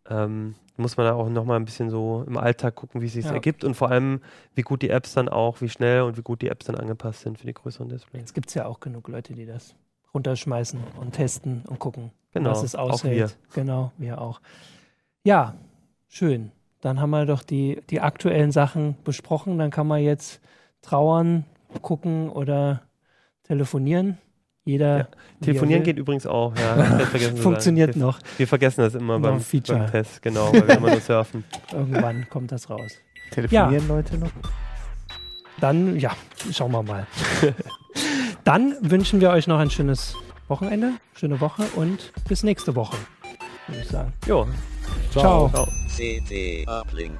ähm, 0.09 0.55
muss 0.79 0.97
man 0.97 1.05
da 1.05 1.13
auch 1.13 1.29
nochmal 1.29 1.57
ein 1.59 1.65
bisschen 1.65 1.89
so 1.89 2.23
im 2.27 2.37
Alltag 2.37 2.75
gucken, 2.75 3.01
wie 3.01 3.05
es 3.05 3.13
sich 3.13 3.25
Ja. 3.25 3.33
ergibt 3.33 3.63
und 3.63 3.75
vor 3.75 3.89
allem, 3.89 4.21
wie 4.55 4.61
gut 4.61 4.81
die 4.81 4.89
Apps 4.89 5.13
dann 5.13 5.29
auch, 5.29 5.61
wie 5.61 5.69
schnell 5.69 6.01
und 6.01 6.17
wie 6.17 6.21
gut 6.21 6.41
die 6.41 6.47
Apps 6.49 6.65
dann 6.65 6.75
angepasst 6.75 7.21
sind 7.21 7.37
für 7.37 7.45
die 7.45 7.53
größeren 7.53 7.89
Displays. 7.89 8.21
Jetzt 8.21 8.33
gibt 8.33 8.49
es 8.49 8.55
ja 8.55 8.65
auch 8.65 8.79
genug 8.79 9.07
Leute, 9.07 9.33
die 9.33 9.45
das 9.45 9.75
runterschmeißen 10.13 10.79
und 10.99 11.11
testen 11.13 11.63
und 11.67 11.79
gucken, 11.79 12.11
Genau, 12.31 12.51
was 12.51 12.63
es 12.63 12.75
auch 12.75 12.91
aushält. 12.91 13.37
Genau, 13.53 13.91
wir 13.97 14.21
auch. 14.21 14.41
Ja, 15.23 15.55
schön. 16.07 16.51
Dann 16.81 17.01
haben 17.01 17.09
wir 17.09 17.25
doch 17.25 17.43
die, 17.43 17.81
die 17.89 17.99
aktuellen 18.01 18.51
Sachen 18.51 18.95
besprochen. 19.03 19.57
Dann 19.57 19.69
kann 19.71 19.85
man 19.87 20.01
jetzt 20.01 20.39
trauern, 20.81 21.45
gucken 21.81 22.29
oder 22.29 22.81
telefonieren. 23.43 24.17
Jeder. 24.65 24.97
er 24.97 25.09
Telefonieren 25.41 25.83
geht 25.83 25.97
übrigens 25.97 26.27
auch, 26.27 26.53
ja. 26.55 26.99
Funktioniert 27.35 27.93
sagen. 27.93 28.05
noch. 28.05 28.19
Wir 28.37 28.47
vergessen 28.47 28.81
das 28.81 28.95
immer 28.95 29.19
beim, 29.19 29.39
Feature. 29.39 29.79
beim 29.79 29.91
Test, 29.91 30.21
genau, 30.21 30.53
weil 30.53 30.67
wir 30.67 30.77
immer 30.77 30.91
nur 30.91 31.01
surfen. 31.01 31.43
Irgendwann 31.73 32.27
kommt 32.29 32.51
das 32.51 32.69
raus. 32.69 32.91
Telefonieren 33.31 33.87
Leute 33.87 34.17
noch? 34.17 34.31
Dann, 35.59 35.99
ja, 35.99 36.11
schauen 36.51 36.71
wir 36.71 36.83
mal. 36.83 37.07
Dann 38.43 38.75
wünschen 38.81 39.21
wir 39.21 39.31
euch 39.31 39.47
noch 39.47 39.59
ein 39.59 39.69
schönes 39.69 40.15
Wochenende, 40.47 40.93
schöne 41.13 41.39
Woche 41.41 41.63
und 41.75 42.13
bis 42.27 42.43
nächste 42.43 42.75
Woche, 42.75 42.97
würde 43.67 43.81
ich 43.81 43.87
sagen. 43.87 44.13
Jo, 44.25 44.47
Ciao. 45.11 45.49
ciao. 45.49 45.67
CD 45.87 46.65
Uplink. 46.67 47.17